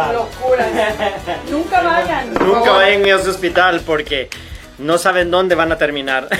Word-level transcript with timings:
hospital. 0.00 0.14
Locura. 0.14 0.66
Nunca 1.50 1.82
vayan. 1.82 2.30
por 2.34 2.42
Nunca 2.46 2.60
favor. 2.60 2.76
vayan 2.82 3.04
a 3.04 3.16
ese 3.20 3.30
hospital 3.30 3.80
porque 3.84 4.28
no 4.78 4.96
saben 4.98 5.30
dónde 5.30 5.54
van 5.54 5.72
a 5.72 5.78
terminar. 5.78 6.28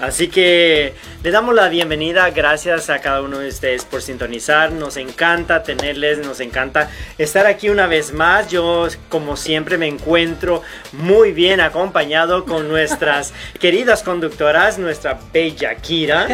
Así 0.00 0.28
que 0.28 0.92
le 1.22 1.30
damos 1.30 1.54
la 1.54 1.68
bienvenida. 1.70 2.28
Gracias 2.30 2.90
a 2.90 2.98
cada 3.00 3.22
uno 3.22 3.38
de 3.38 3.48
ustedes 3.48 3.84
por 3.86 4.02
sintonizar. 4.02 4.70
Nos 4.70 4.98
encanta 4.98 5.62
tenerles, 5.62 6.18
nos 6.18 6.40
encanta 6.40 6.90
estar 7.16 7.46
aquí 7.46 7.70
una 7.70 7.86
vez 7.86 8.12
más. 8.12 8.50
Yo, 8.50 8.88
como 9.08 9.36
siempre, 9.36 9.78
me 9.78 9.86
encuentro 9.86 10.62
muy 10.92 11.32
bien 11.32 11.60
acompañado 11.60 12.44
con 12.44 12.68
nuestras 12.68 13.32
queridas 13.58 14.02
conductoras, 14.02 14.78
nuestra 14.78 15.18
bella 15.32 15.74
Kira 15.76 16.28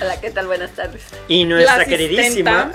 Hola, 0.00 0.20
¿qué 0.20 0.30
tal? 0.30 0.46
Buenas 0.46 0.70
tardes. 0.70 1.02
y 1.28 1.44
nuestra 1.44 1.84
queridísima. 1.84 2.72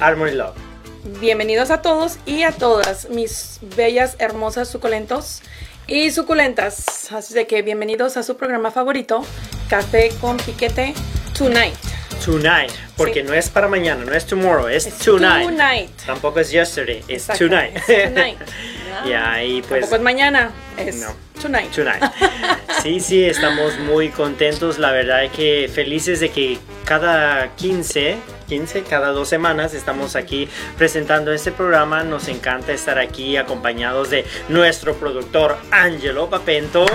Harmony 0.00 0.32
Love. 0.32 0.67
Bienvenidos 1.08 1.70
a 1.70 1.80
todos 1.80 2.18
y 2.26 2.42
a 2.42 2.52
todas 2.52 3.08
mis 3.08 3.60
bellas, 3.74 4.16
hermosas, 4.18 4.68
suculentos 4.68 5.40
y 5.86 6.10
suculentas. 6.10 7.10
Así 7.10 7.32
de 7.32 7.46
que 7.46 7.62
bienvenidos 7.62 8.18
a 8.18 8.22
su 8.22 8.36
programa 8.36 8.70
favorito, 8.70 9.24
Café 9.70 10.10
con 10.20 10.36
Piquete 10.36 10.92
Tonight. 11.36 11.78
Tonight, 12.24 12.70
porque 12.96 13.20
Sí. 13.22 13.26
no 13.26 13.32
es 13.34 13.48
para 13.48 13.68
mañana, 13.68 14.04
no 14.04 14.12
es 14.12 14.26
tomorrow, 14.26 14.68
es, 14.68 14.86
Es 14.86 14.98
tonight. 14.98 15.44
tonight. 15.48 15.90
Tampoco 16.04 16.40
es 16.40 16.50
yesterday, 16.50 17.02
es 17.08 17.26
tonight. 17.26 17.76
es 17.88 18.12
tonight. 18.14 18.38
y 19.06 19.12
ahí 19.12 19.62
pues 19.62 19.80
Tampoco 19.82 19.96
es 19.96 20.02
mañana, 20.02 20.50
es 20.76 20.96
No. 20.96 21.14
tonight. 21.40 21.70
tonight. 21.72 22.02
Sí, 22.82 23.00
sí, 23.00 23.24
estamos 23.24 23.76
muy 23.80 24.08
contentos, 24.10 24.78
la 24.78 24.92
verdad 24.92 25.24
es 25.24 25.32
que 25.32 25.68
felices 25.72 26.20
de 26.20 26.28
que 26.30 26.58
cada 26.84 27.48
15, 27.56 28.16
15, 28.48 28.82
cada 28.84 29.08
dos 29.08 29.28
semanas 29.28 29.74
estamos 29.74 30.14
aquí 30.14 30.48
presentando 30.76 31.32
este 31.32 31.50
programa. 31.50 32.04
Nos 32.04 32.28
encanta 32.28 32.72
estar 32.72 32.98
aquí 33.00 33.36
acompañados 33.36 34.10
de 34.10 34.24
nuestro 34.48 34.94
productor 34.94 35.58
Angelo 35.72 36.30
Papento. 36.30 36.86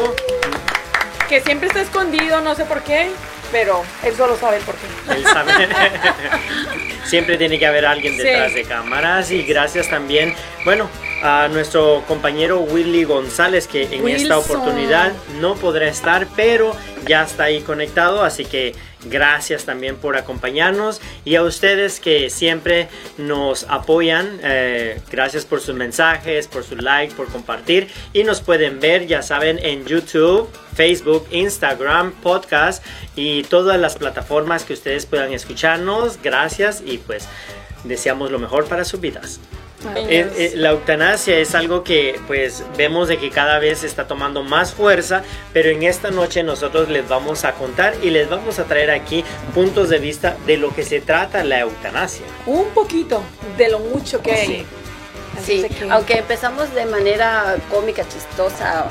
Que 1.28 1.42
siempre 1.42 1.68
está 1.68 1.82
escondido, 1.82 2.40
no 2.40 2.56
sé 2.56 2.64
por 2.64 2.82
qué, 2.82 3.10
pero 3.54 3.84
él 4.04 4.14
solo 4.16 4.36
sabe 4.36 4.58
el 4.58 4.64
por 4.64 4.76
qué. 4.76 5.14
Él 5.16 5.24
sabe. 5.24 5.52
Siempre 7.06 7.38
tiene 7.38 7.60
que 7.60 7.66
haber 7.68 7.86
alguien 7.86 8.16
Sí. 8.16 8.24
detrás 8.24 8.54
de 8.54 8.64
cámaras 8.64 9.32
y 9.32 9.44
gracias 9.44 9.88
también, 9.90 10.34
bueno, 10.66 10.90
a 11.22 11.48
nuestro 11.50 12.04
compañero 12.08 12.60
Willy 12.60 13.04
González 13.04 13.68
que 13.68 13.84
en 13.96 14.08
esta 14.10 14.38
oportunidad 14.38 15.12
no 15.40 15.56
podrá 15.56 15.88
estar, 15.88 16.28
pero 16.36 16.76
ya 17.08 17.24
está 17.24 17.44
ahí 17.46 17.62
conectado, 17.62 18.24
así 18.24 18.46
que 18.46 18.74
gracias 19.06 19.66
también 19.66 19.98
por 19.98 20.18
acompañarnos 20.18 21.02
y 21.26 21.36
a 21.36 21.44
ustedes 21.44 22.00
que 22.00 22.30
siempre 22.30 22.88
nos 23.18 23.66
apoyan, 23.70 24.40
eh, 24.44 25.00
gracias 25.12 25.46
por 25.46 25.62
sus 25.62 25.76
mensajes, 25.76 26.48
por 26.48 26.64
su 26.64 26.76
like, 26.76 27.16
por 27.16 27.28
compartir 27.28 27.88
y 28.14 28.24
nos 28.24 28.42
pueden 28.42 28.80
ver, 28.80 29.08
ya 29.08 29.22
saben, 29.22 29.60
en 29.60 29.86
YouTube, 29.86 30.50
Facebook, 30.76 31.28
Instagram, 31.32 32.12
podcast 32.12 32.84
y 33.16 33.44
todas 33.44 33.80
las 33.80 33.96
plataformas 33.96 34.64
que 34.64 34.74
ustedes 34.74 35.06
puedan 35.06 35.34
escucharnos. 35.34 36.22
Gracias 36.22 36.84
y 36.86 36.98
pues 36.98 37.28
deseamos 37.84 38.32
lo 38.32 38.40
mejor 38.40 38.68
para 38.68 38.86
sus 38.86 39.00
vidas. 39.00 39.40
Eh, 39.96 40.32
eh, 40.38 40.52
la 40.56 40.72
eutanasia 40.72 41.38
es 41.38 41.56
algo 41.56 41.84
que 41.84 42.20
pues 42.28 42.64
vemos 42.78 43.08
de 43.08 43.18
que 43.18 43.30
cada 43.30 43.60
vez 43.60 43.84
está 43.84 44.08
tomando 44.08 44.44
más 44.44 44.74
fuerza, 44.74 45.24
pero 45.52 45.70
en 45.70 45.84
esta 45.84 46.12
noche 46.12 46.44
nosotros 46.44 46.90
les 46.90 47.08
vamos 47.08 47.46
a 47.46 47.54
contar 47.54 47.96
y 48.02 48.10
les 48.10 48.30
vamos 48.30 48.60
a 48.60 48.66
traer 48.66 48.92
aquí 48.92 49.24
puntos 49.54 49.90
de 49.90 50.00
vista 50.00 50.38
de 50.46 50.58
lo 50.58 50.74
que 50.74 50.84
se 50.84 51.02
trata 51.02 51.44
la 51.44 51.60
eutanasia. 51.60 52.26
Un 52.46 52.70
poquito 52.70 53.24
de 53.58 53.70
lo 53.70 53.80
mucho 53.80 54.22
que 54.22 54.32
hay. 54.32 54.48
Sí. 54.48 54.66
Sí, 55.44 55.66
aunque 55.90 56.20
empezamos 56.20 56.74
de 56.76 56.86
manera 56.86 57.58
cómica, 57.72 58.08
chistosa 58.08 58.88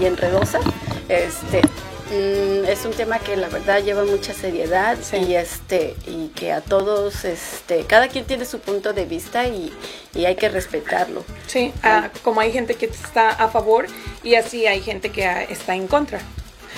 y 0.00 0.04
enredosa, 0.04 0.60
este 1.08 1.62
mm, 2.10 2.64
es 2.66 2.84
un 2.84 2.92
tema 2.92 3.18
que 3.18 3.36
la 3.36 3.48
verdad 3.48 3.82
lleva 3.82 4.04
mucha 4.04 4.34
seriedad 4.34 4.96
Sí. 5.02 5.16
y 5.16 5.34
este 5.34 5.94
y 6.06 6.28
que 6.28 6.52
a 6.52 6.60
todos 6.60 7.24
este 7.24 7.84
cada 7.84 8.08
quien 8.08 8.24
tiene 8.24 8.44
su 8.44 8.58
punto 8.60 8.92
de 8.92 9.04
vista 9.04 9.46
y, 9.48 9.72
y 10.14 10.24
hay 10.26 10.36
que 10.36 10.48
respetarlo. 10.48 11.24
Sí, 11.46 11.72
ah, 11.82 12.10
como 12.22 12.40
hay 12.40 12.52
gente 12.52 12.74
que 12.74 12.86
está 12.86 13.30
a 13.30 13.48
favor 13.48 13.86
y 14.22 14.34
así 14.34 14.66
hay 14.66 14.80
gente 14.82 15.10
que 15.10 15.26
ah, 15.26 15.42
está 15.42 15.74
en 15.74 15.86
contra. 15.86 16.20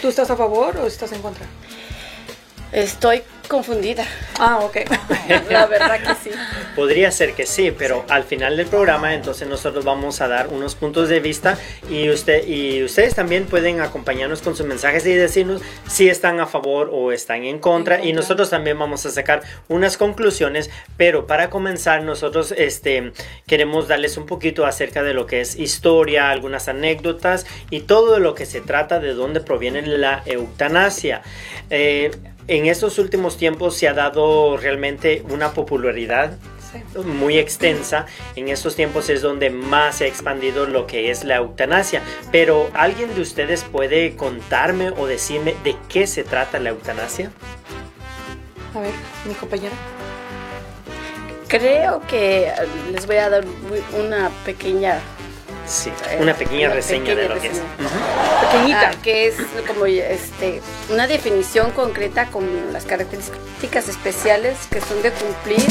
¿Tú 0.01 0.09
estás 0.09 0.31
a 0.31 0.37
favor 0.37 0.77
o 0.79 0.87
estás 0.87 1.13
en 1.13 1.21
contra? 1.23 1.47
Estoy 2.73 3.23
confundida, 3.49 4.07
Ah, 4.39 4.59
ok. 4.61 4.77
la 5.51 5.67
verdad 5.67 6.01
que 6.01 6.31
sí. 6.31 6.37
Podría 6.75 7.11
ser 7.11 7.35
que 7.35 7.47
sí, 7.47 7.71
pero 7.71 8.05
al 8.09 8.25
final 8.25 8.57
del 8.57 8.67
programa 8.67 9.15
entonces 9.15 9.47
nosotros 9.47 9.85
vamos 9.85 10.21
a 10.21 10.29
dar 10.29 10.49
unos 10.49 10.75
puntos 10.75 11.09
de 11.09 11.21
vista 11.21 11.59
y, 11.89 12.09
usted, 12.11 12.47
y 12.47 12.83
ustedes 12.83 13.15
también 13.15 13.47
pueden 13.47 13.81
acompañarnos 13.81 14.43
con 14.43 14.57
sus 14.57 14.67
mensajes 14.67 15.07
y 15.07 15.15
decirnos 15.15 15.63
si 15.87 16.09
están 16.09 16.41
a 16.41 16.47
favor 16.47 16.91
o 16.93 17.13
están 17.13 17.45
en 17.45 17.59
contra, 17.59 17.99
En 17.99 18.09
y 18.09 18.13
nosotros 18.13 18.51
también 18.51 18.79
vamos 18.79 19.07
a 19.07 19.11
sacar 19.11 19.43
unas 19.69 19.97
conclusiones, 19.97 20.71
pero 20.97 21.27
para 21.27 21.51
comenzar 21.51 22.03
nosotros 22.03 22.53
este, 22.57 23.13
queremos 23.47 23.89
darles 23.89 24.17
un 24.17 24.27
poquito 24.27 24.67
acerca 24.67 25.03
de 25.03 25.15
lo 25.15 25.27
que 25.27 25.41
es 25.41 25.57
historia, 25.57 26.31
algunas 26.31 26.69
anécdotas 26.69 27.47
y 27.71 27.81
todo 27.81 28.15
de 28.15 28.21
lo 28.21 28.35
que 28.35 28.47
se 28.47 28.61
trata 28.61 28.99
de 28.99 29.15
dónde 29.15 29.41
proviene 29.41 29.83
la 29.83 30.23
eutanasia. 30.27 31.23
Eh, 31.71 32.11
en 32.49 32.67
estos 32.67 32.99
últimos 32.99 33.37
tiempos 33.37 33.77
se 33.77 33.89
ha 33.89 33.95
dado 33.95 34.57
realmente 34.57 35.23
una 35.29 35.53
popularidad 35.53 36.39
muy 37.05 37.39
extensa. 37.39 38.07
En 38.37 38.49
estos 38.49 38.77
tiempos 38.77 39.09
es 39.11 39.23
donde 39.23 39.51
más 39.51 39.97
se 39.97 40.05
ha 40.05 40.07
expandido 40.07 40.67
lo 40.67 40.87
que 40.87 41.11
es 41.11 41.25
la 41.25 41.37
eutanasia. 41.37 42.03
Pero 42.31 42.71
¿alguien 42.75 43.15
de 43.15 43.21
ustedes 43.21 43.65
puede 43.65 44.17
contarme 44.17 44.91
o 44.91 45.07
decirme 45.07 45.55
de 45.65 45.77
qué 45.89 46.07
se 46.07 46.25
trata 46.25 46.59
la 46.59 46.71
eutanasia? 46.71 47.31
A 48.75 48.81
ver, 48.81 48.93
mi 49.27 49.35
compañera. 49.35 49.75
Creo 51.49 52.01
que 52.07 52.51
les 52.91 53.07
voy 53.07 53.17
a 53.17 53.29
dar 53.29 53.45
una 54.03 54.31
pequeña 54.47 55.01
Sí, 55.67 55.93
una 56.19 56.35
pequeña 56.35 56.67
Una 56.67 56.75
reseña 56.77 57.15
de 57.15 57.29
lo 57.29 57.41
que 57.41 57.47
es. 57.49 57.61
Pequeñita. 58.51 58.91
Ah, 58.91 58.95
que 59.03 59.29
es 59.29 59.37
como 59.67 59.87
este 59.87 60.61
una 60.91 61.07
definición 61.07 61.71
concreta 61.71 62.27
con 62.27 62.45
las 62.73 62.85
características 62.85 63.89
especiales 63.89 64.59
que 64.71 64.81
son 64.81 65.01
de 65.03 65.11
cumplir 65.13 65.65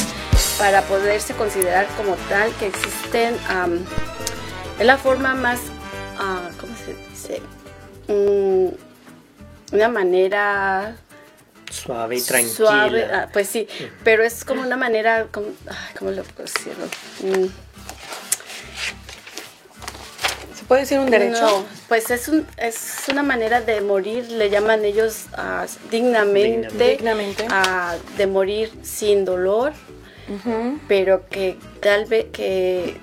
para 0.57 0.81
poderse 0.83 1.33
considerar 1.33 1.87
como 1.97 2.15
tal 2.29 2.51
que 2.55 2.67
existen 2.67 3.35
am, 3.49 3.79
es 4.79 4.85
la 4.85 4.97
forma 4.97 5.35
más 5.35 5.59
ah, 6.17 6.49
cómo 6.59 6.73
se 6.85 6.93
dice 7.09 7.41
Mm, 8.07 8.69
una 9.73 9.87
manera 9.87 10.95
Suave 11.69 12.17
y 12.17 12.21
tranquila. 12.21 12.55
suave 12.55 13.05
ah, 13.13 13.29
pues 13.31 13.47
sí 13.47 13.67
pero 14.03 14.23
es 14.23 14.43
como 14.43 14.61
una 14.63 14.75
manera 14.75 15.27
como, 15.31 15.47
ay, 15.69 15.95
cómo 15.97 16.11
lo 16.11 16.23
puedo 16.23 16.49
decirlo 16.51 16.85
Mm, 17.23 17.47
puede 20.71 20.83
decir 20.83 20.99
un 20.99 21.09
derecho? 21.11 21.41
No, 21.41 21.65
pues 21.89 22.09
es, 22.11 22.29
un, 22.29 22.47
es 22.55 23.03
una 23.11 23.23
manera 23.23 23.59
de 23.59 23.81
morir, 23.81 24.31
le 24.31 24.49
llaman 24.49 24.85
ellos 24.85 25.25
ah, 25.33 25.65
dignamente, 25.89 26.91
Dignamente. 26.91 27.45
ah, 27.49 27.97
de 28.15 28.25
morir 28.25 28.71
sin 28.81 29.25
dolor, 29.25 29.73
pero 30.87 31.27
que 31.27 31.57
tal 31.81 32.05
vez 32.05 32.27
que 32.31 32.95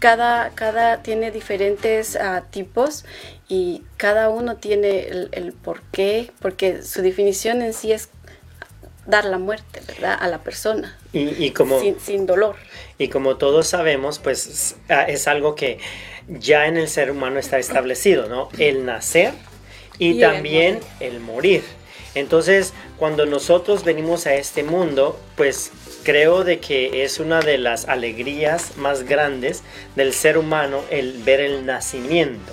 cada, 0.00 0.50
cada 0.56 1.04
tiene 1.04 1.30
diferentes 1.30 2.16
ah, 2.16 2.42
tipos 2.50 3.04
y 3.48 3.84
cada 3.96 4.28
uno 4.28 4.56
tiene 4.56 5.06
el, 5.06 5.28
el 5.30 5.52
por 5.52 5.82
qué, 5.92 6.32
porque 6.40 6.82
su 6.82 7.00
definición 7.00 7.62
en 7.62 7.74
sí 7.74 7.92
es 7.92 8.08
dar 9.06 9.24
la 9.26 9.38
muerte, 9.38 9.82
¿verdad? 9.86 10.16
A 10.20 10.26
la 10.26 10.38
persona, 10.38 10.98
Y, 11.12 11.28
y 11.44 11.50
como, 11.52 11.78
sin, 11.78 12.00
sin 12.00 12.26
dolor. 12.26 12.56
y 12.98 13.06
como 13.06 13.36
todos 13.36 13.68
sabemos, 13.68 14.18
pues 14.18 14.46
es- 14.48 14.76
es 15.06 15.28
algo 15.28 15.54
que 15.54 15.78
ya 16.28 16.66
en 16.66 16.76
el 16.76 16.88
ser 16.88 17.10
humano 17.10 17.38
está 17.38 17.58
establecido, 17.58 18.28
¿no? 18.28 18.48
El 18.58 18.84
nacer 18.84 19.34
y, 19.98 20.08
Y 20.08 20.10
el 20.12 20.20
también 20.20 20.74
morir. 20.74 20.88
el 21.00 21.20
morir. 21.20 21.62
Entonces, 22.14 22.72
cuando 22.96 23.26
nosotros 23.26 23.84
venimos 23.84 24.26
a 24.26 24.34
este 24.34 24.62
mundo, 24.62 25.18
pues 25.36 25.72
creo 26.04 26.44
de 26.44 26.60
que 26.60 27.02
es 27.02 27.18
una 27.18 27.40
de 27.40 27.58
las 27.58 27.88
alegrías 27.88 28.76
más 28.76 29.02
grandes 29.02 29.62
del 29.96 30.12
ser 30.12 30.38
humano 30.38 30.82
el 30.90 31.22
ver 31.24 31.40
el 31.40 31.66
nacimiento. 31.66 32.52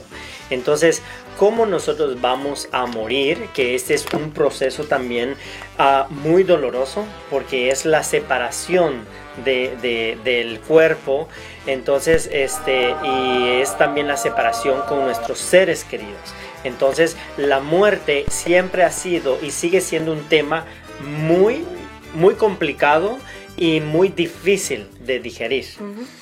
Entonces, 0.49 1.01
¿cómo 1.37 1.65
nosotros 1.65 2.19
vamos 2.21 2.67
a 2.71 2.85
morir? 2.85 3.47
Que 3.53 3.75
este 3.75 3.93
es 3.93 4.05
un 4.13 4.31
proceso 4.31 4.83
también 4.85 5.35
ah, 5.77 6.07
muy 6.09 6.43
doloroso 6.43 7.05
porque 7.29 7.69
es 7.69 7.85
la 7.85 8.03
separación 8.03 9.05
de- 9.45 9.75
de- 9.81 10.17
del 10.23 10.59
cuerpo. 10.59 11.27
Entonces, 11.67 12.29
este, 12.31 12.93
y 13.03 13.59
es 13.61 13.77
también 13.77 14.07
la 14.07 14.17
separación 14.17 14.81
con 14.87 15.03
nuestros 15.03 15.39
seres 15.39 15.83
queridos. 15.83 16.33
Entonces, 16.63 17.17
la 17.37 17.59
muerte 17.59 18.25
siempre 18.29 18.83
ha 18.83 18.91
sido 18.91 19.37
y 19.41 19.51
sigue 19.51 19.81
siendo 19.81 20.11
un 20.13 20.23
tema 20.29 20.65
muy, 21.27 21.65
muy 22.13 22.35
complicado 22.35 23.17
y 23.57 23.79
muy 23.79 24.09
difícil 24.09 24.87
de 25.05 25.19
digerir. 25.19 25.65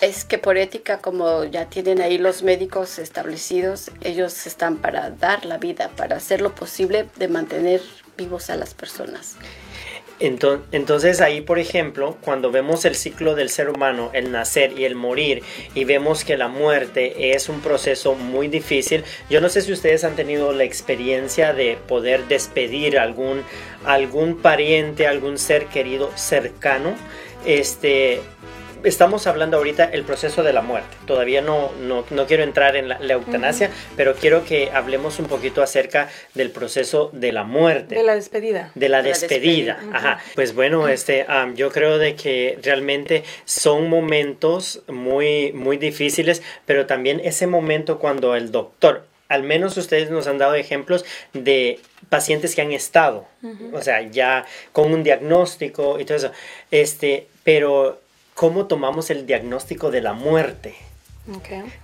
Es 0.01 0.25
que 0.25 0.37
por 0.37 0.57
ética, 0.57 0.99
como 0.99 1.43
ya 1.45 1.69
tienen 1.69 2.01
ahí 2.01 2.17
los 2.17 2.43
médicos 2.43 2.99
establecidos, 2.99 3.91
ellos 4.01 4.47
están 4.47 4.77
para 4.77 5.11
dar 5.11 5.45
la 5.45 5.57
vida, 5.57 5.89
para 5.95 6.17
hacer 6.17 6.41
lo 6.41 6.53
posible 6.55 7.07
de 7.17 7.27
mantener 7.27 7.81
vivos 8.17 8.49
a 8.49 8.55
las 8.55 8.73
personas. 8.73 9.37
Entonces 10.19 11.21
ahí, 11.21 11.41
por 11.41 11.59
ejemplo, 11.59 12.17
cuando 12.21 12.51
vemos 12.51 12.83
el 12.85 12.95
ciclo 12.95 13.35
del 13.35 13.49
ser 13.49 13.69
humano, 13.69 14.09
el 14.13 14.31
nacer 14.31 14.77
y 14.77 14.83
el 14.83 14.95
morir, 14.95 15.43
y 15.75 15.85
vemos 15.85 16.25
que 16.25 16.37
la 16.37 16.49
muerte 16.49 17.33
es 17.33 17.47
un 17.47 17.61
proceso 17.61 18.15
muy 18.15 18.49
difícil, 18.49 19.03
yo 19.29 19.39
no 19.39 19.47
sé 19.49 19.61
si 19.61 19.71
ustedes 19.71 20.03
han 20.03 20.15
tenido 20.15 20.51
la 20.51 20.65
experiencia 20.65 21.53
de 21.53 21.77
poder 21.87 22.27
despedir 22.27 22.99
algún, 22.99 23.43
algún 23.85 24.37
pariente, 24.37 25.07
algún 25.07 25.37
ser 25.37 25.67
querido 25.67 26.11
cercano, 26.15 26.95
este, 27.45 28.21
estamos 28.83 29.27
hablando 29.27 29.57
ahorita 29.57 29.85
el 29.85 30.03
proceso 30.03 30.43
de 30.43 30.53
la 30.53 30.61
muerte. 30.61 30.95
Todavía 31.05 31.41
no, 31.41 31.71
no, 31.81 32.03
quiero 32.27 32.43
entrar 32.43 32.75
en 32.75 32.89
la, 32.89 32.97
eutanasia, 32.99 33.69
pero 33.95 34.15
quiero 34.15 34.45
que 34.45 34.71
hablemos 34.71 35.19
un 35.19 35.25
poquito 35.25 35.61
acerca 35.61 36.09
del 36.33 36.51
proceso 36.51 37.09
de 37.13 37.31
la 37.31 37.43
muerte. 37.43 37.95
De 37.95 38.03
la 38.03 38.15
despedida. 38.15 38.71
De 38.75 38.89
la 38.89 39.01
despedida. 39.01 39.79
Ajá. 39.93 40.19
Pues 40.35 40.53
bueno, 40.53 40.87
este, 40.87 41.25
yo 41.55 41.71
creo 41.71 41.97
de 41.97 42.15
que 42.15 42.57
realmente 42.63 43.23
son 43.45 43.89
momentos 43.89 44.81
muy, 44.87 45.51
muy 45.53 45.77
difíciles, 45.77 46.41
pero 46.65 46.85
también 46.85 47.21
ese 47.23 47.47
momento 47.47 47.99
cuando 47.99 48.35
el 48.35 48.51
doctor, 48.51 49.05
al 49.27 49.43
menos 49.43 49.77
ustedes 49.77 50.09
nos 50.09 50.27
han 50.27 50.37
dado 50.37 50.55
ejemplos 50.55 51.05
de 51.33 51.79
pacientes 52.09 52.55
que 52.55 52.61
han 52.61 52.71
estado, 52.71 53.27
o 53.73 53.81
sea, 53.81 54.01
ya 54.01 54.45
con 54.71 54.91
un 54.93 55.03
diagnóstico 55.03 55.99
y 55.99 56.05
todo 56.05 56.17
eso, 56.17 56.31
este, 56.71 57.27
pero 57.43 57.99
cómo 58.39 58.67
tomamos 58.67 59.09
el 59.09 59.25
diagnóstico 59.25 59.91
de 59.91 59.99
la 59.99 60.13
muerte. 60.13 60.73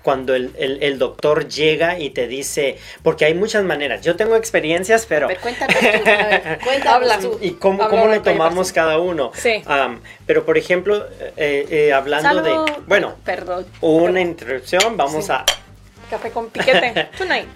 Cuando 0.03 0.33
el, 0.33 0.97
doctor 0.97 1.49
llega 1.49 1.99
y 1.99 2.11
te 2.11 2.29
dice, 2.29 2.77
porque 3.03 3.25
hay 3.25 3.33
muchas 3.33 3.65
maneras, 3.65 4.01
yo 4.03 4.15
tengo 4.15 4.37
experiencias, 4.37 5.05
pero... 5.05 5.27
cuéntame, 5.41 5.75
tú, 7.21 7.37
¿Y 7.41 7.51
cómo, 7.55 7.89
cómo 7.89 8.07
lo 8.07 8.21
tomamos 8.21 8.71
cada 8.71 8.99
uno? 8.99 9.33
Sí. 9.35 9.61
pero 10.25 10.45
por 10.45 10.57
ejemplo, 10.57 11.05
eh, 11.35 11.67
eh, 11.69 11.91
hablando 11.91 12.41
de... 12.41 12.81
Bueno, 12.87 13.15
perdón. 13.25 13.65
Una 13.81 14.21
interrupción, 14.21 14.95
vamos 14.95 15.29
a... 15.29 15.43
Café 16.09 16.31
con 16.31 16.49
piquete, 16.51 17.09
tonight. 17.17 17.49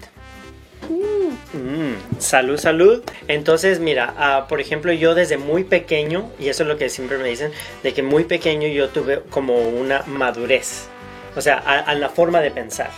Mm, 0.88 2.20
salud, 2.20 2.58
salud. 2.58 3.02
Entonces, 3.28 3.80
mira, 3.80 4.14
ah, 4.16 4.46
por 4.48 4.60
ejemplo, 4.60 4.92
yo 4.92 5.14
desde 5.14 5.36
muy 5.36 5.64
pequeño, 5.64 6.30
y 6.38 6.48
eso 6.48 6.62
es 6.62 6.68
lo 6.68 6.76
que 6.76 6.88
siempre 6.88 7.18
me 7.18 7.28
dicen, 7.28 7.52
de 7.82 7.92
que 7.92 8.02
muy 8.02 8.24
pequeño 8.24 8.68
yo 8.68 8.88
tuve 8.88 9.22
como 9.30 9.58
una 9.58 10.02
madurez, 10.06 10.88
o 11.36 11.40
sea, 11.40 11.56
a, 11.58 11.94
la 11.94 12.08
forma 12.08 12.40
de 12.40 12.50
pensar. 12.50 12.90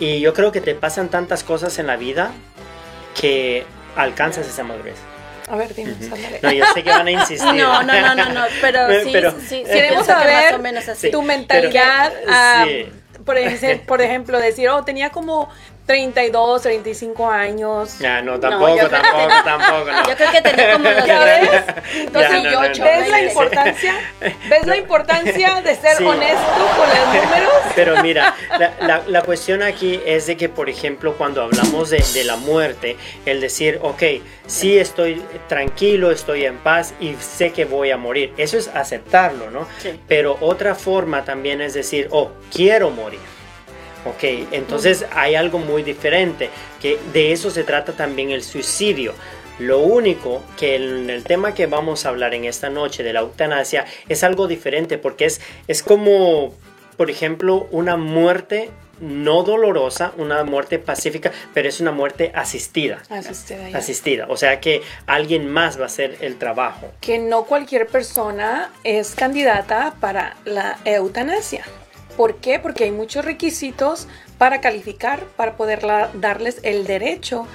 Y 0.00 0.20
yo 0.20 0.32
creo 0.32 0.52
que 0.52 0.60
te 0.60 0.74
pasan 0.74 1.08
tantas 1.08 1.42
cosas 1.42 1.78
en 1.78 1.86
la 1.86 1.96
vida 1.96 2.32
que 3.18 3.64
alcanzas 3.96 4.46
esa 4.46 4.62
madurez. 4.62 4.96
A 5.48 5.56
ver, 5.56 5.74
dime, 5.74 5.94
No, 6.42 6.52
yo 6.52 6.64
sé 6.74 6.84
que 6.84 6.90
van 6.90 7.06
a 7.06 7.10
insistir. 7.10 7.54
No, 7.54 7.82
no, 7.82 8.00
no, 8.00 8.14
no, 8.14 8.32
no 8.32 8.44
pero 8.60 8.88
sí, 9.04 9.12
sí, 9.48 9.64
queremos 9.64 10.06
saber 10.06 10.52
más 10.52 10.60
o 10.60 10.62
menos 10.62 10.88
así. 10.88 11.10
tu 11.10 11.22
mentalidad. 11.22 12.12
Ah, 12.28 12.66
ejemplo, 13.36 13.86
por 13.86 14.02
ejemplo, 14.02 14.38
decir, 14.38 14.68
oh, 14.68 14.84
tenía 14.84 15.10
como 15.10 15.50
32, 15.88 16.60
35 16.60 17.30
años. 17.30 17.98
Ya, 17.98 18.20
no, 18.20 18.38
tampoco, 18.38 18.76
tampoco, 18.90 19.32
tampoco. 19.42 19.90
Yo 20.06 20.16
creo 20.16 20.32
que 20.32 20.42
tenía 20.42 20.72
como 20.74 20.90
los 20.90 21.06
¿Ya 21.06 21.24
ves? 21.24 21.50
Entonces, 21.94 22.42
¿ves 22.78 23.08
la 23.08 23.22
importancia? 23.22 23.94
¿Ves 24.20 24.66
la 24.66 24.76
importancia 24.76 25.62
de 25.62 25.74
ser 25.74 26.02
honesto 26.02 26.68
con 26.76 26.88
los 26.90 27.24
números? 27.24 27.52
Pero 27.74 28.02
mira, 28.02 28.36
la, 28.80 29.02
la, 29.06 29.22
cuestión 29.22 29.62
aquí 29.62 29.98
es 30.04 30.26
de 30.26 30.36
que, 30.36 30.50
por 30.50 30.68
ejemplo, 30.68 31.14
cuando 31.16 31.42
hablamos 31.42 31.88
de, 31.88 32.04
de 32.12 32.24
la 32.24 32.36
muerte, 32.36 32.98
el 33.24 33.40
decir, 33.40 33.78
ok, 33.80 34.02
sí 34.46 34.78
estoy 34.78 35.22
tranquilo, 35.48 36.10
estoy 36.10 36.44
en 36.44 36.58
paz 36.58 36.92
y 37.00 37.14
sé 37.14 37.54
que 37.54 37.64
voy 37.64 37.92
a 37.92 37.96
morir. 37.96 38.34
Eso 38.36 38.58
es 38.58 38.68
aceptarlo, 38.68 39.50
¿no? 39.50 39.66
Sí. 39.78 39.98
Pero 40.06 40.36
otra 40.40 40.74
forma 40.74 41.24
también 41.24 41.62
es 41.62 41.72
decir, 41.72 42.08
oh, 42.10 42.30
quiero 42.52 42.90
morir. 42.90 43.37
Ok, 44.08 44.24
entonces 44.52 45.04
hay 45.14 45.34
algo 45.34 45.58
muy 45.58 45.82
diferente, 45.82 46.48
que 46.80 46.98
de 47.12 47.32
eso 47.32 47.50
se 47.50 47.64
trata 47.64 47.92
también 47.92 48.30
el 48.30 48.42
suicidio. 48.42 49.12
Lo 49.58 49.80
único 49.80 50.42
que 50.56 50.76
en 50.76 51.10
el 51.10 51.24
tema 51.24 51.52
que 51.52 51.66
vamos 51.66 52.06
a 52.06 52.10
hablar 52.10 52.32
en 52.32 52.44
esta 52.44 52.70
noche 52.70 53.02
de 53.02 53.12
la 53.12 53.20
eutanasia 53.20 53.86
es 54.08 54.22
algo 54.22 54.46
diferente 54.46 54.98
porque 54.98 55.24
es, 55.24 55.40
es 55.66 55.82
como, 55.82 56.54
por 56.96 57.10
ejemplo, 57.10 57.66
una 57.72 57.96
muerte 57.96 58.70
no 59.00 59.42
dolorosa, 59.42 60.12
una 60.16 60.44
muerte 60.44 60.78
pacífica, 60.78 61.32
pero 61.54 61.68
es 61.68 61.80
una 61.80 61.92
muerte 61.92 62.32
asistida. 62.34 63.02
Asistida. 63.10 63.76
Asistida. 63.76 64.26
O 64.28 64.36
sea 64.36 64.60
que 64.60 64.82
alguien 65.06 65.48
más 65.48 65.78
va 65.78 65.84
a 65.84 65.86
hacer 65.86 66.16
el 66.20 66.36
trabajo. 66.38 66.90
Que 67.00 67.18
no 67.18 67.44
cualquier 67.44 67.86
persona 67.86 68.70
es 68.84 69.14
candidata 69.14 69.94
para 70.00 70.36
la 70.44 70.78
eutanasia. 70.84 71.64
¿Por 72.18 72.38
qué? 72.38 72.58
Porque 72.58 72.82
hay 72.82 72.90
muchos 72.90 73.24
requisitos 73.24 74.08
para 74.38 74.60
calificar, 74.60 75.22
para 75.36 75.56
poder 75.56 75.86
darles 76.14 76.58
el 76.64 76.84
derecho 76.84 77.46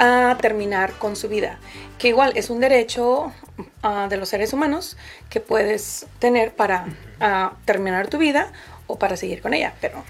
a 0.00 0.36
terminar 0.40 0.94
con 0.94 1.14
su 1.14 1.28
vida. 1.28 1.60
Que 2.00 2.08
igual 2.08 2.32
es 2.34 2.50
un 2.50 2.58
derecho 2.58 3.32
ah, 3.84 4.08
de 4.10 4.16
los 4.16 4.28
seres 4.28 4.52
humanos 4.52 4.96
que 5.30 5.38
puedes 5.38 6.06
tener 6.18 6.52
para 6.52 6.86
ah, 7.20 7.52
terminar 7.64 8.08
tu 8.08 8.18
vida 8.18 8.52
o 8.88 8.98
para 8.98 9.16
seguir 9.16 9.40
con 9.40 9.54
ella, 9.54 9.74
pero 9.80 10.02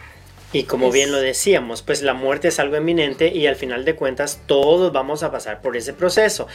y 0.54 0.62
como 0.62 0.90
bien 0.90 1.12
lo 1.12 1.20
decíamos, 1.20 1.82
pues 1.82 2.00
la 2.00 2.14
muerte 2.14 2.48
es 2.48 2.58
algo 2.58 2.76
eminente 2.76 3.28
y 3.28 3.46
al 3.46 3.56
final 3.56 3.84
de 3.84 3.94
cuentas 3.94 4.40
todos 4.46 4.90
vamos 4.94 5.22
a 5.22 5.30
pasar 5.30 5.60
por 5.60 5.76
ese 5.76 5.92
proceso. 5.92 6.46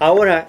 Ahora, 0.00 0.48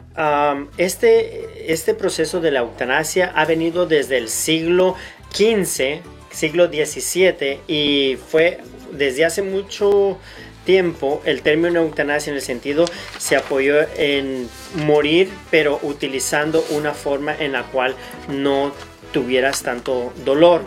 este, 0.77 1.71
este 1.71 1.93
proceso 1.93 2.41
de 2.41 2.49
la 2.49 2.61
eutanasia 2.61 3.31
ha 3.35 3.45
venido 3.45 3.85
desde 3.85 4.17
el 4.17 4.29
siglo 4.29 4.95
XV 5.31 6.01
siglo 6.37 6.67
XVII 6.67 7.61
y 7.67 8.17
fue 8.29 8.59
desde 8.91 9.25
hace 9.25 9.41
mucho 9.41 10.19
tiempo 10.65 11.21
el 11.25 11.41
término 11.41 11.79
eutanasia 11.79 12.29
en 12.29 12.35
el 12.35 12.41
sentido 12.43 12.85
se 13.17 13.35
apoyó 13.35 13.75
en 13.97 14.47
morir 14.75 15.29
pero 15.49 15.79
utilizando 15.81 16.63
una 16.71 16.93
forma 16.93 17.35
en 17.35 17.53
la 17.53 17.63
cual 17.63 17.95
no 18.27 18.71
tuvieras 19.11 19.63
tanto 19.63 20.13
dolor. 20.25 20.61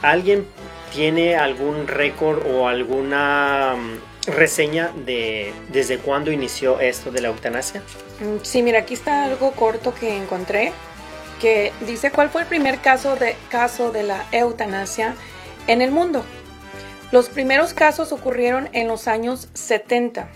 ¿Alguien 0.00 0.46
tiene 0.94 1.36
algún 1.36 1.86
récord 1.86 2.46
o 2.46 2.68
alguna 2.68 3.74
mm, 3.76 4.30
reseña 4.30 4.90
de 5.04 5.52
desde 5.70 5.98
cuándo 5.98 6.30
inició 6.30 6.80
esto 6.80 7.10
de 7.10 7.20
la 7.20 7.28
eutanasia? 7.28 7.82
Mm, 8.20 8.42
sí, 8.42 8.62
mira, 8.62 8.80
aquí 8.80 8.94
está 8.94 9.24
algo 9.24 9.52
corto 9.52 9.94
que 9.94 10.16
encontré 10.16 10.72
que 11.40 11.72
dice 11.86 12.10
cuál 12.10 12.30
fue 12.30 12.42
el 12.42 12.48
primer 12.48 12.80
caso 12.80 13.16
de, 13.16 13.36
caso 13.48 13.92
de 13.92 14.02
la 14.02 14.24
eutanasia 14.32 15.14
en 15.66 15.82
el 15.82 15.90
mundo. 15.90 16.24
Los 17.12 17.28
primeros 17.28 17.74
casos 17.74 18.12
ocurrieron 18.12 18.68
en 18.72 18.88
los 18.88 19.08
años 19.08 19.48
70. 19.54 20.28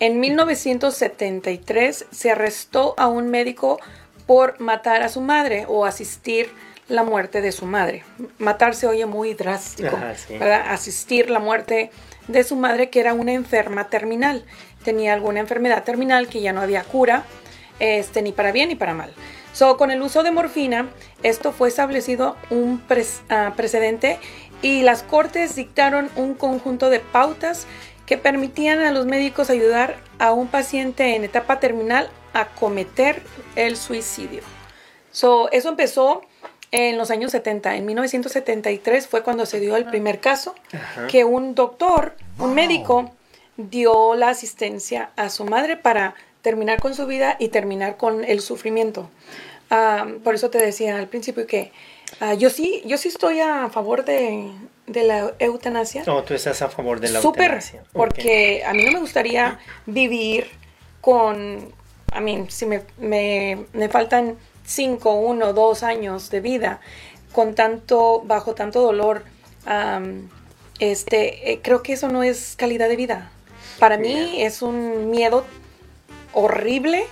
En 0.00 0.20
1973 0.20 2.06
se 2.10 2.30
arrestó 2.30 2.94
a 2.98 3.08
un 3.08 3.28
médico 3.28 3.78
por 4.26 4.60
matar 4.60 5.02
a 5.02 5.08
su 5.08 5.20
madre 5.20 5.66
o 5.68 5.84
asistir 5.84 6.50
la 6.88 7.04
muerte 7.04 7.40
de 7.40 7.52
su 7.52 7.66
madre. 7.66 8.04
Matar 8.38 8.74
se 8.74 8.86
oye 8.86 9.06
muy 9.06 9.34
drástico, 9.34 9.98
Asistir 10.40 11.30
la 11.30 11.38
muerte 11.38 11.90
de 12.28 12.44
su 12.44 12.56
madre 12.56 12.90
que 12.90 13.00
era 13.00 13.14
una 13.14 13.32
enferma 13.32 13.88
terminal. 13.88 14.44
Tenía 14.84 15.14
alguna 15.14 15.40
enfermedad 15.40 15.84
terminal 15.84 16.28
que 16.28 16.40
ya 16.40 16.52
no 16.52 16.60
había 16.60 16.82
cura, 16.82 17.24
este, 17.78 18.22
ni 18.22 18.32
para 18.32 18.52
bien 18.52 18.68
ni 18.68 18.74
para 18.74 18.94
mal. 18.94 19.14
So, 19.52 19.76
con 19.76 19.90
el 19.90 20.00
uso 20.02 20.22
de 20.22 20.30
morfina, 20.30 20.88
esto 21.22 21.52
fue 21.52 21.68
establecido 21.68 22.36
un 22.50 22.82
ah, 23.28 23.52
precedente 23.56 24.18
y 24.62 24.82
las 24.82 25.02
cortes 25.02 25.56
dictaron 25.56 26.10
un 26.16 26.34
conjunto 26.34 26.90
de 26.90 27.00
pautas 27.00 27.66
que 28.06 28.18
permitían 28.18 28.80
a 28.80 28.92
los 28.92 29.06
médicos 29.06 29.50
ayudar 29.50 29.96
a 30.18 30.32
un 30.32 30.48
paciente 30.48 31.14
en 31.14 31.24
etapa 31.24 31.60
terminal 31.60 32.08
a 32.32 32.46
cometer 32.46 33.22
el 33.56 33.76
suicidio. 33.76 34.42
So, 35.10 35.50
eso 35.50 35.68
empezó 35.68 36.22
en 36.70 36.98
los 36.98 37.10
años 37.10 37.32
70. 37.32 37.76
En 37.76 37.86
1973 37.86 39.08
fue 39.08 39.22
cuando 39.22 39.46
se 39.46 39.60
dio 39.60 39.76
el 39.76 39.86
primer 39.86 40.20
caso 40.20 40.54
que 41.08 41.24
un 41.24 41.54
doctor, 41.54 42.16
un 42.38 42.54
médico, 42.54 43.10
dio 43.56 44.14
la 44.14 44.30
asistencia 44.30 45.10
a 45.16 45.28
su 45.28 45.44
madre 45.44 45.76
para 45.76 46.14
terminar 46.42 46.80
con 46.80 46.94
su 46.94 47.06
vida 47.06 47.36
y 47.38 47.48
terminar 47.48 47.96
con 47.96 48.24
el 48.24 48.40
sufrimiento. 48.40 49.10
Ah, 49.70 50.06
por 50.24 50.34
eso 50.34 50.50
te 50.50 50.58
decía 50.58 50.98
al 50.98 51.08
principio 51.08 51.46
que 51.46 51.72
ah, 52.20 52.34
yo 52.34 52.50
sí, 52.50 52.82
yo 52.84 52.98
sí 52.98 53.08
estoy 53.08 53.40
a 53.40 53.68
favor 53.70 54.04
de, 54.04 54.50
la 54.86 55.32
eutanasia. 55.38 56.02
No, 56.06 56.24
tú 56.24 56.34
estás 56.34 56.62
a 56.62 56.68
favor 56.68 56.98
de 56.98 57.10
la 57.10 57.20
eutanasia. 57.20 57.84
porque 57.92 58.62
a 58.64 58.74
mí 58.74 58.84
no 58.84 58.92
me 58.92 59.00
gustaría 59.00 59.60
vivir 59.86 60.48
con, 61.00 61.72
a 62.12 62.20
mí, 62.20 62.46
si 62.48 62.66
me, 62.66 62.82
me, 62.98 63.66
me 63.72 63.88
faltan 63.88 64.36
5, 64.64 65.14
1, 65.14 65.52
2 65.52 65.82
años 65.82 66.30
de 66.30 66.40
vida 66.40 66.80
con 67.32 67.54
tanto, 67.54 68.22
bajo 68.24 68.54
tanto 68.54 68.82
dolor, 68.82 69.24
este, 70.78 71.52
eh, 71.52 71.60
creo 71.62 71.82
que 71.82 71.92
eso 71.92 72.08
no 72.08 72.22
es 72.22 72.54
calidad 72.56 72.88
de 72.88 72.96
vida. 72.96 73.30
Para 73.78 73.96
mí 73.96 74.42
es 74.42 74.62
un 74.62 75.10
miedo 75.10 75.44
horrible 76.32 77.04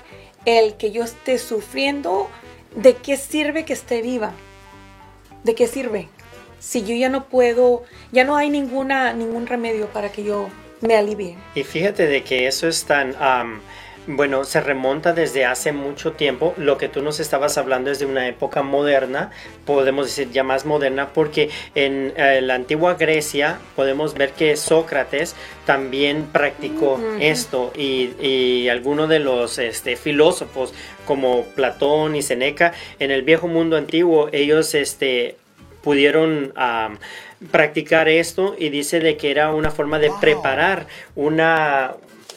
el 0.45 0.75
que 0.75 0.91
yo 0.91 1.05
esté 1.05 1.39
sufriendo. 1.39 2.29
¿De 2.75 2.95
qué 2.95 3.17
sirve 3.17 3.65
que 3.65 3.73
esté 3.73 4.03
viva? 4.03 4.33
¿De 5.45 5.55
qué 5.55 5.67
sirve? 5.67 6.09
Si 6.61 6.85
yo 6.85 6.95
ya 6.95 7.09
no 7.09 7.29
puedo, 7.29 7.83
ya 8.13 8.25
no 8.25 8.37
hay 8.37 8.51
ninguna, 8.51 9.13
ningún 9.13 9.47
remedio 9.47 9.87
para 9.89 10.11
que 10.11 10.25
yo 10.25 10.49
me 10.81 10.97
alivie. 10.97 11.37
Y 11.55 11.63
fíjate 11.63 12.07
de 12.07 12.23
que 12.23 12.47
eso 12.47 12.69
es 12.69 12.85
tan, 12.85 13.15
am, 13.21 13.61
bueno, 14.09 14.45
se 14.45 14.63
remonta 14.63 15.13
desde 15.13 15.45
hace 15.45 15.73
mucho 15.73 16.13
tiempo. 16.13 16.55
Lo 16.57 16.79
que 16.79 16.89
tú 16.89 17.03
nos 17.03 17.21
estabas 17.21 17.59
hablando 17.59 17.91
es 17.91 17.99
de 17.99 18.07
una 18.07 18.27
época 18.27 18.63
moderna, 18.63 19.31
podemos 19.67 20.07
decir 20.07 20.31
ya 20.33 20.43
más 20.43 20.65
moderna, 20.65 21.11
porque 21.13 21.51
en 21.75 22.15
eh, 22.17 22.41
la 22.41 22.55
antigua 22.55 22.95
Grecia 22.95 23.59
podemos 23.77 24.15
ver 24.15 24.33
que 24.33 24.57
Sócrates 24.57 25.37
también 25.67 26.27
practicó 26.33 26.99
esto 27.21 27.71
y, 27.77 28.11
y 28.19 28.69
algunos 28.71 29.11
de 29.11 29.19
los 29.19 29.59
este, 29.59 29.97
filósofos 29.97 30.73
como 31.05 31.45
Platón 31.55 32.17
y 32.17 32.23
Seneca 32.23 32.73
en 32.99 33.11
el 33.11 33.23
viejo 33.23 33.47
mundo 33.47 33.77
antiguo, 33.77 34.31
ellos 34.33 34.75
este, 34.75 35.37
pudieron 35.83 36.55
practicar 37.51 38.09
esto 38.09 38.57
y 38.59 38.71
dice 38.71 39.01
de 39.01 39.19
que 39.19 39.31
era 39.31 39.53
una 39.53 39.71
forma 39.71 39.99
de 39.99 40.11
preparar 40.19 40.87
una, 41.15 41.95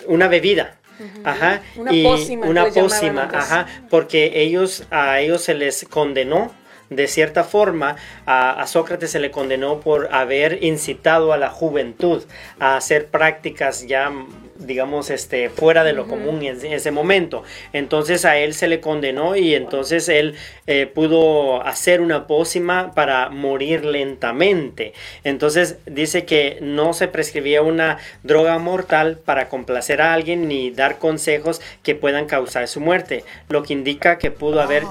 una 0.08 0.28
bebida. 0.28 0.81
Ajá, 1.24 1.62
Una 1.76 1.94
y 1.94 2.04
pócima, 2.04 2.46
una 2.46 2.66
pócima, 2.66 3.30
ajá, 3.34 3.68
porque 3.90 4.32
ellos 4.42 4.86
a 4.92 5.20
ellos 5.20 5.42
se 5.44 5.54
les 5.54 5.86
condenó 5.90 6.52
de 6.92 7.08
cierta 7.08 7.44
forma 7.44 7.96
a, 8.28 8.62
a 8.62 8.68
Sócrates 8.68 9.10
se 9.10 9.20
le 9.20 9.32
condenó 9.32 9.80
por 9.80 10.10
haber 10.14 10.64
incitado 10.64 11.34
a 11.34 11.38
la 11.38 11.50
juventud 11.50 12.22
a 12.60 12.76
hacer 12.78 13.08
prácticas 13.08 13.88
ya 13.88 14.12
digamos 14.60 15.10
este 15.10 15.50
fuera 15.50 15.84
de 15.84 15.94
lo 15.94 16.06
común 16.08 16.44
en 16.44 16.56
ese- 16.58 16.76
ese 16.76 16.92
momento. 16.92 17.42
Entonces 17.74 18.26
a 18.26 18.38
él 18.38 18.54
se 18.54 18.68
le 18.68 18.80
condenó 18.80 19.36
y 19.36 19.56
entonces 19.56 20.08
él 20.08 20.36
eh, 20.68 20.86
pudo 20.86 21.64
hacer 21.66 22.00
una 22.00 22.28
pócima 22.28 22.92
para 22.94 23.30
morir 23.30 23.84
lentamente. 23.84 24.94
Entonces 25.24 25.78
dice 25.88 26.26
que 26.26 26.60
no 26.62 26.94
se 26.94 27.08
prescribía 27.08 27.64
una 27.64 27.98
droga 28.22 28.60
mortal 28.60 29.18
para 29.26 29.50
complacer 29.50 30.00
a 30.00 30.14
alguien 30.14 30.48
ni 30.48 30.70
dar 30.70 31.00
consejos 31.00 31.60
que 31.82 31.96
puedan 31.96 32.28
causar 32.28 32.68
su 32.68 32.82
muerte 32.82 33.24
lo 33.50 33.64
que 33.64 33.74
indica 33.74 34.20
que 34.20 34.30
pudo 34.30 34.62
haber 34.62 34.84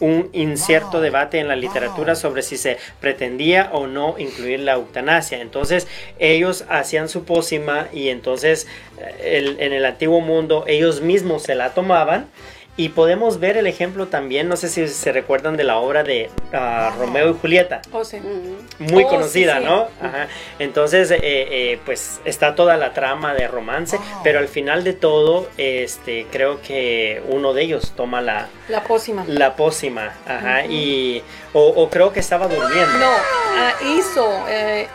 un 0.00 0.28
incierto 0.32 1.00
debate 1.00 1.38
en 1.38 1.46
la 1.48 1.56
literatura 1.56 2.14
sobre 2.16 2.42
si 2.42 2.56
se 2.56 2.78
pretendía 3.00 3.70
o 3.72 3.86
no 3.86 4.16
incluir 4.18 4.60
la 4.60 4.72
eutanasia. 4.72 5.40
Entonces 5.40 5.86
ellos 6.18 6.64
hacían 6.68 7.08
su 7.08 7.24
pócima 7.24 7.88
y 7.92 8.08
entonces 8.08 8.66
eh, 8.98 9.38
el- 9.38 9.60
en 9.60 9.72
el 9.72 9.84
antiguo 9.84 10.20
mundo 10.20 10.64
ellos 10.66 11.00
mismos 11.00 11.44
se 11.44 11.54
la 11.54 11.74
tomaban 11.74 12.26
y 12.76 12.88
podemos 12.88 13.38
ver 13.38 13.56
el 13.56 13.68
ejemplo 13.68 14.08
también, 14.08 14.48
no 14.48 14.56
sé 14.56 14.68
si 14.68 14.88
se 14.88 15.12
recuerdan 15.12 15.56
de 15.56 15.62
la 15.62 15.76
obra 15.78 16.02
de 16.02 16.28
ah, 16.52 16.92
Romeo 16.98 17.30
y 17.30 17.34
Julieta 17.40 17.82
O 17.92 18.04
sea, 18.04 18.20
Mm. 18.20 18.90
muy 18.92 19.04
Oh, 19.04 19.08
sí, 19.08 19.14
conocida, 19.14 19.58
sí. 19.60 19.64
¿no? 19.64 19.86
Ajá. 20.02 20.26
Entonces, 20.58 21.10
eh, 21.12 21.18
eh, 21.22 21.78
pues 21.84 22.20
está 22.24 22.54
toda 22.56 22.76
la 22.76 22.92
trama 22.92 23.32
de 23.34 23.46
romance, 23.46 23.98
pero 24.24 24.40
al 24.40 24.48
final 24.48 24.82
de 24.82 24.92
todo, 24.92 25.48
este, 25.56 26.26
creo 26.32 26.60
que 26.62 27.22
uno 27.28 27.52
de 27.54 27.62
ellos 27.62 27.92
toma 27.96 28.20
la, 28.20 28.48
la 28.68 28.82
pócima. 28.82 29.24
la 29.28 29.54
pócima, 29.54 30.12
ajá, 30.26 30.66
y 30.66 31.22
o, 31.52 31.62
o 31.68 31.88
creo 31.90 32.12
que 32.12 32.18
estaba 32.20 32.48
durmiendo. 32.48 32.98
No, 32.98 33.12
ah, 33.56 33.72
hizo, 33.96 34.48
eh, 34.48 34.88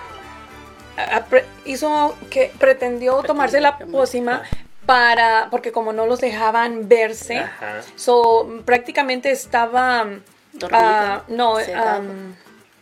ah, 0.98 1.24
hizo 1.66 2.16
que 2.30 2.52
pretendió 2.60 3.24
tomarse 3.24 3.62
la 3.62 3.78
pócima 3.78 4.44
para, 4.90 5.50
porque 5.52 5.72
como 5.72 5.94
no 5.94 6.08
los 6.08 6.20
dejaban 6.20 6.90
verse, 6.90 7.38
Ajá. 7.38 7.82
so, 7.96 8.64
prácticamente 8.66 9.30
estaba, 9.30 10.08
Dormido, 10.52 10.82
ah, 10.84 11.24
no, 11.28 11.58
am, 11.58 12.36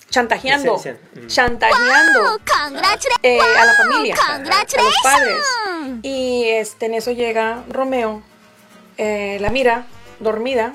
chantajeando. 0.09 0.77
Mm. 0.77 1.27
chantajeando 1.27 2.39
eh, 3.23 3.39
a 3.41 3.65
la 3.65 3.73
familia, 3.73 4.15
a 4.25 4.39
los 4.39 4.95
padres. 5.03 5.43
Y 6.01 6.45
este, 6.47 6.85
en 6.85 6.93
eso 6.93 7.11
llega 7.11 7.63
Romeo, 7.67 8.21
eh, 8.97 9.37
la 9.41 9.49
mira, 9.49 9.83
dormida, 10.21 10.71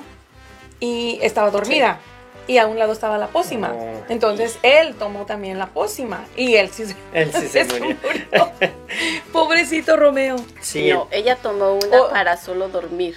y 0.79 1.17
estaba 1.23 1.49
dormida. 1.49 1.99
Y 2.47 2.57
a 2.57 2.67
un 2.67 2.77
lado 2.77 2.91
estaba 2.93 3.17
la 3.17 3.27
pócima. 3.27 3.71
Oh. 3.73 4.03
Entonces 4.09 4.59
él 4.63 4.95
tomó 4.95 5.25
también 5.25 5.57
la 5.59 5.67
pócima. 5.67 6.25
Y 6.35 6.55
él 6.55 6.69
sí 6.71 6.85
se, 6.85 6.95
Él 7.13 7.31
sí 7.33 7.47
se 7.47 7.63
murió. 7.65 7.95
Pobrecito 9.31 9.95
Romeo. 9.95 10.35
Sí, 10.61 10.89
No, 10.91 11.07
ella 11.11 11.35
tomó 11.37 11.73
una 11.73 12.01
Oh. 12.01 12.09
para 12.09 12.37
solo 12.37 12.69
dormir. 12.69 13.15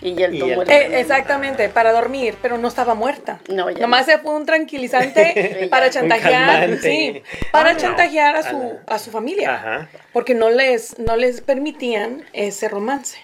Y 0.00 0.20
él 0.22 0.34
Y 0.34 0.38
tomó 0.40 0.62
él- 0.62 0.70
el 0.70 0.92
Eh, 0.92 1.00
exactamente, 1.00 1.68
para 1.70 1.92
dormir, 1.92 2.36
pero 2.42 2.58
no 2.58 2.68
estaba 2.68 2.94
muerta. 2.94 3.38
No, 3.48 3.70
ya 3.70 3.78
Nomás 3.78 4.04
se 4.06 4.18
fue 4.18 4.34
un 4.34 4.44
tranquilizante 4.44 5.68
para 5.70 5.88
chantajear, 5.88 6.78
sí, 6.78 7.22
para 7.52 7.70
Ah, 7.70 7.76
chantajear 7.76 8.36
a 8.36 8.38
a 8.40 8.50
su, 8.50 8.58
la- 8.58 8.94
a 8.94 8.98
su 8.98 9.10
familia. 9.10 9.54
Ajá. 9.54 9.88
Porque 10.12 10.34
no 10.34 10.50
les, 10.50 10.98
no 10.98 11.16
les 11.16 11.40
permitían 11.40 12.24
ese 12.32 12.68
romance. 12.68 13.18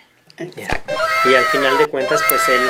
Y 1.25 1.35
al 1.35 1.45
final 1.45 1.77
de 1.77 1.87
cuentas, 1.87 2.23
pues 2.29 2.49
él, 2.49 2.61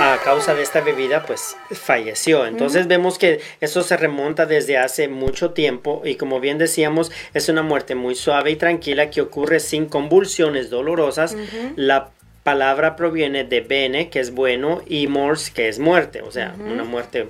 a 0.00 0.18
causa 0.24 0.54
de 0.54 0.62
esta 0.62 0.80
bebida, 0.80 1.24
pues 1.24 1.56
falleció. 1.70 2.46
Entonces 2.46 2.88
vemos 2.88 3.18
que 3.18 3.40
eso 3.60 3.82
se 3.82 3.96
remonta 3.96 4.46
desde 4.46 4.78
hace 4.78 5.08
mucho 5.08 5.52
tiempo 5.52 6.02
y 6.04 6.16
como 6.16 6.40
bien 6.40 6.58
decíamos, 6.58 7.12
es 7.34 7.48
una 7.48 7.62
muerte 7.62 7.94
muy 7.94 8.14
suave 8.14 8.50
y 8.50 8.56
tranquila 8.56 9.10
que 9.10 9.20
ocurre 9.20 9.60
sin 9.60 9.86
convulsiones 9.86 10.70
dolorosas. 10.70 11.36
La 11.76 12.10
palabra 12.42 12.96
proviene 12.96 13.44
de 13.44 13.60
bene, 13.60 14.08
que 14.08 14.18
es 14.18 14.32
bueno, 14.32 14.82
y 14.86 15.06
mors, 15.06 15.50
que 15.50 15.68
es 15.68 15.78
muerte, 15.78 16.22
o 16.22 16.32
sea, 16.32 16.54
una 16.58 16.84
muerte 16.84 17.28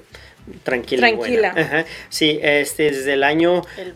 tranquila. 0.62 1.12
buena. 1.14 1.52
Tranquila. 1.52 1.54
Ajá. 1.56 1.84
Sí, 2.08 2.38
este, 2.42 2.90
desde 2.90 3.12
el 3.14 3.22
año 3.24 3.62
El- 3.76 3.94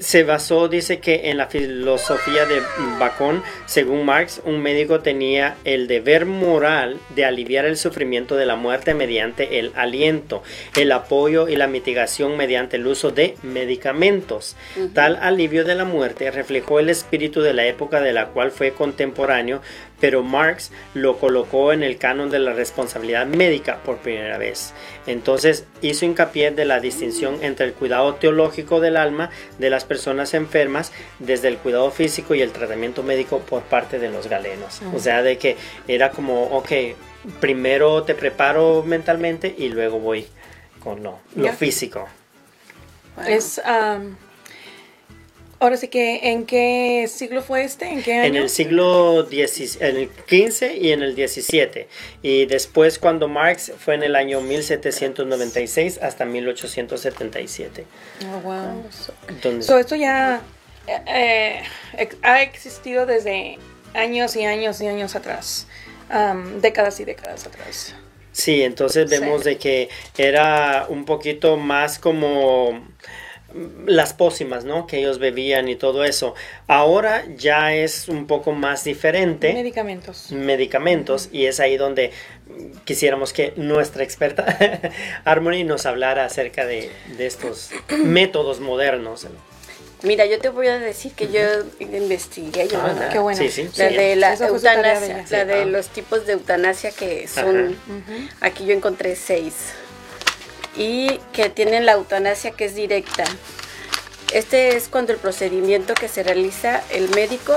se 0.00 0.24
basó, 0.24 0.68
dice 0.68 0.98
que 0.98 1.30
en 1.30 1.38
la 1.38 1.46
filosofía 1.46 2.44
de 2.46 2.60
Bacon, 2.98 3.42
según 3.66 4.04
Marx, 4.04 4.42
un 4.44 4.60
médico 4.60 5.00
tenía 5.00 5.56
el 5.64 5.86
deber 5.86 6.26
moral 6.26 6.98
de 7.14 7.24
aliviar 7.24 7.64
el 7.64 7.76
sufrimiento 7.78 8.36
de 8.36 8.44
la 8.44 8.56
muerte 8.56 8.92
mediante 8.92 9.58
el 9.58 9.72
aliento, 9.74 10.42
el 10.76 10.92
apoyo 10.92 11.48
y 11.48 11.56
la 11.56 11.66
mitigación 11.66 12.36
mediante 12.36 12.76
el 12.76 12.86
uso 12.86 13.10
de 13.10 13.36
medicamentos. 13.42 14.56
Tal 14.94 15.16
alivio 15.16 15.64
de 15.64 15.74
la 15.74 15.84
muerte 15.84 16.30
reflejó 16.30 16.80
el 16.80 16.90
espíritu 16.90 17.40
de 17.40 17.54
la 17.54 17.66
época 17.66 18.00
de 18.00 18.12
la 18.12 18.26
cual 18.26 18.50
fue 18.50 18.72
contemporáneo, 18.72 19.62
pero 20.00 20.22
Marx 20.22 20.70
lo 20.94 21.18
colocó 21.18 21.72
en 21.72 21.82
el 21.82 21.98
canon 21.98 22.30
de 22.30 22.38
la 22.38 22.52
responsabilidad 22.52 23.26
médica 23.26 23.78
por 23.84 23.98
primera 23.98 24.38
vez. 24.38 24.72
Entonces 25.06 25.64
hizo 25.80 26.04
hincapié 26.04 26.50
de 26.50 26.64
la 26.64 26.80
distinción 26.80 27.42
entre 27.42 27.66
el 27.66 27.72
cuidado 27.72 28.14
teológico 28.14 28.80
del 28.80 28.96
alma 28.96 29.30
de 29.58 29.70
las 29.70 29.84
personas 29.84 30.34
enfermas 30.34 30.92
desde 31.18 31.48
el 31.48 31.58
cuidado 31.58 31.90
físico 31.90 32.34
y 32.34 32.42
el 32.42 32.52
tratamiento 32.52 33.02
médico 33.02 33.40
por 33.40 33.62
parte 33.62 33.98
de 33.98 34.10
los 34.10 34.28
galenos. 34.28 34.80
O 34.94 34.98
sea, 34.98 35.22
de 35.22 35.38
que 35.38 35.56
era 35.88 36.10
como, 36.10 36.44
ok, 36.44 36.72
primero 37.40 38.02
te 38.02 38.14
preparo 38.14 38.82
mentalmente 38.82 39.54
y 39.56 39.68
luego 39.68 39.98
voy 39.98 40.26
con 40.80 41.02
lo, 41.02 41.18
físico. 41.52 42.08
bueno. 43.16 43.30
Es, 43.30 43.58
am, 43.64 44.16
ahora 45.60 45.76
sí 45.76 45.88
que, 45.88 46.30
¿en 46.30 46.44
qué 46.46 47.08
siglo 47.12 47.42
fue 47.42 47.64
este? 47.64 47.86
¿En 47.86 48.02
qué 48.02 48.14
año? 48.14 48.24
En 48.26 48.36
el 48.36 48.48
siglo 48.48 49.26
XV, 49.28 49.82
en 49.82 49.96
el 49.96 50.08
15 50.10 50.76
y 50.76 50.92
en 50.92 51.02
el 51.02 51.14
17. 51.14 51.88
Y 52.22 52.46
después 52.46 52.98
cuando 52.98 53.28
Marx 53.28 53.72
fue 53.78 53.94
en 53.94 54.02
el 54.02 54.16
año 54.16 54.40
1796 54.40 55.98
hasta 56.02 56.24
1877. 56.24 57.84
Oh, 58.34 58.40
wow. 58.40 58.84
Entonces, 59.28 59.66
So, 59.66 59.78
esto 59.78 59.96
ya 59.96 60.42
eh, 60.86 61.62
eh, 61.96 62.08
ha 62.22 62.42
existido 62.42 63.06
desde 63.06 63.58
años 63.94 64.36
y 64.36 64.44
años 64.44 64.80
y 64.80 64.86
años 64.86 65.14
atrás. 65.16 65.66
Am, 66.08 66.60
décadas 66.60 67.00
y 67.00 67.04
décadas 67.04 67.46
atrás. 67.46 67.94
sí, 68.30 68.62
entonces 68.62 69.10
Sí. 69.10 69.18
vemos 69.18 69.42
de 69.42 69.56
que 69.58 69.88
era 70.16 70.86
un 70.88 71.04
poquito 71.04 71.56
más 71.56 71.98
como 71.98 72.86
las 73.86 74.12
pócimas, 74.14 74.64
¿no? 74.64 74.86
Que 74.86 74.98
ellos 74.98 75.18
bebían 75.18 75.68
y 75.68 75.76
todo 75.76 76.04
eso. 76.04 76.34
Ahora 76.66 77.24
ya 77.36 77.72
es 77.74 78.08
un 78.08 78.26
poco 78.26 78.52
más 78.52 78.84
diferente. 78.84 79.52
Medicamentos. 79.52 80.30
medicamentos 80.32 81.28
y 81.32 81.46
es 81.46 81.60
ahí 81.60 81.76
donde 81.76 82.12
quisiéramos 82.84 83.32
que 83.32 83.52
nuestra 83.56 84.02
experta 84.04 84.58
Harmony 85.24 85.64
nos 85.64 85.86
hablara 85.86 86.24
acerca 86.24 86.64
de, 86.66 86.90
de 87.16 87.26
estos 87.26 87.70
métodos 88.04 88.60
modernos. 88.60 89.26
Mira, 90.02 90.26
yo 90.26 90.38
te 90.38 90.50
voy 90.50 90.68
a 90.68 90.78
decir 90.78 91.12
que 91.12 91.28
yo 91.28 91.40
investigué, 91.80 92.68
yo, 92.68 92.78
Ah. 92.80 93.08
Qué 93.10 93.18
bueno. 93.18 93.38
Sí, 93.38 93.48
sí. 93.48 93.62
La 93.76 93.88
Sí, 93.88 93.96
de 93.96 94.16
la 94.16 94.34
eutanasia, 94.34 95.24
la 95.30 95.44
de 95.46 95.62
Ah. 95.62 95.64
los 95.64 95.88
tipos 95.88 96.26
de 96.26 96.34
eutanasia 96.34 96.90
que 96.90 97.26
son, 97.26 97.74
aquí 98.40 98.66
yo 98.66 98.74
encontré 98.74 99.16
seis, 99.16 99.54
y 100.76 101.18
que 101.32 101.48
tienen 101.48 101.86
la 101.86 101.92
eutanasia 101.92 102.50
que 102.52 102.66
es 102.66 102.74
directa. 102.74 103.24
Este 104.32 104.76
es 104.76 104.88
cuando 104.88 105.12
el 105.12 105.18
procedimiento 105.18 105.94
que 105.94 106.08
se 106.08 106.22
realiza 106.22 106.82
el 106.90 107.08
médico 107.10 107.56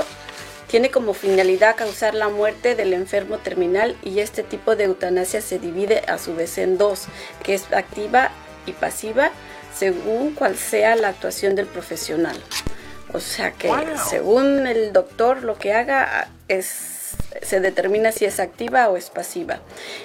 tiene 0.68 0.92
como 0.92 1.14
finalidad 1.14 1.76
causar 1.76 2.14
la 2.14 2.30
muerte 2.30 2.76
del 2.76 2.94
enfermo 2.94 3.40
terminal 3.40 3.98
y 4.04 4.20
este 4.20 4.44
tipo 4.44 4.76
de 4.76 4.84
eutanasia 4.84 5.42
se 5.42 5.58
divide 5.58 6.04
a 6.08 6.20
su 6.20 6.36
vez 6.36 6.60
en 6.60 6.78
dos, 6.78 7.06
que 7.44 7.56
es 7.56 7.72
activa 7.74 8.30
y 8.68 8.74
pasiva, 8.74 9.32
según 9.76 10.36
cual 10.36 10.56
sea 10.56 10.96
la 10.96 11.10
actuación 11.10 11.56
del 11.56 11.66
profesional. 11.66 12.38
O 13.12 13.20
sea 13.20 13.52
que 13.52 13.72
según 14.10 14.68
el 14.68 14.94
doctor 14.94 15.42
lo 15.44 15.58
que 15.58 15.74
haga 15.74 16.30
es 16.48 16.99
se 17.42 17.60
determina 17.60 18.12
si 18.12 18.26
es 18.26 18.40
activa 18.40 18.90
o 18.90 18.98
es 18.98 19.10
pasiva. 19.10 19.60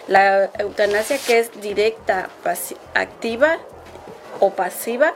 La 0.08 0.50
eutanasia 0.58 1.18
que 1.26 1.38
es 1.38 1.60
directa, 1.60 2.28
activa 2.94 3.58
o 4.40 4.50
pasiva 4.50 5.14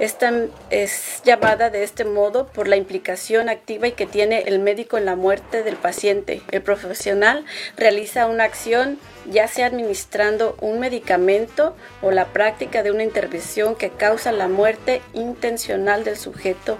es 0.00 1.22
llamada 1.24 1.70
de 1.70 1.82
este 1.82 2.04
modo 2.04 2.46
por 2.46 2.68
la 2.68 2.76
implicación 2.76 3.48
activa 3.48 3.88
y 3.88 3.92
que 3.92 4.06
tiene 4.06 4.42
el 4.42 4.60
médico 4.60 4.96
en 4.96 5.04
la 5.04 5.16
muerte 5.16 5.62
del 5.64 5.76
paciente. 5.76 6.40
El 6.52 6.62
profesional 6.62 7.44
realiza 7.76 8.26
una 8.26 8.44
acción 8.44 8.98
ya 9.30 9.48
sea 9.48 9.66
administrando 9.66 10.56
un 10.60 10.78
medicamento 10.78 11.76
o 12.00 12.10
la 12.10 12.26
práctica 12.26 12.82
de 12.82 12.90
una 12.90 13.02
intervención 13.02 13.74
que 13.74 13.90
causa 13.90 14.32
la 14.32 14.48
muerte 14.48 15.02
intencional 15.12 16.04
del 16.04 16.16
sujeto, 16.16 16.78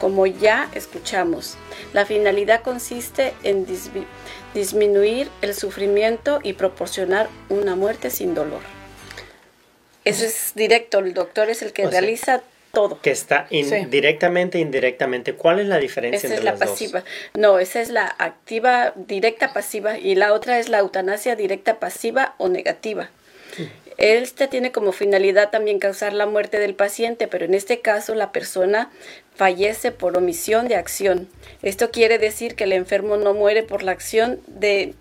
como 0.00 0.26
ya 0.26 0.70
escuchamos. 0.74 1.56
La 1.92 2.06
finalidad 2.06 2.62
consiste 2.62 3.34
en 3.42 3.66
disminuir 4.54 5.28
el 5.42 5.54
sufrimiento 5.54 6.40
y 6.42 6.52
proporcionar 6.54 7.28
una 7.48 7.76
muerte 7.76 8.10
sin 8.10 8.34
dolor. 8.34 8.60
Ese 10.04 10.26
es 10.26 10.52
directo, 10.54 11.00
el 11.00 11.12
doctor 11.14 11.50
es 11.50 11.62
el 11.62 11.72
que 11.72 11.86
O 11.86 11.90
sea, 11.90 12.00
realiza 12.00 12.42
todo. 12.72 13.00
Que 13.02 13.10
está 13.10 13.46
in- 13.50 13.68
Sí. 13.68 13.84
directamente, 13.90 14.58
indirectamente. 14.58 15.34
¿Cuál 15.34 15.58
es 15.60 15.66
la 15.66 15.78
diferencia 15.78 16.18
Esa 16.18 16.26
entre 16.28 16.38
es 16.38 16.44
la 16.44 16.50
las 16.52 16.60
dos? 16.60 16.70
pasiva. 16.70 17.04
No, 17.34 17.58
esa 17.58 17.80
es 17.80 17.90
la 17.90 18.06
activa 18.18 18.92
directa 18.96 19.52
pasiva 19.52 19.98
y 19.98 20.14
la 20.14 20.32
otra 20.32 20.58
es 20.58 20.68
la 20.68 20.78
eutanasia 20.78 21.34
directa 21.36 21.78
pasiva 21.80 22.34
o 22.38 22.48
negativa. 22.48 23.10
Esta 23.96 24.46
tiene 24.48 24.70
como 24.70 24.92
finalidad 24.92 25.50
también 25.50 25.80
causar 25.80 26.12
la 26.12 26.24
muerte 26.26 26.60
del 26.60 26.74
paciente, 26.74 27.26
pero 27.26 27.44
en 27.46 27.54
este 27.54 27.80
caso 27.80 28.14
la 28.14 28.30
persona 28.30 28.90
fallece 29.38 29.92
por 29.92 30.18
omisión 30.18 30.68
de 30.68 30.74
acción. 30.76 31.28
Esto 31.62 31.90
quiere 31.90 32.18
decir 32.18 32.56
que 32.56 32.64
el 32.64 32.72
enfermo 32.74 33.16
no 33.16 33.32
muere 33.32 33.62
por 33.62 33.82
la 33.82 33.92
acción 33.92 34.40
de 34.46 34.94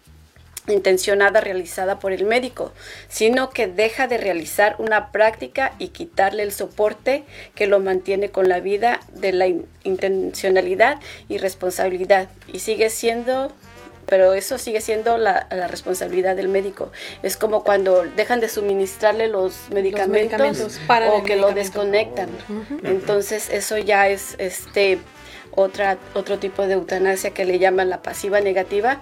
intencionada 0.69 1.39
realizada 1.39 1.97
por 1.97 2.11
el 2.11 2.25
médico, 2.25 2.73
sino 3.09 3.49
que 3.49 3.67
deja 3.67 4.07
de 4.07 4.17
realizar 4.17 4.75
una 4.79 5.11
práctica 5.13 5.73
y 5.79 5.87
quitarle 5.89 6.43
el 6.43 6.51
soporte 6.51 7.23
que 7.55 7.67
lo 7.67 7.79
mantiene 7.79 8.29
con 8.29 8.49
la 8.49 8.59
vida 8.59 8.99
de 9.13 9.31
la 9.31 9.47
in- 9.47 9.65
intencionalidad 9.85 10.99
y 11.29 11.37
responsabilidad 11.37 12.27
y 12.51 12.59
sigue 12.59 12.89
siendo 12.89 13.51
pero 14.07 14.33
eso 14.33 14.57
sigue 14.57 14.81
siendo 14.81 15.17
la, 15.17 15.47
la 15.51 15.67
responsabilidad 15.67 16.35
del 16.35 16.47
médico. 16.47 16.91
Es 17.23 17.37
como 17.37 17.63
cuando 17.63 18.03
dejan 18.15 18.39
de 18.39 18.49
suministrarle 18.49 19.27
los 19.27 19.69
medicamentos, 19.71 20.79
o 21.11 21.23
que 21.23 21.35
lo 21.35 21.51
desconectan. 21.53 22.29
Entonces 22.83 23.49
eso 23.49 23.77
ya 23.77 24.07
es 24.09 24.35
este 24.39 24.99
otra 25.51 25.97
otro 26.13 26.37
tipo 26.39 26.65
de 26.67 26.73
eutanasia 26.75 27.31
que 27.31 27.43
le 27.45 27.59
llaman 27.59 27.89
la 27.89 28.01
pasiva 28.01 28.39
negativa, 28.41 29.01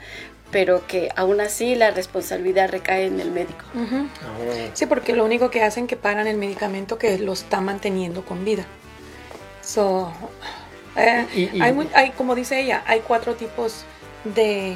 pero 0.52 0.88
que 0.88 1.10
aún 1.16 1.42
así 1.42 1.76
la 1.76 1.92
responsabilidad 1.92 2.70
recae 2.70 3.06
en 3.08 3.20
el 3.20 3.30
médico. 3.32 3.66
Oh. 3.76 4.70
Sí, 4.74 4.86
porque 4.86 5.14
lo 5.14 5.26
único 5.26 5.50
que 5.52 5.62
hacen 5.64 5.86
que 5.88 5.98
paran 5.98 6.28
el 6.28 6.38
medicamento 6.38 6.98
que 6.98 7.18
lo 7.20 7.34
está 7.34 7.62
manteniendo 7.62 8.24
con 8.26 8.46
vida. 8.46 8.66
So, 9.62 10.12
eh, 10.96 11.26
Y- 11.36 11.58
y- 11.58 11.62
hay, 11.62 11.74
mu- 11.74 11.90
hay, 11.94 12.12
como 12.12 12.36
dice 12.36 12.60
ella, 12.62 12.84
hay 12.88 13.02
cuatro 13.02 13.36
tipos 13.36 13.84
de... 14.26 14.76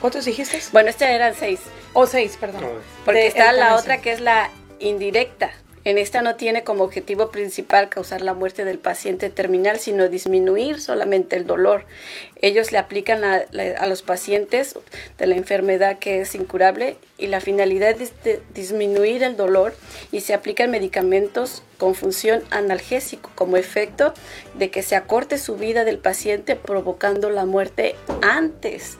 ¿Cuántos 0.00 0.24
dijiste? 0.24 0.60
Bueno, 0.72 0.88
estas 0.88 1.10
eran 1.10 1.34
seis, 1.34 1.60
O 1.92 2.06
seis, 2.06 2.36
perdón. 2.40 2.64
Oh. 2.64 2.80
porque 3.04 3.20
De 3.20 3.26
está 3.26 3.52
la 3.52 3.76
otra 3.76 4.00
que 4.00 4.12
es 4.12 4.20
la 4.20 4.50
indirecta. 4.78 5.50
En 5.84 5.96
esta 5.96 6.20
no 6.20 6.36
tiene 6.36 6.62
como 6.62 6.84
objetivo 6.84 7.30
principal 7.30 7.88
causar 7.88 8.20
la 8.20 8.34
muerte 8.34 8.66
del 8.66 8.78
paciente 8.78 9.30
terminal, 9.30 9.78
sino 9.78 10.08
disminuir 10.08 10.78
solamente 10.78 11.36
el 11.36 11.46
dolor. 11.46 11.86
Ellos 12.42 12.70
le 12.70 12.78
aplican 12.78 13.24
a, 13.24 13.46
los 13.86 14.02
pacientes 14.02 14.78
de 15.16 15.26
la 15.26 15.36
enfermedad 15.36 15.98
que 15.98 16.20
es 16.20 16.34
incurable 16.34 16.96
y 17.16 17.28
la 17.28 17.40
finalidad 17.40 18.00
es 18.00 18.12
disminuir 18.54 19.22
el 19.22 19.36
dolor 19.36 19.74
y 20.12 20.20
se 20.20 20.34
aplican 20.34 20.70
medicamentos 20.70 21.62
con 21.78 21.94
función 21.94 22.42
analgésico 22.50 23.30
como 23.34 23.56
efecto 23.56 24.12
de 24.54 24.70
que 24.70 24.82
se 24.82 24.96
acorte 24.96 25.38
su 25.38 25.56
vida 25.56 25.84
del 25.84 25.98
paciente 25.98 26.56
provocando 26.56 27.30
la 27.30 27.46
muerte 27.46 27.96
antes 28.20 28.98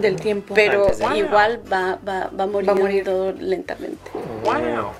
Del 0.00 0.16
tiempo. 0.16 0.54
pero 0.54 0.86
de- 0.86 1.18
igual 1.18 1.60
va, 1.70 1.98
va, 2.06 2.30
va 2.38 2.46
muriendo 2.46 2.74
morir. 2.74 3.06
lentamente. 3.40 4.10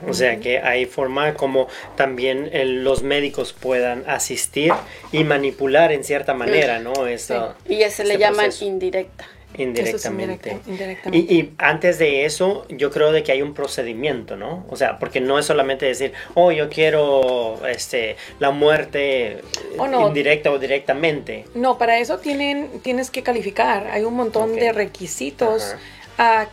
O 0.07 0.13
sea 0.13 0.39
que 0.39 0.59
hay 0.59 0.85
forma 0.87 1.35
como 1.35 1.69
también 1.97 2.51
eh, 2.53 2.65
los 2.65 3.03
médicos 3.03 3.53
puedan 3.53 4.05
asistir 4.07 4.73
y 5.13 5.25
manipular 5.25 5.93
en 5.93 6.05
cierta 6.05 6.35
manera, 6.35 6.79
¿no? 6.79 7.07
Eso, 7.07 7.55
Y 7.69 7.83
ese 7.83 8.05
le 8.05 8.15
este 8.15 8.19
llaman 8.25 8.45
proceso. 8.47 8.65
indirecta. 8.65 9.27
Indirectamente. 9.57 10.51
indirecta- 10.53 10.71
indirectamente. 10.71 11.35
Y, 11.35 11.39
y 11.41 11.55
antes 11.59 11.99
de 11.99 12.25
eso, 12.25 12.67
yo 12.69 12.91
creo 12.91 13.13
de 13.13 13.23
que 13.23 13.33
hay 13.33 13.43
un 13.43 13.55
procedimiento, 13.55 14.37
¿no? 14.37 14.65
O 14.69 14.77
sea, 14.77 14.99
porque 14.99 15.21
no 15.21 15.39
es 15.39 15.47
solamente 15.47 15.87
decir, 15.87 16.13
oh, 16.35 16.53
yo 16.53 16.69
quiero 16.69 17.61
este, 17.67 18.17
la 18.39 18.51
muerte 18.51 19.43
Oh, 19.79 19.87
no. 19.89 20.07
indirecta 20.09 20.51
o 20.51 20.59
directamente. 20.59 21.45
No, 21.55 21.79
para 21.79 21.99
eso 21.99 22.19
tienen, 22.19 22.81
tienes 22.83 23.11
que 23.11 23.23
calificar. 23.23 23.89
Hay 23.89 24.05
un 24.05 24.15
montón 24.15 24.55
de 24.55 24.73
requisitos 24.73 25.75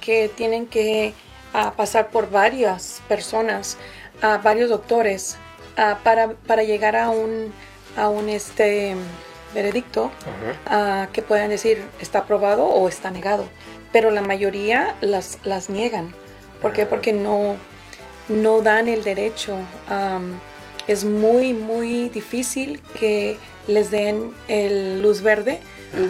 que 0.01 0.29
tienen 0.35 0.67
que 0.67 1.13
pasar 1.75 2.09
por 2.09 2.29
varias 2.29 3.01
personas, 3.07 3.77
a 4.21 4.37
varios 4.37 4.69
doctores, 4.69 5.37
para, 6.03 6.31
para 6.47 6.63
llegar 6.63 6.95
a 6.95 7.09
un, 7.09 7.51
a 7.97 8.09
un 8.09 8.29
este, 8.29 8.95
veredicto 9.55 10.11
ah, 10.67 11.07
que 11.11 11.23
puedan 11.23 11.49
decir 11.49 11.83
está 11.99 12.19
aprobado 12.19 12.65
o 12.65 12.87
está 12.87 13.09
negado. 13.09 13.45
Pero 13.91 14.11
la 14.11 14.21
mayoría 14.21 14.95
las, 15.01 15.39
las 15.43 15.69
niegan. 15.69 16.13
¿Por 16.61 16.73
qué? 16.73 16.83
Ah. 16.83 16.87
Porque 16.89 17.13
no, 17.13 17.55
no 18.29 18.61
dan 18.61 18.87
el 18.87 19.03
derecho. 19.03 19.57
Es 20.87 21.03
muy, 21.03 21.53
muy 21.53 22.09
difícil 22.09 22.79
que 22.99 23.37
les 23.67 23.89
den 23.89 24.31
el 24.47 25.01
luz 25.01 25.21
verde 25.21 25.59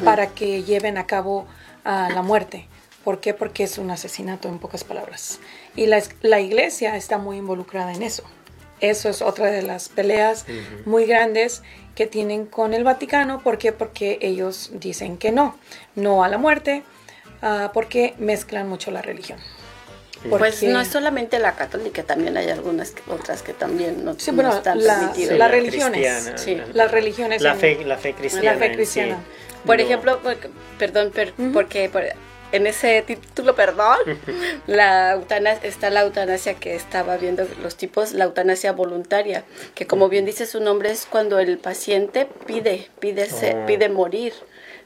para 0.03 0.27
que 0.27 0.63
lleven 0.63 0.97
a 0.97 1.05
cabo 1.05 1.45
ah, 1.85 2.09
la 2.13 2.21
muerte. 2.21 2.67
¿Por 3.05 3.19
qué? 3.19 3.33
Porque 3.33 3.63
es 3.63 3.77
un 3.77 3.91
asesinato 3.91 4.49
en 4.49 4.57
pocas 4.57 4.83
palabras. 4.83 5.39
Y 5.75 5.85
la, 5.85 6.01
la 6.21 6.41
iglesia 6.41 6.97
está 6.97 7.19
muy 7.19 7.37
involucrada 7.37 7.93
en 7.93 8.01
eso. 8.01 8.23
Eso 8.89 9.09
es 9.09 9.21
otra 9.21 9.47
de 9.51 9.61
las 9.61 9.89
peleas 9.89 10.45
muy 10.85 11.05
grandes 11.05 11.63
que 11.95 12.05
tienen 12.07 12.45
con 12.45 12.73
el 12.73 12.83
Vaticano. 12.83 13.41
¿Por 13.41 13.57
qué? 13.57 13.71
Porque 13.71 14.17
ellos 14.21 14.71
dicen 14.73 15.17
que 15.17 15.31
no, 15.31 15.57
no 15.95 16.23
a 16.23 16.29
la 16.29 16.37
muerte, 16.37 16.83
ah, 17.41 17.71
porque 17.73 18.13
mezclan 18.19 18.67
mucho 18.69 18.91
la 18.91 19.01
religión. 19.01 19.39
Pues 20.29 20.55
Porque- 20.55 20.67
no 20.73 20.81
es 20.81 20.87
solamente 20.87 21.37
la 21.39 21.55
católica, 21.55 22.01
también 22.03 22.35
hay 22.35 22.49
algunas 22.49 22.91
que- 22.91 23.03
otras 23.11 23.43
que 23.43 23.53
también 23.53 24.03
no, 24.03 24.15
Sí, 24.17 24.31
no 24.31 24.35
bueno, 24.37 24.55
están 24.55 24.83
la- 24.83 24.99
permitidas. 25.01 25.37
las 25.37 25.51
religiones. 25.51 26.31
Sí. 26.37 26.55
la- 26.55 26.65
Las 26.73 26.91
religiones 26.91 27.41
La 27.43 27.51
en- 27.53 27.59
fe, 27.59 27.85
la 27.85 27.97
fe 27.97 28.13
cristiana. 28.13 28.53
La 28.53 28.57
fe 28.59 28.71
cristiana. 28.73 29.19
Por 29.65 29.77
No. 29.77 29.83
ejemplo, 29.83 30.19
porque- 30.23 30.49
perdón, 30.79 31.11
per- 31.11 31.33
porque 31.53 31.89
por- 31.89 32.03
en 32.55 32.67
ese 32.67 33.01
título, 33.01 33.55
perdón, 33.55 33.97
la 34.67 35.11
eutanasia, 35.13 35.67
está 35.67 35.89
la 35.89 36.01
eutanasia 36.01 36.55
que 36.55 36.75
estaba 36.75 37.17
viendo 37.17 37.47
los 37.61 37.75
tipos, 37.75 38.13
la 38.13 38.25
eutanasia 38.25 38.71
voluntaria, 38.71 39.43
que 39.73 39.85
como 39.87 40.09
bien 40.09 40.25
dice 40.25 40.45
su 40.45 40.59
nombre 40.59 40.91
es 40.91 41.05
cuando 41.05 41.39
el 41.39 41.57
paciente 41.57 42.27
pide, 42.45 42.89
pide, 42.99 43.29
se- 43.29 43.55
Oh. 43.55 43.65
pide 43.65 43.89
morir. 43.89 44.33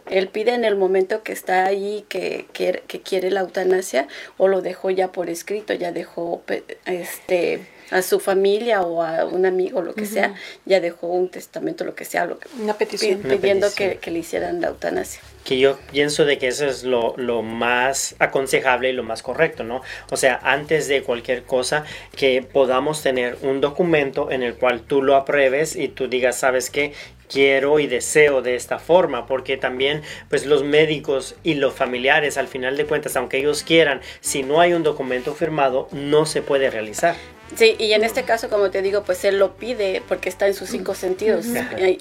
Él 0.09 0.27
pide 0.27 0.53
en 0.55 0.65
el 0.65 0.75
momento 0.75 1.21
que 1.21 1.31
está 1.33 1.65
ahí 1.65 2.03
que, 2.09 2.47
quiere- 2.51 2.81
que 2.87 2.99
quiere 3.01 3.29
la 3.29 3.41
eutanasia 3.41 4.07
o 4.37 4.47
lo 4.47 4.61
dejó 4.61 4.89
ya 4.89 5.11
por 5.11 5.29
escrito, 5.29 5.73
ya 5.73 5.91
dejó 5.91 6.41
este 6.85 7.67
a 7.91 8.01
su 8.03 8.19
familia 8.19 8.81
o 8.81 9.01
a 9.01 9.25
un 9.25 9.45
amigo, 9.47 9.81
lo 9.81 9.95
que 9.95 10.05
sea, 10.05 10.35
ya 10.65 10.79
dejó 10.79 11.07
un 11.07 11.29
testamento, 11.29 11.83
lo 11.83 11.95
que 11.95 12.05
sea, 12.05 12.25
lo 12.25 12.37
que, 12.39 12.47
Una 12.61 12.75
petición. 12.75 13.19
pi- 13.21 13.29
pidiendo 13.29 13.65
Una 13.67 13.75
petición. 13.75 13.89
que, 13.93 13.97
que 13.97 14.11
le 14.11 14.19
hicieran 14.19 14.61
la 14.61 14.67
eutanasia. 14.67 15.21
Que 15.43 15.59
yo 15.59 15.77
pienso 15.91 16.25
de 16.25 16.37
que 16.37 16.47
eso 16.47 16.65
es 16.65 16.83
lo, 16.83 17.13
lo 17.17 17.41
más 17.41 18.15
aconsejable 18.19 18.89
y 18.89 18.93
lo 18.93 19.03
más 19.03 19.23
correcto, 19.23 19.63
¿no? 19.63 19.81
O 20.11 20.17
sea, 20.17 20.39
antes 20.43 20.87
de 20.87 21.01
cualquier 21.03 21.43
cosa, 21.43 21.85
que 22.15 22.41
podamos 22.41 23.01
tener 23.01 23.37
un 23.41 23.61
documento 23.61 24.31
en 24.31 24.43
el 24.43 24.55
cual 24.55 24.81
tú 24.81 25.01
lo 25.01 25.15
apruebes 25.15 25.75
y 25.75 25.87
tú 25.87 26.07
digas, 26.07 26.37
¿sabes 26.37 26.69
qué? 26.69 26.93
quiero 27.29 27.79
y 27.79 27.87
deseo 27.87 28.41
de 28.41 28.55
esta 28.55 28.79
forma, 28.79 29.27
porque 29.27 29.55
también 29.55 30.01
pues 30.29 30.45
los 30.45 30.63
médicos 30.63 31.35
y 31.43 31.53
los 31.53 31.73
familiares 31.73 32.37
al 32.37 32.47
final 32.47 32.75
de 32.75 32.85
cuentas, 32.85 33.15
aunque 33.15 33.37
ellos 33.37 33.63
quieran, 33.63 34.01
si 34.19 34.43
no 34.43 34.59
hay 34.59 34.73
un 34.73 34.83
documento 34.83 35.33
firmado, 35.35 35.87
no 35.91 36.25
se 36.25 36.41
puede 36.41 36.69
realizar. 36.69 37.15
Sí, 37.55 37.75
y 37.79 37.93
en 37.93 38.03
este 38.03 38.23
caso, 38.23 38.49
como 38.49 38.69
te 38.69 38.81
digo, 38.81 39.03
pues 39.03 39.23
él 39.25 39.39
lo 39.39 39.55
pide 39.55 40.01
porque 40.07 40.29
está 40.29 40.47
en 40.47 40.53
sus 40.53 40.69
cinco 40.69 40.93
sentidos. 40.95 41.45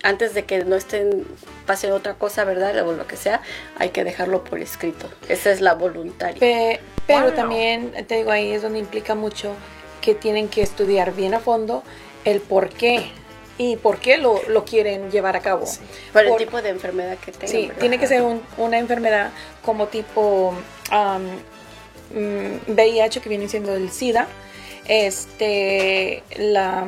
Antes 0.02 0.34
de 0.34 0.44
que 0.44 0.64
no 0.64 0.76
estén, 0.76 1.24
pase 1.66 1.90
otra 1.90 2.14
cosa, 2.14 2.44
¿verdad? 2.44 2.86
O 2.86 2.92
lo 2.92 3.06
que 3.06 3.16
sea, 3.16 3.40
hay 3.78 3.90
que 3.90 4.04
dejarlo 4.04 4.44
por 4.44 4.60
escrito. 4.60 5.08
Esa 5.28 5.50
es 5.50 5.60
la 5.60 5.74
voluntaria. 5.74 6.38
Pe- 6.38 6.80
pero 7.06 7.26
Wow. 7.26 7.34
también, 7.34 7.92
te 8.06 8.16
digo, 8.16 8.30
ahí 8.30 8.52
es 8.52 8.62
donde 8.62 8.78
implica 8.78 9.14
mucho 9.14 9.54
que 10.02 10.14
tienen 10.14 10.48
que 10.48 10.62
estudiar 10.62 11.12
bien 11.14 11.34
a 11.34 11.40
fondo 11.40 11.82
el 12.24 12.40
por 12.40 12.68
qué 12.68 13.10
y 13.56 13.76
por 13.76 13.98
qué 13.98 14.18
lo, 14.18 14.40
lo 14.48 14.64
quieren 14.64 15.10
llevar 15.10 15.34
a 15.36 15.40
cabo. 15.40 15.64
Por 16.12 16.24
el 16.26 16.36
tipo 16.36 16.60
de 16.62 16.68
enfermedad 16.68 17.16
que 17.18 17.32
tengan. 17.32 17.48
Sí, 17.48 17.62
¿verdad? 17.68 17.80
tiene 17.80 17.98
que 17.98 18.06
ser 18.06 18.22
un- 18.22 18.42
una 18.58 18.78
enfermedad 18.78 19.30
como 19.64 19.86
tipo 19.88 20.54
am, 20.90 21.22
mm, 22.14 22.70
VIH, 22.72 23.20
que 23.20 23.28
viene 23.28 23.48
siendo 23.48 23.74
el 23.74 23.90
SIDA, 23.90 24.28
este, 24.88 26.22
la, 26.36 26.86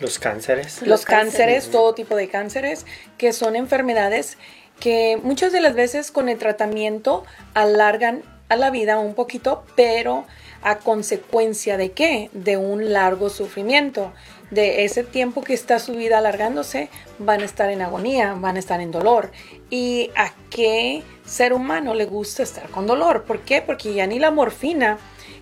Los 0.00 0.18
cánceres. 0.18 0.80
los 0.80 0.88
Los 0.88 1.04
cánceres, 1.04 1.54
cánceres. 1.54 1.70
todo 1.70 1.94
tipo 1.94 2.16
de 2.16 2.28
cánceres, 2.28 2.86
que 3.16 3.32
son 3.32 3.56
enfermedades 3.56 4.36
que 4.80 5.18
muchas 5.22 5.52
de 5.52 5.60
las 5.60 5.74
veces 5.74 6.10
con 6.10 6.28
el 6.28 6.38
tratamiento 6.38 7.24
alargan 7.54 8.22
a 8.48 8.56
la 8.56 8.70
vida 8.70 8.98
un 8.98 9.14
poquito, 9.14 9.64
pero 9.76 10.24
a 10.62 10.78
consecuencia 10.78 11.76
de 11.76 11.92
qué? 11.92 12.30
De 12.32 12.56
un 12.56 12.92
largo 12.92 13.28
sufrimiento. 13.28 14.12
De 14.50 14.84
ese 14.84 15.04
tiempo 15.04 15.42
que 15.42 15.52
está 15.52 15.78
su 15.78 15.92
vida 15.92 16.18
alargándose, 16.18 16.88
van 17.18 17.42
a 17.42 17.44
estar 17.44 17.68
en 17.70 17.82
agonía, 17.82 18.34
van 18.34 18.56
a 18.56 18.58
estar 18.58 18.80
en 18.80 18.90
dolor. 18.90 19.30
¿Y 19.68 20.10
a 20.16 20.32
qué 20.48 21.02
ser 21.26 21.52
humano 21.52 21.94
le 21.94 22.06
gusta 22.06 22.42
estar 22.42 22.70
con 22.70 22.86
dolor? 22.86 23.24
¿Por 23.24 23.40
qué? 23.40 23.60
Porque 23.60 23.92
ya 23.92 24.06
ni 24.06 24.18
la 24.18 24.30
morfina, 24.30 24.98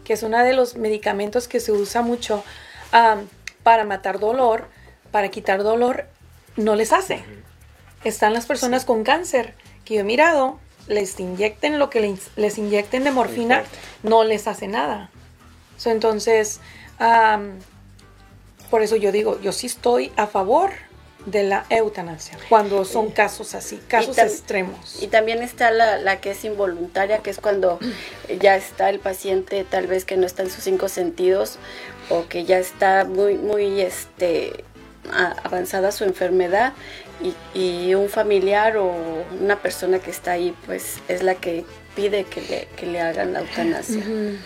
que 0.07 0.13
es 0.13 0.23
uno 0.23 0.39
de 0.39 0.55
los 0.55 0.77
medicamentos 0.77 1.49
que 1.49 1.59
se 1.59 1.73
usa 1.73 2.01
mucho 2.01 2.45
para 3.65 3.85
matar 3.85 4.21
dolor, 4.21 4.69
para 5.11 5.29
quitar 5.31 5.65
dolor, 5.65 6.07
no 6.57 6.77
les 6.77 6.93
hace. 6.93 7.25
Están 8.05 8.33
las 8.33 8.47
personas 8.47 8.85
con 8.85 9.03
cáncer 9.03 9.55
que 9.85 9.95
yo 9.95 10.01
he 10.01 10.05
mirado, 10.05 10.61
les 10.87 11.19
inyecten 11.19 11.81
lo 11.81 11.91
que 11.91 12.17
les, 12.37 12.59
inyecten 12.59 13.03
de 13.03 13.11
morfina, 13.11 13.65
no 14.05 14.23
les 14.23 14.47
hace 14.47 14.69
nada. 14.69 15.11
So, 15.77 15.91
entonces, 15.91 16.61
por 18.71 18.83
eso 18.83 18.95
yo 18.95 19.11
digo, 19.11 19.41
yo 19.41 19.51
sí 19.51 19.67
estoy 19.67 20.13
a 20.17 20.29
favor 20.29 20.71
de 21.27 21.43
la 21.43 21.67
eutanasia, 21.69 22.39
cuando 22.49 22.85
son 22.85 23.11
casos 23.11 23.55
así, 23.55 23.81
casos 23.89 24.17
extremos. 24.17 25.03
Y 25.03 25.09
también 25.09 25.43
está 25.43 25.71
la, 25.71 25.99
la 25.99 26.21
que 26.21 26.31
es 26.31 26.45
involuntaria, 26.45 27.19
que 27.19 27.31
es 27.31 27.39
cuando 27.39 27.79
ya 28.41 28.57
está 28.57 28.89
el 28.89 29.01
paciente 29.01 29.65
tal 29.69 29.87
vez 29.89 30.05
que 30.05 30.17
no 30.17 30.25
está 30.25 30.43
en 30.43 30.51
sus 30.51 30.65
cinco 30.65 30.89
sentidos 30.89 31.59
o 32.09 32.27
que 32.29 32.45
ya 32.45 32.59
está 32.59 33.05
muy, 33.05 33.35
muy 33.35 33.81
este, 33.81 34.65
avanzada 35.45 35.93
su 35.93 36.05
enfermedad 36.05 36.73
y, 37.21 37.35
y 37.59 37.95
un 37.95 38.09
familiar 38.09 38.77
o 38.77 38.93
una 39.41 39.57
persona 39.57 39.99
que 39.99 40.11
está 40.11 40.33
ahí 40.33 40.55
pues 40.67 40.99
es 41.09 41.23
la 41.23 41.35
que 41.35 41.65
pide 41.97 42.25
que 42.25 42.43
le, 42.43 42.69
que 42.77 42.87
le 42.87 43.01
hagan 43.01 43.33
la 43.33 43.41
eutanasia. 43.41 44.03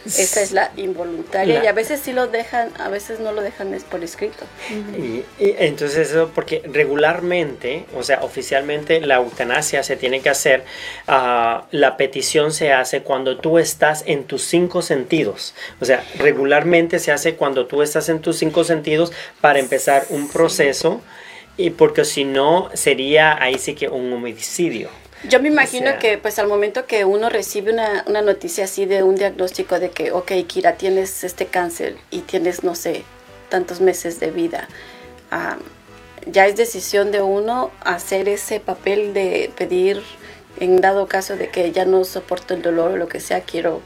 Esa 0.06 0.40
es 0.40 0.52
la 0.52 0.70
involuntaria 0.76 1.58
La- 1.58 1.64
y 1.64 1.66
a 1.66 1.72
veces 1.72 2.00
sí 2.00 2.12
lo 2.12 2.28
dejan, 2.28 2.70
a 2.78 2.88
veces 2.88 3.20
no 3.20 3.32
lo 3.32 3.42
dejan 3.42 3.74
es 3.74 3.82
por 3.84 4.02
escrito. 4.02 4.46
Y, 4.96 5.24
y 5.44 5.56
entonces 5.58 6.08
eso 6.10 6.30
porque 6.34 6.62
regularmente, 6.72 7.84
o 7.96 8.02
sea, 8.02 8.22
oficialmente 8.22 9.00
la 9.00 9.16
eutanasia 9.16 9.82
se 9.82 9.96
tiene 9.96 10.20
que 10.20 10.30
hacer, 10.30 10.64
ah, 11.08 11.66
la 11.72 11.96
petición 11.96 12.52
se 12.52 12.72
hace 12.72 13.02
cuando 13.02 13.36
tú 13.36 13.58
estás 13.58 14.04
en 14.06 14.24
tus 14.24 14.42
cinco 14.42 14.80
sentidos. 14.80 15.54
O 15.80 15.84
sea, 15.84 16.04
regularmente 16.18 16.98
se 17.00 17.10
hace 17.12 17.34
cuando 17.34 17.66
tú 17.66 17.82
estás 17.82 18.08
en 18.08 18.20
tus 18.20 18.36
cinco 18.38 18.62
sentidos 18.64 19.12
para 19.40 19.58
empezar 19.58 20.06
un 20.10 20.28
proceso 20.28 21.00
y 21.56 21.70
porque 21.70 22.04
si 22.04 22.24
no 22.24 22.70
sería 22.74 23.42
ahí 23.42 23.58
sí 23.58 23.74
que 23.74 23.88
un 23.88 24.12
homicidio. 24.12 24.88
Yo 25.28 25.40
me 25.40 25.48
imagino 25.48 25.88
sea- 25.90 25.98
que 25.98 26.18
pues 26.18 26.38
al 26.38 26.46
momento 26.48 26.86
que 26.86 27.04
uno 27.04 27.28
recibe 27.28 27.72
una, 27.72 28.04
una 28.06 28.22
noticia 28.22 28.64
así 28.64 28.86
de 28.86 29.02
un 29.02 29.16
diagnóstico 29.16 29.78
de 29.78 29.90
que, 29.90 30.12
ok, 30.12 30.32
Kira, 30.46 30.76
tienes 30.76 31.24
este 31.24 31.46
cáncer 31.46 31.96
y 32.10 32.20
tienes, 32.20 32.64
no 32.64 32.74
sé, 32.74 33.04
tantos 33.50 33.80
meses 33.80 34.18
de 34.20 34.30
vida, 34.30 34.68
ya 36.26 36.46
es 36.46 36.56
decisión 36.56 37.12
de 37.12 37.22
uno 37.22 37.70
hacer 37.80 38.28
ese 38.28 38.60
papel 38.60 39.14
de 39.14 39.50
pedir, 39.56 40.02
en 40.58 40.80
dado 40.80 41.06
caso 41.06 41.36
de 41.36 41.48
que 41.48 41.70
ya 41.72 41.84
no 41.84 42.04
soporto 42.04 42.54
el 42.54 42.62
dolor 42.62 42.92
o 42.92 42.96
lo 42.96 43.08
que 43.08 43.20
sea, 43.20 43.40
quiero 43.42 43.80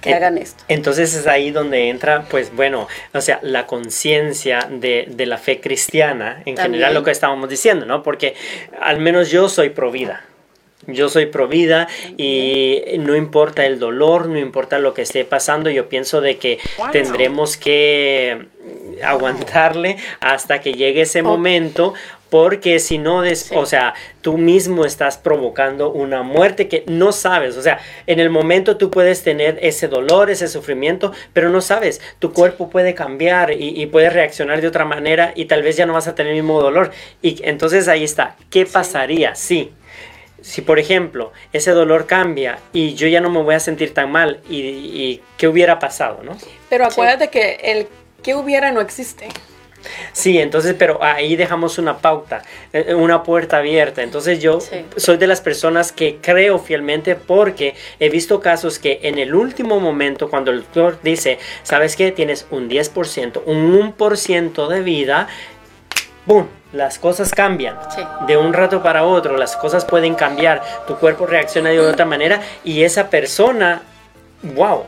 que 0.00 0.10
En- 0.10 0.16
hagan 0.16 0.38
esto. 0.38 0.64
Entonces 0.68 1.14
es 1.14 1.26
ahí 1.26 1.50
donde 1.50 1.88
entra, 1.88 2.24
pues 2.30 2.54
bueno, 2.54 2.86
o 3.12 3.20
sea, 3.20 3.38
la 3.42 3.66
conciencia 3.66 4.68
de, 4.70 5.06
de 5.08 5.26
la 5.26 5.38
fe 5.38 5.60
cristiana, 5.60 6.36
en 6.46 6.54
También. 6.54 6.56
general 6.72 6.94
lo 6.94 7.02
que 7.02 7.10
estábamos 7.10 7.48
diciendo, 7.48 7.84
¿no? 7.86 8.02
Porque 8.02 8.34
al 8.80 8.98
menos 9.00 9.30
yo 9.30 9.48
soy 9.48 9.70
pro 9.70 9.90
vida. 9.90 10.24
Yo 10.88 11.08
soy 11.08 11.26
pro 11.26 11.48
vida 11.48 11.86
y 12.16 12.82
no 12.98 13.14
importa 13.14 13.64
el 13.66 13.78
dolor, 13.78 14.26
no 14.26 14.38
importa 14.38 14.78
lo 14.78 14.94
que 14.94 15.02
esté 15.02 15.24
pasando, 15.24 15.70
yo 15.70 15.88
pienso 15.88 16.20
de 16.20 16.38
que 16.38 16.58
tendremos 16.92 17.56
que 17.56 18.46
aguantarle 19.04 19.96
hasta 20.20 20.60
que 20.60 20.72
llegue 20.74 21.02
ese 21.02 21.22
momento 21.22 21.94
porque 22.30 22.78
si 22.78 22.98
no, 22.98 23.22
des- 23.22 23.50
o 23.54 23.64
sea, 23.64 23.94
tú 24.20 24.36
mismo 24.36 24.84
estás 24.84 25.16
provocando 25.16 25.90
una 25.90 26.22
muerte 26.22 26.68
que 26.68 26.84
no 26.86 27.12
sabes, 27.12 27.56
o 27.56 27.62
sea, 27.62 27.78
en 28.06 28.20
el 28.20 28.28
momento 28.28 28.76
tú 28.76 28.90
puedes 28.90 29.22
tener 29.22 29.58
ese 29.62 29.88
dolor, 29.88 30.28
ese 30.30 30.46
sufrimiento, 30.48 31.12
pero 31.32 31.48
no 31.48 31.62
sabes, 31.62 32.02
tu 32.18 32.34
cuerpo 32.34 32.68
puede 32.68 32.92
cambiar 32.94 33.52
y, 33.52 33.80
y 33.80 33.86
puede 33.86 34.10
reaccionar 34.10 34.60
de 34.60 34.68
otra 34.68 34.84
manera 34.84 35.32
y 35.36 35.46
tal 35.46 35.62
vez 35.62 35.76
ya 35.76 35.86
no 35.86 35.94
vas 35.94 36.06
a 36.08 36.14
tener 36.14 36.32
el 36.34 36.42
mismo 36.42 36.60
dolor. 36.60 36.90
Y 37.22 37.40
entonces 37.44 37.88
ahí 37.88 38.04
está, 38.04 38.36
¿qué 38.50 38.66
pasaría 38.66 39.34
si... 39.34 39.72
Si, 40.40 40.62
por 40.62 40.78
ejemplo, 40.78 41.32
ese 41.52 41.72
dolor 41.72 42.06
cambia 42.06 42.58
y 42.72 42.94
yo 42.94 43.08
ya 43.08 43.20
no 43.20 43.30
me 43.30 43.42
voy 43.42 43.54
a 43.54 43.60
sentir 43.60 43.92
tan 43.94 44.10
mal, 44.12 44.40
¿y, 44.48 44.56
y 44.60 45.22
qué 45.36 45.48
hubiera 45.48 45.78
pasado, 45.78 46.20
no? 46.22 46.36
Pero 46.68 46.84
acuérdate 46.86 47.28
que 47.28 47.58
el 47.62 47.88
que 48.22 48.34
hubiera 48.34 48.70
no 48.72 48.80
existe. 48.80 49.28
Sí, 50.12 50.38
entonces, 50.38 50.74
pero 50.76 51.02
ahí 51.02 51.36
dejamos 51.36 51.78
una 51.78 51.98
pauta, 51.98 52.42
eh, 52.72 52.94
una 52.94 53.22
puerta 53.22 53.58
abierta. 53.58 54.02
Entonces 54.02 54.40
yo 54.40 54.60
Sí. 54.60 54.84
soy 54.96 55.16
de 55.18 55.28
las 55.28 55.40
personas 55.40 55.92
que 55.92 56.18
creo 56.20 56.58
fielmente 56.58 57.14
porque 57.14 57.74
he 58.00 58.10
visto 58.10 58.40
casos 58.40 58.78
que 58.80 58.98
en 59.02 59.18
el 59.18 59.34
último 59.34 59.78
momento, 59.78 60.28
cuando 60.30 60.50
el 60.50 60.62
doctor 60.62 60.98
dice, 61.04 61.38
¿sabes 61.62 61.94
qué? 61.94 62.10
Tienes 62.10 62.46
un 62.50 62.68
10%, 62.68 63.40
un 63.46 63.72
1% 63.72 64.66
de 64.68 64.80
vida, 64.82 65.28
¡boom! 66.28 66.46
Las 66.72 66.98
cosas 66.98 67.32
cambian. 67.32 67.78
Sí. 67.94 68.02
De 68.26 68.36
un 68.36 68.52
rato 68.52 68.82
para 68.82 69.02
otro, 69.04 69.38
las 69.38 69.56
cosas 69.56 69.86
pueden 69.86 70.14
cambiar. 70.14 70.62
Tu 70.86 70.96
cuerpo 70.96 71.26
reacciona 71.26 71.70
de 71.70 71.80
otra 71.80 72.04
manera 72.04 72.42
y 72.62 72.82
esa 72.82 73.08
persona, 73.08 73.82
wow, 74.42 74.84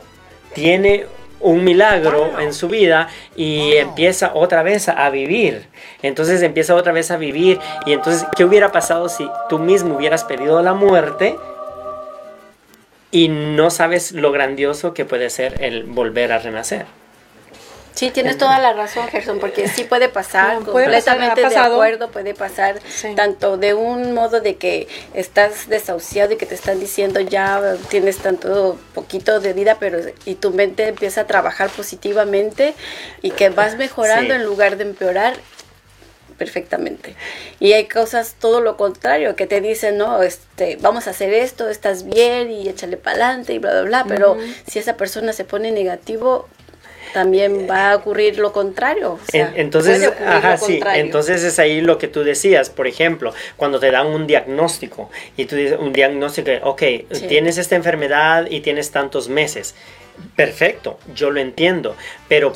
tiene 0.53 1.07
un 1.39 1.63
milagro 1.63 2.39
en 2.39 2.53
su 2.53 2.67
vida 2.67 3.07
y 3.35 3.73
empieza 3.73 4.31
otra 4.35 4.61
vez 4.61 4.89
a, 4.89 5.05
a 5.05 5.09
vivir. 5.09 5.65
Entonces 6.03 6.43
empieza 6.43 6.75
otra 6.75 6.93
vez 6.93 7.09
a 7.09 7.17
vivir. 7.17 7.59
Y 7.87 7.93
entonces, 7.93 8.27
¿qué 8.37 8.45
hubiera 8.45 8.71
pasado 8.71 9.09
si 9.09 9.27
tú 9.49 9.57
mismo 9.57 9.95
hubieras 9.95 10.23
pedido 10.23 10.61
la 10.61 10.75
muerte 10.75 11.35
y 13.09 13.27
no 13.29 13.71
sabes 13.71 14.11
lo 14.11 14.31
grandioso 14.31 14.93
que 14.93 15.03
puede 15.03 15.31
ser 15.31 15.63
el 15.63 15.85
volver 15.85 16.31
a 16.31 16.37
renacer? 16.37 17.00
Sí, 17.93 18.09
tienes 18.09 18.37
toda 18.37 18.57
la 18.59 18.73
razón, 18.73 19.07
Gerson, 19.09 19.39
porque 19.39 19.67
sí 19.67 19.83
puede 19.83 20.07
pasar, 20.09 20.59
No, 20.59 20.71
puede 20.71 20.85
pasar, 20.87 21.17
completamente 21.17 21.45
ha 21.45 21.49
de 21.49 21.73
acuerdo, 21.73 22.09
puede 22.09 22.33
pasar 22.33 22.79
Sí. 22.87 23.13
tanto 23.15 23.57
de 23.57 23.73
un 23.73 24.13
modo 24.13 24.39
de 24.39 24.55
que 24.55 24.87
estás 25.13 25.67
desahuciado 25.67 26.33
y 26.33 26.37
que 26.37 26.45
te 26.45 26.55
están 26.55 26.79
diciendo 26.79 27.19
ya 27.19 27.75
tienes 27.89 28.17
tanto 28.17 28.77
poquito 28.93 29.39
de 29.39 29.53
vida, 29.53 29.77
pero 29.79 29.99
y 30.25 30.35
tu 30.35 30.51
mente 30.51 30.87
empieza 30.87 31.21
a 31.21 31.27
trabajar 31.27 31.69
positivamente 31.69 32.73
y 33.21 33.31
que 33.31 33.49
vas 33.49 33.75
mejorando 33.75 34.33
Sí. 34.33 34.39
en 34.39 34.45
lugar 34.45 34.77
de 34.77 34.83
empeorar 34.83 35.33
perfectamente. 36.37 37.15
Y 37.59 37.73
hay 37.73 37.87
cosas 37.87 38.35
todo 38.39 38.61
lo 38.61 38.77
contrario 38.77 39.35
que 39.35 39.45
te 39.45 39.61
dicen, 39.61 39.97
no, 39.97 40.23
este, 40.23 40.77
vamos 40.81 41.07
a 41.07 41.11
hacer 41.11 41.33
esto, 41.33 41.69
estás 41.69 42.03
bien 42.03 42.49
y 42.49 42.67
échale 42.67 42.97
para 42.97 43.11
adelante 43.25 43.53
y 43.53 43.59
bla 43.59 43.71
bla 43.73 43.81
bla, 43.83 44.05
pero 44.07 44.37
si 44.67 44.79
esa 44.79 44.97
persona 44.97 45.33
se 45.33 45.43
pone 45.45 45.71
negativo, 45.71 46.47
también 47.13 47.67
va 47.69 47.91
a 47.91 47.95
ocurrir 47.95 48.37
lo 48.37 48.51
contrario. 48.51 49.19
entonces, 49.33 50.11
ajá, 50.25 50.57
sí, 50.57 50.79
entonces 50.95 51.43
es 51.43 51.59
ahí 51.59 51.81
lo 51.81 51.97
que 51.97 52.07
tú 52.07 52.23
decías, 52.23 52.69
por 52.69 52.87
ejemplo, 52.87 53.33
cuando 53.57 53.79
te 53.79 53.91
dan 53.91 54.07
un 54.07 54.27
diagnóstico 54.27 55.09
y 55.37 55.45
tú 55.45 55.55
dices 55.55 55.77
un 55.79 55.93
diagnóstico, 55.93 56.51
ok, 56.63 56.81
tienes 57.27 57.57
esta 57.57 57.75
enfermedad 57.75 58.47
y 58.49 58.61
tienes 58.61 58.91
tantos 58.91 59.29
meses. 59.29 59.75
Perfecto, 60.35 60.99
yo 61.15 61.31
lo 61.31 61.39
entiendo, 61.39 61.95
pero 62.27 62.53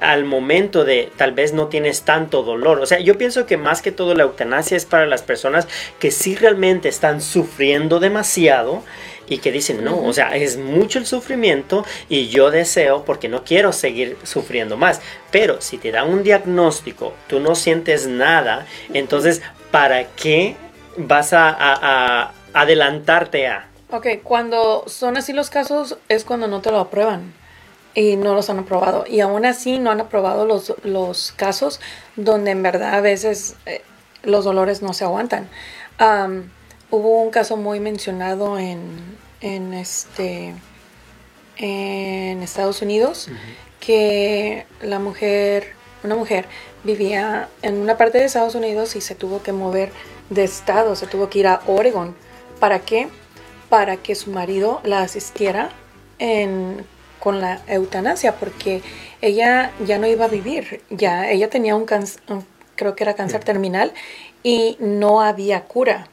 al 0.00 0.24
momento 0.24 0.84
de 0.84 1.10
tal 1.16 1.32
vez 1.32 1.54
no 1.54 1.68
tienes 1.68 2.02
tanto 2.02 2.42
dolor, 2.42 2.80
o 2.80 2.86
sea, 2.86 2.98
yo 3.00 3.16
pienso 3.16 3.46
que 3.46 3.56
más 3.56 3.80
que 3.80 3.90
todo 3.90 4.14
la 4.14 4.24
eutanasia 4.24 4.76
es 4.76 4.84
para 4.84 5.06
las 5.06 5.22
personas 5.22 5.66
que 5.98 6.10
sí 6.10 6.34
realmente 6.34 6.88
están 6.88 7.22
sufriendo 7.22 8.00
demasiado 8.00 8.82
y 9.28 9.38
que 9.38 9.52
dicen, 9.52 9.84
no, 9.84 10.02
o 10.02 10.12
sea, 10.12 10.36
es 10.36 10.56
mucho 10.56 10.98
el 10.98 11.06
sufrimiento 11.06 11.84
y 12.08 12.28
yo 12.28 12.50
deseo 12.50 13.04
porque 13.04 13.28
no 13.28 13.44
quiero 13.44 13.72
seguir 13.72 14.16
sufriendo 14.22 14.76
más. 14.76 15.00
Pero 15.30 15.60
si 15.60 15.78
te 15.78 15.90
dan 15.90 16.08
un 16.08 16.22
diagnóstico, 16.22 17.12
tú 17.26 17.40
no 17.40 17.54
sientes 17.54 18.06
nada, 18.06 18.66
entonces, 18.92 19.42
¿para 19.70 20.04
qué 20.08 20.56
vas 20.96 21.32
a, 21.32 22.32
adelantarte 22.52 23.48
a? 23.48 23.68
Ok, 23.90 24.06
cuando 24.22 24.84
son 24.86 25.16
así 25.16 25.32
los 25.32 25.50
casos 25.50 25.98
es 26.08 26.24
cuando 26.24 26.48
no 26.48 26.60
te 26.60 26.70
lo 26.70 26.80
aprueban 26.80 27.32
y 27.94 28.16
no 28.16 28.34
los 28.34 28.50
han 28.50 28.58
aprobado. 28.58 29.04
Y 29.06 29.20
aún 29.20 29.44
así 29.44 29.78
no 29.78 29.90
han 29.90 30.00
aprobado 30.00 30.44
los, 30.44 30.74
los 30.82 31.32
casos 31.32 31.80
donde 32.16 32.50
en 32.50 32.62
verdad 32.62 32.94
a 32.94 33.00
veces 33.00 33.56
eh, 33.66 33.82
los 34.22 34.44
dolores 34.44 34.82
no 34.82 34.92
se 34.92 35.04
aguantan. 35.04 35.48
Hubo 36.90 37.22
un 37.22 37.30
caso 37.30 37.56
muy 37.56 37.80
mencionado 37.80 38.58
en, 38.58 39.16
en 39.40 39.74
este 39.74 40.54
en 41.58 42.42
Estados 42.42 42.82
Unidos 42.82 43.28
que 43.80 44.66
la 44.82 44.98
mujer, 44.98 45.72
una 46.04 46.16
mujer 46.16 46.46
vivía 46.84 47.48
en 47.62 47.76
una 47.76 47.96
parte 47.96 48.18
de 48.18 48.24
Estados 48.24 48.54
Unidos 48.54 48.96
y 48.96 49.00
se 49.00 49.14
tuvo 49.14 49.42
que 49.42 49.52
mover 49.52 49.90
de 50.30 50.44
estado, 50.44 50.96
se 50.96 51.06
tuvo 51.06 51.28
que 51.28 51.40
ir 51.40 51.46
a 51.46 51.60
Oregon. 51.66 52.14
¿Para 52.60 52.80
qué? 52.80 53.08
Para 53.68 53.96
que 53.96 54.14
su 54.14 54.30
marido 54.30 54.80
la 54.84 55.02
asistiera 55.02 55.70
en, 56.18 56.84
con 57.20 57.40
la 57.40 57.60
eutanasia, 57.66 58.36
porque 58.36 58.82
ella 59.20 59.72
ya 59.84 59.98
no 59.98 60.06
iba 60.06 60.26
a 60.26 60.28
vivir, 60.28 60.82
ya 60.90 61.30
ella 61.30 61.50
tenía 61.50 61.74
un 61.74 61.84
cáncer, 61.84 62.22
creo 62.74 62.94
que 62.94 63.04
era 63.04 63.14
cáncer 63.14 63.44
terminal 63.44 63.92
y 64.42 64.76
no 64.80 65.20
había 65.20 65.64
cura. 65.64 66.08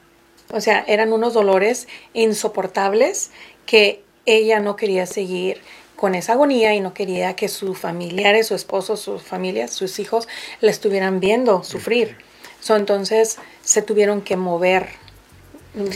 O 0.52 0.60
sea, 0.60 0.84
eran 0.86 1.12
unos 1.12 1.34
dolores 1.34 1.88
insoportables 2.12 3.30
que 3.66 4.02
ella 4.26 4.60
no 4.60 4.76
quería 4.76 5.06
seguir 5.06 5.60
con 5.96 6.14
esa 6.14 6.32
agonía 6.32 6.74
y 6.74 6.80
no 6.80 6.92
quería 6.92 7.34
que 7.36 7.48
sus 7.48 7.78
familiares, 7.78 8.48
su 8.48 8.54
esposo, 8.54 8.96
sus 8.96 9.22
familias, 9.22 9.70
sus 9.70 9.98
hijos 9.98 10.28
la 10.60 10.70
estuvieran 10.70 11.20
viendo 11.20 11.62
sufrir. 11.62 12.16
So, 12.60 12.76
entonces 12.76 13.38
se 13.62 13.82
tuvieron 13.82 14.22
que 14.22 14.36
mover, 14.36 14.88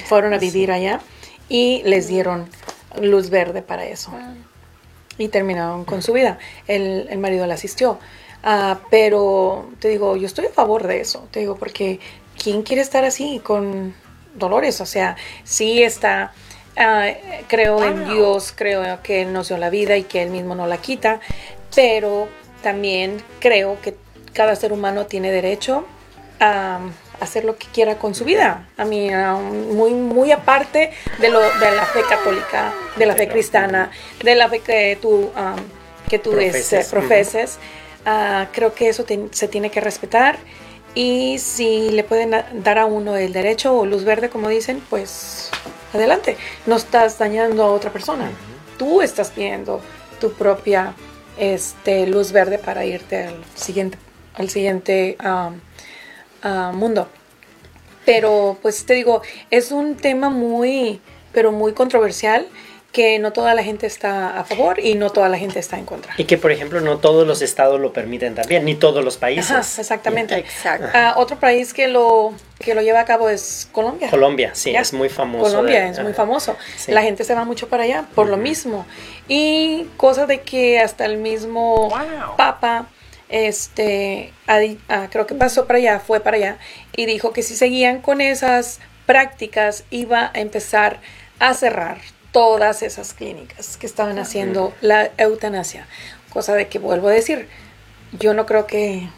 fueron 0.06 0.34
a 0.34 0.38
vivir 0.38 0.70
allá 0.70 1.00
y 1.48 1.82
les 1.84 2.08
dieron 2.08 2.48
luz 3.00 3.30
verde 3.30 3.62
para 3.62 3.86
eso. 3.86 4.12
Y 5.16 5.28
terminaron 5.28 5.84
con 5.84 6.02
su 6.02 6.12
vida. 6.12 6.38
El, 6.68 7.08
el 7.10 7.18
marido 7.18 7.46
la 7.46 7.54
asistió. 7.54 7.98
Ah, 8.42 8.80
pero 8.90 9.68
te 9.80 9.88
digo, 9.88 10.16
yo 10.16 10.26
estoy 10.26 10.46
a 10.46 10.50
favor 10.50 10.86
de 10.86 11.00
eso. 11.00 11.26
Te 11.32 11.40
digo, 11.40 11.56
porque 11.56 11.98
¿quién 12.40 12.62
quiere 12.62 12.82
estar 12.82 13.04
así 13.04 13.40
con 13.42 13.94
dolores, 14.38 14.80
o 14.80 14.86
sea, 14.86 15.16
sí 15.44 15.82
está, 15.82 16.32
ah, 16.76 17.08
creo 17.46 17.82
en 17.84 18.04
Dios, 18.08 18.52
creo 18.54 19.02
que 19.02 19.22
Él 19.22 19.32
nos 19.32 19.48
dio 19.48 19.58
la 19.58 19.70
vida 19.70 19.96
y 19.96 20.04
que 20.04 20.22
Él 20.22 20.30
mismo 20.30 20.54
no 20.54 20.66
la 20.66 20.78
quita, 20.78 21.20
pero 21.74 22.28
también 22.62 23.22
creo 23.40 23.80
que 23.80 23.96
cada 24.32 24.56
ser 24.56 24.72
humano 24.72 25.06
tiene 25.06 25.30
derecho 25.30 25.84
a 26.40 26.80
hacer 27.20 27.44
lo 27.44 27.56
que 27.56 27.66
quiera 27.66 27.98
con 27.98 28.14
su 28.14 28.24
vida. 28.24 28.68
A 28.76 28.84
mí, 28.84 29.10
muy, 29.72 29.92
muy 29.92 30.32
aparte 30.32 30.92
de, 31.18 31.30
lo, 31.30 31.40
de 31.40 31.72
la 31.72 31.84
fe 31.86 32.00
católica, 32.08 32.72
de 32.96 33.06
la 33.06 33.14
fe 33.14 33.28
cristiana, 33.28 33.90
de 34.22 34.34
la 34.34 34.48
fe 34.48 34.60
que 34.60 34.98
tú, 35.00 35.30
que 36.08 36.18
tú 36.18 36.36
este, 36.38 36.84
profeses, 36.84 37.58
ah, 38.06 38.46
creo 38.52 38.74
que 38.74 38.88
eso 38.88 39.04
se 39.32 39.48
tiene 39.48 39.70
que 39.70 39.80
respetar 39.80 40.38
y 40.98 41.38
si 41.38 41.90
le 41.90 42.02
pueden 42.02 42.34
dar 42.64 42.76
a 42.76 42.84
uno 42.84 43.16
el 43.16 43.32
derecho 43.32 43.72
o 43.72 43.86
luz 43.86 44.02
verde, 44.02 44.30
como 44.30 44.48
dicen, 44.48 44.82
pues 44.90 45.48
adelante. 45.94 46.36
No 46.66 46.74
estás 46.74 47.20
dañando 47.20 47.62
a 47.62 47.70
otra 47.70 47.92
persona. 47.92 48.32
Tú 48.78 49.00
estás 49.00 49.32
viendo 49.32 49.80
tu 50.20 50.32
propia 50.32 50.94
este, 51.38 52.04
luz 52.08 52.32
verde 52.32 52.58
para 52.58 52.84
irte 52.84 53.26
al 53.26 53.36
siguiente, 53.54 53.96
al 54.34 54.50
siguiente 54.50 55.16
mundo. 56.72 57.06
Pero 58.04 58.58
pues 58.60 58.84
te 58.84 58.94
digo, 58.94 59.22
es 59.52 59.70
un 59.70 59.94
tema 59.94 60.30
muy, 60.30 61.00
pero 61.32 61.52
muy 61.52 61.74
controversial 61.74 62.48
que 62.92 63.18
no 63.18 63.32
toda 63.32 63.54
la 63.54 63.62
gente 63.62 63.86
está 63.86 64.38
a 64.38 64.44
favor 64.44 64.80
y 64.80 64.94
no 64.94 65.10
toda 65.10 65.28
la 65.28 65.38
gente 65.38 65.58
está 65.58 65.78
en 65.78 65.84
contra. 65.84 66.14
Y 66.16 66.24
que, 66.24 66.38
por 66.38 66.50
ejemplo, 66.50 66.80
no 66.80 66.98
todos 66.98 67.26
los 67.26 67.42
estados 67.42 67.78
lo 67.80 67.92
permiten 67.92 68.34
también, 68.34 68.64
ni 68.64 68.74
todos 68.74 69.04
los 69.04 69.18
países. 69.18 69.78
exactamente. 69.78 70.36
Exacto. 70.36 70.88
Ah, 70.94 71.14
otro 71.16 71.38
país 71.38 71.74
que 71.74 71.88
lo, 71.88 72.32
que 72.58 72.74
lo 72.74 72.80
lleva 72.80 73.00
a 73.00 73.04
cabo 73.04 73.28
es 73.28 73.68
Colombia. 73.72 74.08
Colombia, 74.08 74.50
sí, 74.54 74.74
es 74.74 74.92
muy 74.92 75.10
famoso. 75.10 75.50
Colombia 75.50 75.88
es 75.88 76.00
muy 76.00 76.14
famoso. 76.14 76.56
La 76.86 77.02
gente 77.02 77.24
se 77.24 77.34
va 77.34 77.44
mucho 77.44 77.68
para 77.68 77.82
allá 77.82 78.06
por 78.14 78.28
lo 78.28 78.36
mismo. 78.36 78.86
Y 79.28 79.86
cosa 79.96 80.26
de 80.26 80.40
que 80.40 80.80
hasta 80.80 81.04
el 81.04 81.18
mismo 81.18 81.92
Papa 82.36 82.88
este, 83.28 84.32
creo 85.10 85.26
que 85.26 85.34
pasó 85.34 85.66
para 85.66 85.78
allá, 85.78 86.00
fue 86.00 86.20
para 86.20 86.38
allá, 86.38 86.58
y 86.96 87.04
dijo 87.06 87.32
que 87.32 87.42
si 87.42 87.54
seguían 87.54 88.00
con 88.00 88.20
esas 88.20 88.80
prácticas 89.06 89.84
iba 89.90 90.30
a 90.34 90.40
empezar 90.40 91.00
a 91.38 91.54
cerrar 91.54 91.98
todas 92.32 92.82
esas 92.82 93.14
clínicas 93.14 93.76
que 93.76 93.86
estaban 93.86 94.18
haciendo 94.18 94.72
la 94.80 95.10
eutanasia. 95.16 95.86
Cosa 96.32 96.54
de 96.54 96.68
que 96.68 96.78
vuelvo 96.78 97.08
a 97.08 97.12
decir, 97.12 97.48
yo 98.12 98.34
no 98.34 98.46
creo 98.46 98.66
que, 98.66 99.08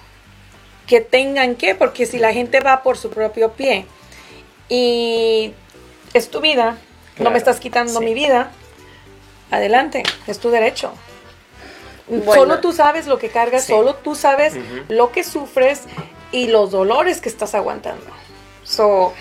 que 0.87 1.01
tengan 1.01 1.57
que, 1.57 1.75
porque 1.75 2.07
si 2.07 2.19
la 2.19 2.33
gente 2.33 2.61
va 2.61 2.83
por 2.83 2.97
su 2.97 3.11
propio 3.11 3.53
pie 3.53 3.87
y 4.69 5.53
es 6.15 6.31
tu 6.31 6.41
vida, 6.41 6.79
no 7.19 7.31
me 7.31 7.39
estás 7.39 7.61
quitando 7.61 8.01
mi 8.01 8.15
vida, 8.15 8.51
adelante, 9.51 10.03
es 10.27 10.39
tu 10.39 10.51
derecho. 10.51 10.93
Solo 12.25 12.61
tú 12.61 12.73
sabes 12.73 13.07
lo 13.07 13.19
que 13.19 13.29
cargas, 13.29 13.65
solo 13.65 13.95
tú 13.95 14.15
sabes 14.15 14.55
lo 14.89 15.13
que 15.13 15.23
sufres 15.23 15.83
y 16.33 16.49
los 16.49 16.73
dolores 16.73 17.21
que 17.21 17.29
estás 17.29 17.55
aguantando. 17.55 18.07
So, 18.65 19.13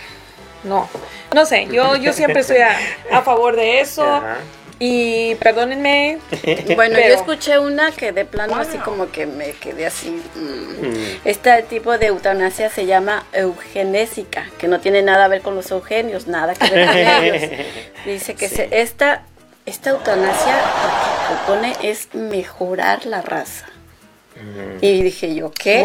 no. 0.64 0.90
No 1.34 1.46
sé, 1.46 1.68
yo, 1.72 1.96
yo 1.96 2.14
siempre 2.14 2.42
estoy 2.42 2.58
a, 3.12 3.22
favor 3.22 3.56
de 3.56 3.82
eso. 3.82 4.22
Y 4.80 5.36
perdónenme. 5.36 6.20
Bueno, 6.76 6.98
yo 6.98 7.14
escuché 7.14 7.60
una 7.60 7.92
que 7.92 8.14
de 8.14 8.24
plano 8.24 8.56
así 8.56 8.78
como 8.78 9.12
que 9.12 9.26
me 9.26 9.52
quedé 9.52 9.86
así. 9.86 10.12
Mm. 10.36 10.88
Mm. 10.88 10.94
Este 11.26 11.64
tipo 11.64 11.98
de 11.98 12.08
eutanasia 12.08 12.70
se 12.70 12.86
llama 12.86 13.26
eugenésica, 13.34 14.46
que 14.58 14.68
no 14.68 14.80
tiene 14.80 15.02
nada 15.02 15.26
a 15.26 15.28
ver 15.28 15.42
con 15.42 15.56
los 15.56 15.70
eugenios, 15.72 16.28
nada 16.28 16.54
que 16.54 16.70
ver 16.70 16.88
con 16.88 16.98
ellos. 16.98 17.60
Dice 18.06 18.36
que 18.36 18.70
esta, 18.72 19.24
esta 19.66 19.90
eutanasia 19.90 20.56
lo 20.56 20.90
que 20.90 21.36
propone 21.36 21.90
es 21.90 22.14
mejorar 22.14 23.06
la 23.06 23.22
raza. 23.22 23.66
Y 24.82 25.04
dije 25.04 25.36
yo, 25.36 25.52
¿qué? 25.52 25.82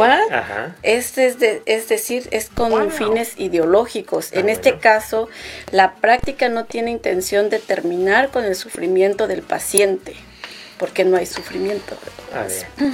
Este 0.83 1.27
es, 1.27 1.37
es 1.67 1.89
decir, 1.89 2.29
es 2.31 2.49
con 2.49 2.91
fines 2.91 3.35
ideológicos. 3.39 4.33
en 4.33 4.49
este 4.49 4.79
caso, 4.79 5.29
la 5.73 5.95
práctica 5.97 6.49
no 6.49 6.65
tiene 6.65 6.91
intención 6.91 7.51
de 7.51 7.59
terminar 7.59 8.31
con 8.31 8.45
el 8.45 8.55
sufrimiento 8.55 9.27
del 9.27 9.43
paciente, 9.43 10.15
porque 10.79 11.05
no 11.05 11.17
hay 11.17 11.27
sufrimiento. 11.27 11.97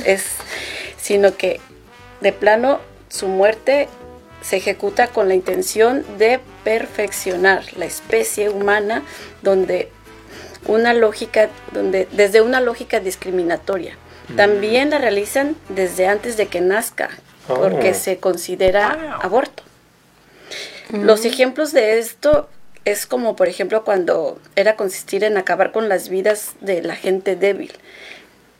Es, 0.05 0.27
sino 1.01 1.37
que 1.37 1.61
de 2.20 2.33
plano 2.33 2.81
su 3.09 3.29
muerte 3.29 3.88
se 4.42 4.57
ejecuta 4.57 5.09
con 5.09 5.29
la 5.29 5.35
intención 5.35 6.05
de 6.18 6.40
perfeccionar 6.64 7.64
la 7.77 7.85
especie 7.85 8.49
humana 8.49 9.03
donde 9.42 9.90
una 10.66 10.94
lógica 10.94 11.49
donde 11.73 12.07
desde 12.12 12.40
una 12.40 12.61
lógica 12.61 13.01
discriminatoria 13.01 13.96
también 14.37 14.90
la 14.90 14.99
realizan 14.99 15.57
desde 15.69 16.07
antes 16.07 16.37
de 16.37 16.47
que 16.47 16.61
nazca, 16.61 17.11
porque 17.47 17.90
oh. 17.90 17.95
se 17.95 18.19
considera 18.19 19.16
aborto. 19.21 19.62
Los 20.93 21.25
ejemplos 21.25 21.73
de 21.73 21.99
esto 21.99 22.49
es 22.85 23.07
como, 23.07 23.37
por 23.37 23.49
ejemplo, 23.49 23.85
cuando 23.85 24.40
era 24.57 24.77
consistir 24.77 25.23
en 25.25 25.37
acabar 25.37 25.73
con 25.73 25.88
las 25.88 26.09
vidas 26.09 26.53
de 26.61 26.83
la 26.83 26.97
gente 26.97 27.37
débil, 27.37 27.73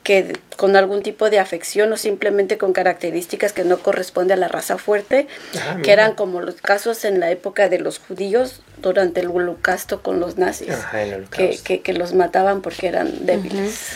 que 0.03 0.37
con 0.61 0.75
algún 0.75 1.01
tipo 1.01 1.31
de 1.31 1.39
afección 1.39 1.91
o 1.91 1.97
simplemente 1.97 2.59
con 2.59 2.71
características 2.71 3.51
que 3.51 3.63
no 3.63 3.79
corresponde 3.79 4.35
a 4.35 4.37
la 4.37 4.47
raza 4.47 4.77
fuerte, 4.77 5.25
Ah, 5.55 5.71
que 5.71 5.77
mira. 5.79 5.93
eran 5.93 6.13
como 6.13 6.39
los 6.39 6.53
casos 6.61 7.03
en 7.03 7.19
la 7.19 7.31
época 7.31 7.67
de 7.67 7.79
los 7.79 7.97
judíos 7.97 8.61
durante 8.77 9.21
el 9.21 9.27
holocausto 9.27 10.01
con 10.03 10.19
los 10.19 10.37
nazis, 10.37 10.69
Ajá, 10.71 11.01
el 11.01 11.09
que, 11.09 11.15
holocausto. 11.15 11.63
que, 11.63 11.81
que 11.81 11.93
los 11.93 12.13
mataban 12.13 12.61
porque 12.61 12.87
eran 12.87 13.25
débiles. 13.25 13.93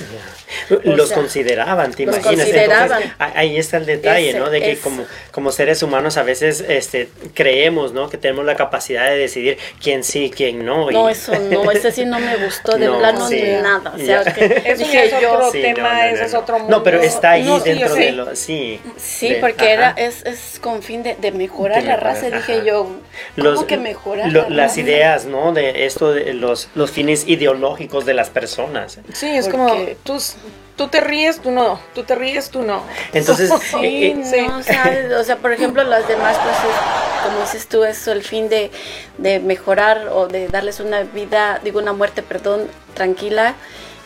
Los 0.84 1.10
sea, 1.10 1.18
consideraban, 1.18 1.92
¿te 1.94 2.06
los 2.06 2.16
imaginas? 2.18 2.46
consideraban. 2.46 2.84
Entonces, 3.04 3.12
a- 3.20 3.40
ahí 3.40 3.58
está 3.58 3.78
el 3.78 3.86
detalle, 3.86 4.30
Ese, 4.30 4.40
¿no? 4.40 4.50
De 4.50 4.62
que 4.62 4.72
ese. 4.74 4.82
como, 4.82 5.06
como 5.32 5.52
seres 5.52 5.82
humanos 5.84 6.18
a 6.18 6.24
veces 6.24 6.64
este, 6.68 7.10
creemos, 7.34 7.94
¿no? 7.94 8.10
Que 8.10 8.18
tenemos 8.18 8.46
la 8.46 8.56
capacidad 8.56 9.08
de 9.10 9.18
decidir 9.18 9.58
quién 9.82 10.04
sí, 10.04 10.32
quién 10.36 10.66
no. 10.66 10.90
No, 10.92 11.10
y- 11.10 11.12
eso 11.14 11.34
no, 11.40 11.72
ese 11.72 11.92
sí 11.92 12.06
no 12.06 12.20
me 12.20 12.38
gustó 12.38 12.78
de 12.78 12.86
No, 12.96 13.00
plano 13.00 13.28
sí. 13.28 13.42
nada. 13.62 13.92
O 13.96 13.98
sea, 14.00 14.24
que 14.24 14.46
Eso 14.66 14.84
dije 14.84 15.06
es 15.06 15.22
yo, 15.22 15.34
otro 15.34 15.52
Sí, 15.52 15.62
tema, 15.62 15.78
no, 15.82 15.90
no, 15.90 15.94
no, 15.96 16.04
ese 16.16 16.26
es 16.26 16.34
no. 16.34 16.40
otro 16.40 16.55
No, 16.68 16.84
pero 16.84 17.02
está 17.02 17.32
ahí 17.32 17.44
No, 17.44 17.60
sí, 17.60 17.70
dentro 17.70 17.94
de 17.96 18.12
lo... 18.12 18.36
Sí. 18.36 18.80
Sí, 18.98 19.30
de- 19.30 19.36
porque 19.36 19.74
ajá. 19.74 19.74
era 19.74 19.90
es, 19.98 20.26
es 20.26 20.60
con 20.60 20.82
fin 20.84 21.04
de, 21.04 21.16
de 21.16 21.32
mejorar 21.32 21.82
De 21.82 21.88
la 21.88 21.96
mejorar, 21.98 22.16
raza. 22.16 22.30
Dije 22.36 22.64
yo, 22.66 22.84
¿cómo 22.84 23.00
Los- 23.36 23.64
que 23.66 23.78
mejorar 23.78 24.32
lo- 24.32 24.44
la 24.44 24.50
las 24.50 24.68
raza? 24.72 24.80
ideas, 24.82 25.26
¿no? 25.26 25.54
De 25.54 25.86
esto, 25.86 26.12
de 26.14 26.34
los, 26.34 26.70
los 26.76 26.92
fines 26.92 27.28
ideológicos 27.28 28.06
de 28.06 28.14
las 28.14 28.30
personas. 28.30 29.00
Sí, 29.14 29.28
es 29.30 29.46
Porque- 29.48 29.58
como 29.58 29.76
tú, 30.04 30.24
tú 30.76 30.88
te 30.90 31.00
ríes, 31.02 31.40
tú 31.40 31.52
no, 31.52 31.80
tú 31.94 32.04
te 32.04 32.16
ríes, 32.16 32.50
tú 32.50 32.62
no. 32.64 32.84
Entonces, 33.14 33.50
Sí, 33.70 33.76
eh, 33.84 34.08
eh, 34.08 34.16
no, 34.16 34.26
Sí. 34.26 34.46
o, 34.60 34.64
sea, 34.64 35.08
o 35.20 35.24
sea, 35.24 35.36
por 35.38 35.52
ejemplo, 35.54 35.84
las 35.84 36.08
demás, 36.08 36.38
pues, 36.44 36.56
es, 36.58 37.26
como 37.26 37.40
dices 37.42 37.68
tú, 37.68 37.84
es 37.84 38.08
el 38.08 38.24
fin 38.24 38.50
de, 38.50 38.72
de 39.18 39.40
mejorar 39.40 40.10
o 40.12 40.28
de 40.28 40.48
darles 40.48 40.80
una 40.80 41.02
vida, 41.04 41.60
digo, 41.64 41.80
una 41.80 41.94
muerte, 41.94 42.22
perdón, 42.22 42.68
tranquila 42.94 43.56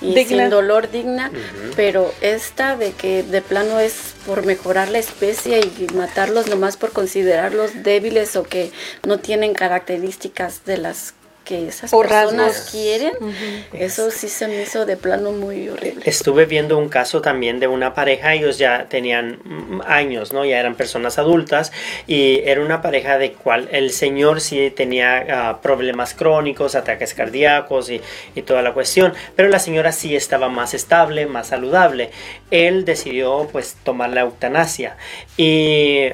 y 0.02 0.14
Digna. 0.14 0.44
sin 0.44 0.50
dolor 0.50 0.92
digna, 0.92 1.32
pero 1.76 2.14
esta 2.22 2.76
de 2.76 2.92
que 2.94 3.24
de 3.24 3.42
plano 3.42 3.80
es 3.80 4.16
por 4.26 4.46
mejorar 4.46 4.90
la 4.90 5.00
especie 5.00 5.60
y 5.60 5.88
matarlos 5.94 6.48
nomás 6.48 6.78
por 6.78 6.92
considerarlos 6.92 7.84
débiles 7.84 8.36
o 8.36 8.44
que 8.44 8.72
no 9.06 9.20
tienen 9.20 9.54
características 9.54 10.66
de 10.66 10.78
las 10.78 11.14
que 11.50 11.68
esas 11.68 11.92
O 11.94 12.02
personas 12.02 12.54
rasgos. 12.54 12.70
quieren, 12.70 13.14
eso 13.74 14.12
sí 14.12 14.30
se 14.30 14.48
me 14.48 14.62
hizo 14.62 14.86
de 14.86 14.98
plano 14.98 15.32
muy 15.32 15.68
horrible. 15.68 16.04
Estuve 16.06 16.46
viendo 16.46 16.78
un 16.78 16.90
caso 16.90 17.22
también 17.22 17.60
de 17.60 17.66
una 17.66 17.96
pareja, 17.96 18.36
ellos 18.36 18.60
ya 18.60 18.86
tenían 18.88 19.40
años, 19.88 20.32
¿no? 20.32 20.46
Ya 20.46 20.60
eran 20.60 20.76
personas 20.76 21.18
adultas 21.18 21.72
y 22.06 22.42
era 22.46 22.62
una 22.62 22.84
pareja 22.84 23.18
de 23.18 23.32
cual 23.32 23.68
el 23.72 23.90
señor 23.90 24.42
sí 24.42 24.72
tenía 24.76 25.26
ah, 25.50 25.62
problemas 25.62 26.14
crónicos, 26.14 26.76
ataques 26.76 27.16
cardíacos 27.16 27.90
y, 27.90 28.00
y 28.36 28.44
toda 28.44 28.62
la 28.62 28.74
cuestión, 28.74 29.14
pero 29.36 29.50
la 29.50 29.58
señora 29.58 29.92
sí 29.92 30.16
estaba 30.16 30.50
más 30.50 30.76
estable, 30.76 31.26
más 31.26 31.48
saludable. 31.48 32.12
Él 32.52 32.86
decidió 32.86 33.50
pues 33.52 33.76
tomar 33.84 34.12
la 34.12 34.22
eutanasia 34.22 34.98
y 35.36 36.10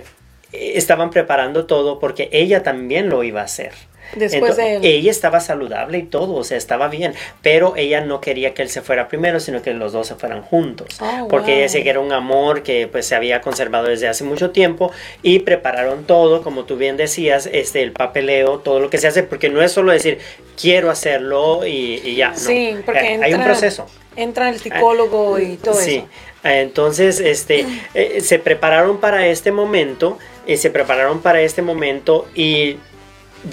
estaban 0.54 1.10
preparando 1.10 1.66
todo 1.66 2.00
porque 2.00 2.30
ella 2.32 2.64
también 2.64 3.10
lo 3.10 3.22
iba 3.26 3.42
a 3.42 3.46
hacer. 3.46 3.74
Después 4.16 4.56
de 4.58 4.76
él. 4.78 4.86
Ella 4.86 5.12
estaba 5.12 5.40
saludable 5.40 5.98
y 6.00 6.04
todo, 6.04 6.34
o 6.36 6.44
sea, 6.44 6.58
estaba 6.58 6.88
bien, 6.88 7.14
pero 7.42 7.74
ella 7.76 8.02
no 8.02 8.22
quería 8.22 8.54
que 8.54 8.62
él 8.62 8.70
se 8.70 8.82
fuera 8.82 9.08
primero, 9.08 9.40
sino 9.40 9.62
que 9.62 9.74
los 9.74 9.92
dos 9.94 10.08
se 10.08 10.16
fueran 10.16 10.42
juntos, 10.42 10.88
Oh, 11.02 11.28
porque 11.30 11.48
wow. 11.48 11.54
ella 11.56 11.62
decía 11.64 11.84
que 11.84 11.90
era 11.90 12.00
un 12.00 12.12
amor 12.12 12.64
que 12.64 12.88
pues 12.88 13.06
se 13.06 13.16
había 13.16 13.42
conservado 13.42 13.88
desde 13.88 14.08
hace 14.08 14.24
mucho 14.24 14.52
tiempo 14.52 14.92
y 15.22 15.40
prepararon 15.40 16.06
todo, 16.06 16.42
como 16.44 16.64
tú 16.66 16.78
bien 16.78 16.98
decías, 16.98 17.50
este, 17.52 17.82
el 17.84 17.92
papeleo, 17.92 18.60
todo 18.60 18.80
lo 18.80 18.90
que 18.90 18.98
se 18.98 19.08
hace, 19.08 19.24
porque 19.24 19.50
no 19.50 19.62
es 19.62 19.72
solo 19.72 19.92
decir 19.92 20.20
quiero 20.60 20.90
hacerlo 20.90 21.66
y, 21.66 22.02
y 22.04 22.16
ya, 22.16 22.30
no. 22.32 22.38
Sí, 22.38 22.78
porque 22.86 23.00
Eh, 23.16 23.20
hay 23.22 23.34
un 23.34 23.42
entra- 23.42 23.46
proceso. 23.46 23.86
Entra 24.16 24.48
el 24.50 24.58
psicólogo 24.60 25.38
y 25.40 25.58
todo 25.58 25.74
Sí. 25.76 25.98
eso. 25.98 26.08
Entonces, 26.44 27.20
este, 27.20 27.66
eh, 27.94 28.22
se 28.22 28.40
prepararon 28.40 29.00
para 29.00 29.28
este 29.28 29.52
momento, 29.52 30.18
eh, 30.48 30.58
se 30.58 30.70
prepararon 30.70 31.20
para 31.22 31.42
este 31.42 31.62
momento 31.62 32.28
y 32.36 32.78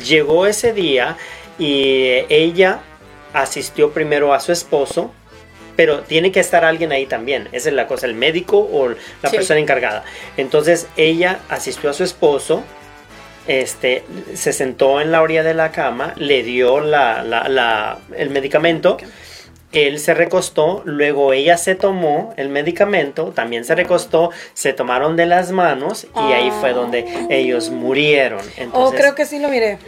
llegó 0.05 0.47
ese 0.47 0.73
día 0.73 1.17
y 1.59 2.25
ella 2.29 2.81
asistió 3.33 3.91
primero 3.93 4.35
a 4.35 4.41
su 4.41 4.53
esposo, 4.53 5.13
pero 5.77 6.01
tiene 6.01 6.33
que 6.33 6.41
estar 6.41 6.65
alguien 6.65 6.93
ahí 6.93 7.07
también, 7.07 7.49
esa 7.53 7.71
es 7.71 7.75
la 7.75 7.87
cosa, 7.87 8.07
el 8.07 8.15
médico 8.15 8.59
o 8.59 8.91
la 8.91 9.31
Sí. 9.31 9.37
persona 9.37 9.59
encargada. 9.61 10.05
Entonces, 10.37 10.87
ella 10.97 11.41
asistió 11.49 11.89
a 11.91 11.93
su 11.95 12.05
esposo, 12.05 12.63
este, 13.49 14.05
se 14.35 14.53
sentó 14.53 15.01
en 15.01 15.11
la 15.11 15.23
orilla 15.23 15.43
de 15.43 15.55
la 15.55 15.73
cama, 15.73 16.13
le 16.17 16.43
dio 16.43 16.81
la, 16.81 17.23
la- 17.25 17.49
la- 17.49 17.99
el 18.17 18.31
medicamento. 18.31 18.99
Él 19.73 19.99
se 19.99 20.15
recostó, 20.15 20.83
luego 20.85 21.33
ella 21.33 21.57
se 21.57 21.75
tomó 21.75 22.35
el 22.37 22.49
medicamento, 22.49 23.33
también 23.35 23.65
se 23.65 23.75
recostó, 23.75 24.31
se 24.55 24.73
tomaron 24.73 25.17
de 25.17 25.27
las 25.27 25.51
manos 25.51 26.07
y 26.15 26.33
ahí 26.33 26.51
fue 26.61 26.73
donde 26.73 27.27
ellos 27.31 27.71
murieron. 27.71 28.41
Oh, 28.73 28.91
creo 28.93 29.15
que 29.15 29.25
sí 29.27 29.39
lo 29.39 29.49
miré. 29.49 29.79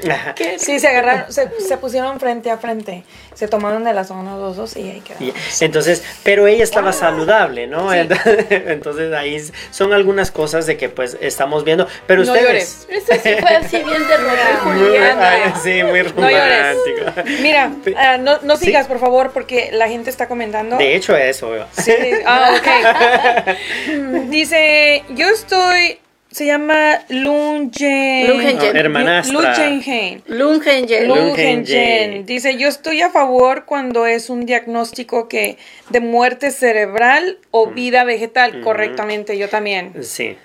Sí, 0.56 0.78
se 0.78 0.88
agarraron, 0.88 1.32
se, 1.32 1.48
se 1.60 1.76
pusieron 1.76 2.18
frente 2.18 2.50
a 2.50 2.56
frente, 2.56 3.04
se 3.34 3.48
tomaron 3.48 3.84
de 3.84 3.92
las 3.92 4.10
manos 4.10 4.40
los 4.40 4.56
dos 4.56 4.76
y 4.76 4.90
ahí 4.90 5.00
quedaron. 5.00 5.28
Y- 5.28 5.34
entonces, 5.64 6.02
pero 6.22 6.46
ella 6.46 6.64
estaba 6.64 6.92
saludable, 6.92 7.66
¿no? 7.66 7.92
Entonces 8.50 9.12
ahí 9.12 9.44
son 9.70 9.92
algunas 9.92 10.30
cosas 10.30 10.66
de 10.66 10.76
que 10.76 10.88
pues 10.88 11.16
estamos 11.20 11.64
viendo, 11.64 11.86
pero 12.06 12.24
No 12.24 12.32
ustedes... 12.32 12.86
Eso 12.88 13.12
sí 13.22 13.34
fue 13.40 13.56
así 13.56 13.76
bien 13.78 14.02
de 14.08 14.14
Muy- 14.64 15.60
sí, 15.62 15.82
muy 15.82 16.02
No 16.02 16.30
llores. 16.30 16.76
romántico. 16.76 17.40
Mira, 17.42 17.70
ah, 17.96 18.16
no, 18.18 18.38
no 18.42 18.56
Sí. 18.56 18.66
sigas, 18.66 18.86
por 18.86 18.98
favor, 19.00 19.32
porque 19.32 19.70
la 19.72 19.88
gente 19.88 20.10
está 20.10 20.28
comentando. 20.28 20.76
De 20.76 20.94
hecho, 20.94 21.16
eso. 21.16 21.52
Sí, 21.72 21.92
ah, 22.26 22.54
ok. 22.56 24.24
Dice, 24.30 25.04
yo 25.10 25.28
estoy, 25.28 25.98
se 26.34 26.46
llama 26.46 26.98
Lungen. 27.10 28.26
Lungen. 28.26 28.56
No, 28.56 28.64
hermanastra. 28.64 29.68
Lungen. 29.68 30.22
Lungengen. 30.26 31.06
Lungen. 31.06 31.58
Lungen. 31.64 32.26
Dice, 32.26 32.56
yo 32.56 32.66
estoy 32.66 33.02
a 33.02 33.10
favor 33.10 33.66
cuando 33.66 34.04
es 34.06 34.28
un 34.30 34.44
diagnóstico 34.44 35.28
que 35.28 35.58
de 35.90 36.00
muerte 36.00 36.50
cerebral 36.50 37.38
o 37.52 37.68
vida 37.68 38.02
vegetal, 38.02 38.62
correctamente, 38.62 39.38
yo 39.38 39.48
también. 39.48 39.92
Sí. 40.02 40.36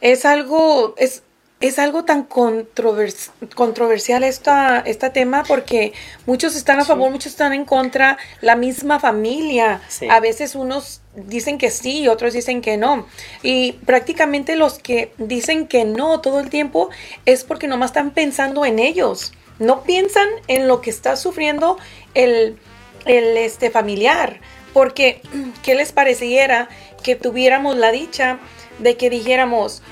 Es 0.00 0.24
algo, 0.24 0.94
es, 0.96 1.24
es 1.62 1.78
algo 1.78 2.04
tan 2.04 2.28
controvers- 2.28 3.30
controversial 3.54 4.24
esta, 4.24 4.80
este 4.80 5.10
tema 5.10 5.44
porque 5.44 5.92
muchos 6.26 6.56
están 6.56 6.80
a 6.80 6.84
favor, 6.84 7.10
muchos 7.10 7.32
están 7.32 7.52
en 7.52 7.64
contra, 7.64 8.18
la 8.40 8.56
misma 8.56 8.98
familia. 8.98 9.80
Sí. 9.88 10.08
A 10.10 10.18
veces 10.18 10.56
unos 10.56 11.00
dicen 11.14 11.58
que 11.58 11.70
sí 11.70 12.00
y 12.00 12.08
otros 12.08 12.32
dicen 12.34 12.62
que 12.62 12.76
no. 12.76 13.06
Y 13.44 13.72
prácticamente 13.86 14.56
los 14.56 14.80
que 14.80 15.12
dicen 15.18 15.68
que 15.68 15.84
no 15.84 16.20
todo 16.20 16.40
el 16.40 16.50
tiempo 16.50 16.90
es 17.26 17.44
porque 17.44 17.68
nomás 17.68 17.90
están 17.90 18.10
pensando 18.10 18.64
en 18.66 18.80
ellos. 18.80 19.32
No 19.60 19.84
piensan 19.84 20.28
en 20.48 20.66
lo 20.66 20.80
que 20.80 20.90
está 20.90 21.16
sufriendo 21.16 21.78
el, 22.14 22.58
el 23.06 23.36
este, 23.36 23.70
familiar. 23.70 24.40
Porque, 24.72 25.22
¿qué 25.62 25.76
les 25.76 25.92
pareciera 25.92 26.68
que 27.04 27.14
tuviéramos 27.14 27.76
la 27.76 27.92
dicha 27.92 28.40
de 28.80 28.96
que 28.96 29.10
dijéramos, 29.10 29.82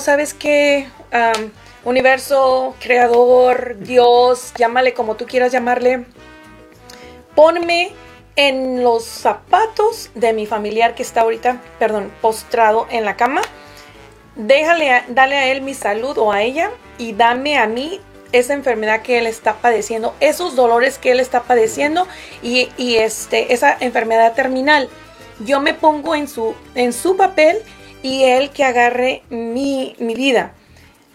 ¿sabes 0.00 0.34
qué? 0.34 0.86
Universo, 1.84 2.74
creador, 2.80 3.78
Dios, 3.78 4.52
llámale 4.58 4.92
como 4.92 5.16
tú 5.16 5.26
quieras 5.26 5.52
llamarle, 5.52 6.04
ponme 7.34 7.92
en 8.36 8.84
los 8.84 9.04
zapatos 9.04 10.10
de 10.14 10.32
mi 10.32 10.46
familiar 10.46 10.94
que 10.94 11.02
está 11.02 11.22
ahorita, 11.22 11.62
perdón, 11.78 12.12
postrado 12.20 12.86
en 12.90 13.04
la 13.04 13.16
cama. 13.16 13.40
Déjale, 14.36 15.02
dale 15.08 15.36
a 15.36 15.48
él 15.48 15.62
mi 15.62 15.74
salud 15.74 16.16
o 16.18 16.30
a 16.30 16.42
ella 16.42 16.70
y 16.98 17.14
dame 17.14 17.58
a 17.58 17.66
mí 17.66 18.00
esa 18.32 18.52
enfermedad 18.52 19.02
que 19.02 19.18
él 19.18 19.26
está 19.26 19.54
padeciendo, 19.54 20.14
esos 20.20 20.54
dolores 20.54 20.98
que 20.98 21.12
él 21.12 21.20
está 21.20 21.42
padeciendo 21.42 22.06
y, 22.42 22.68
y, 22.76 22.96
este, 22.96 23.54
esa 23.54 23.76
enfermedad 23.80 24.34
terminal. 24.34 24.88
Yo 25.40 25.60
me 25.60 25.72
pongo 25.72 26.14
en 26.14 26.28
su, 26.28 26.54
en 26.74 26.92
su 26.92 27.16
papel 27.16 27.62
y 28.02 28.24
él 28.24 28.50
que 28.50 28.64
agarre 28.64 29.22
mi, 29.30 29.94
mi 29.98 30.14
vida. 30.14 30.52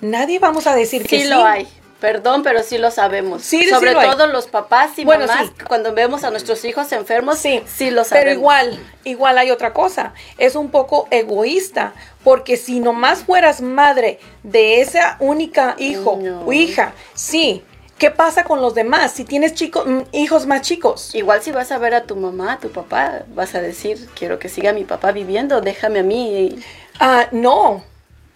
Nadie 0.02 0.40
vamos 0.40 0.68
a 0.68 0.76
decir 0.76 1.04
que 1.08 1.18
Sí 1.18 1.24
sí. 1.24 1.30
lo 1.30 1.46
hay. 1.46 1.68
Perdón, 2.00 2.44
pero 2.44 2.64
sí 2.64 2.78
lo 2.78 2.92
sabemos. 2.92 3.44
Sí, 3.44 3.62
sí 3.64 3.70
Sobre 3.70 3.94
lo 3.94 4.00
hay. 4.02 4.10
todo 4.12 4.28
los 4.28 4.48
papás 4.48 5.00
y 5.00 5.06
Bueno, 5.06 5.26
mamás, 5.26 5.48
sí. 5.48 5.64
cuando 5.66 5.94
vemos 5.94 6.26
a 6.26 6.32
nuestros 6.32 6.66
hijos 6.66 6.92
enfermos, 6.92 7.38
Sí, 7.40 7.64
sí, 7.66 7.92
lo 7.92 8.04
sabemos. 8.04 8.26
Pero 8.26 8.32
igual, 8.40 8.80
igual 9.06 9.38
hay 9.38 9.52
otra 9.52 9.72
cosa. 9.72 10.14
Es 10.38 10.58
un 10.58 10.70
poco 10.70 11.08
egoísta. 11.12 11.94
Porque 12.26 12.58
si 12.58 12.82
nomás 12.82 13.20
fueras 13.24 13.62
madre 13.62 14.20
de 14.44 14.82
esa 14.82 15.16
única 15.22 15.76
hijo 15.78 16.20
No. 16.22 16.42
o 16.46 16.52
hija, 16.52 16.92
sí. 17.14 17.64
¿Qué 18.04 18.12
pasa 18.12 18.44
con 18.44 18.60
los 18.60 18.76
demás? 18.76 19.14
Si 19.14 19.24
tienes 19.24 19.54
chicos, 19.54 19.86
mm, 19.86 20.02
hijos 20.12 20.46
más 20.46 20.62
chicos. 20.62 21.16
Igual 21.16 21.42
si 21.42 21.54
vas 21.54 21.72
a 21.72 21.78
ver 21.78 21.94
a 21.94 22.04
tu 22.04 22.18
mamá, 22.18 22.52
a 22.52 22.60
tu 22.60 22.70
papá, 22.70 23.24
vas 23.34 23.56
a 23.56 23.62
decir, 23.62 24.10
quiero 24.14 24.40
que 24.40 24.50
siga 24.50 24.74
mi 24.74 24.84
papá 24.84 25.14
viviendo, 25.14 25.62
déjame 25.62 26.00
a 26.00 26.04
mí. 26.04 26.60
Ah, 27.00 27.30
no. 27.32 27.82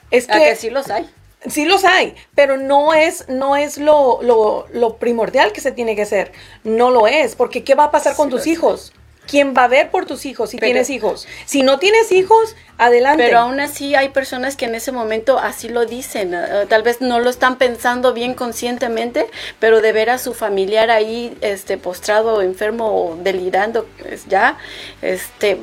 Es 0.10 0.26
que, 0.26 0.40
que 0.40 0.56
sí 0.56 0.70
los 0.70 0.90
hay. 0.90 1.10
sí 1.48 1.66
los 1.66 1.84
hay, 1.84 2.16
pero 2.34 2.56
no 2.56 2.94
es, 2.94 3.28
no 3.28 3.58
es 3.58 3.78
lo, 3.78 4.20
lo, 4.22 4.68
lo 4.72 4.96
primordial 4.96 5.52
que 5.52 5.60
se 5.60 5.74
tiene 5.74 5.98
que 5.98 6.04
hacer. 6.04 6.32
No 6.64 6.90
lo 6.90 7.06
es, 7.06 7.36
porque 7.36 7.66
¿qué 7.66 7.76
va 7.76 7.84
a 7.84 7.92
pasar 7.92 8.16
con 8.16 8.30
tus 8.30 8.48
es. 8.48 8.94
Quien 9.28 9.54
va 9.54 9.66
a 9.66 9.68
ver 9.68 9.92
por 9.92 10.06
tus 10.06 10.26
hijos 10.26 10.50
si 10.52 10.58
tienes 10.58 10.90
hijos. 10.90 11.28
Si 11.46 11.62
no 11.62 11.78
tienes 11.80 12.12
hijos, 12.12 12.56
adelante. 12.78 13.24
Pero 13.24 13.40
aún 13.40 13.60
así 13.60 13.94
hay 13.96 14.10
personas 14.10 14.56
que 14.56 14.66
en 14.66 14.76
ese 14.76 14.92
momento 14.92 15.38
así 15.38 15.70
lo 15.70 15.86
dicen. 15.86 16.34
eh, 16.34 16.66
tal 16.70 16.82
vez 16.84 17.02
no 17.02 17.20
lo 17.20 17.30
están 17.30 17.58
pensando 17.58 18.14
bien 18.14 18.34
conscientemente, 18.34 19.28
pero 19.60 19.82
de 19.82 19.92
ver 19.92 20.10
a 20.10 20.18
su 20.18 20.34
familiar 20.34 20.90
ahí 20.90 21.38
este, 21.42 21.78
postrado, 21.78 22.42
enfermo 22.42 22.86
o 23.12 23.16
delirando, 23.18 23.86
pues, 24.02 24.26
ya, 24.28 24.58
este... 25.02 25.60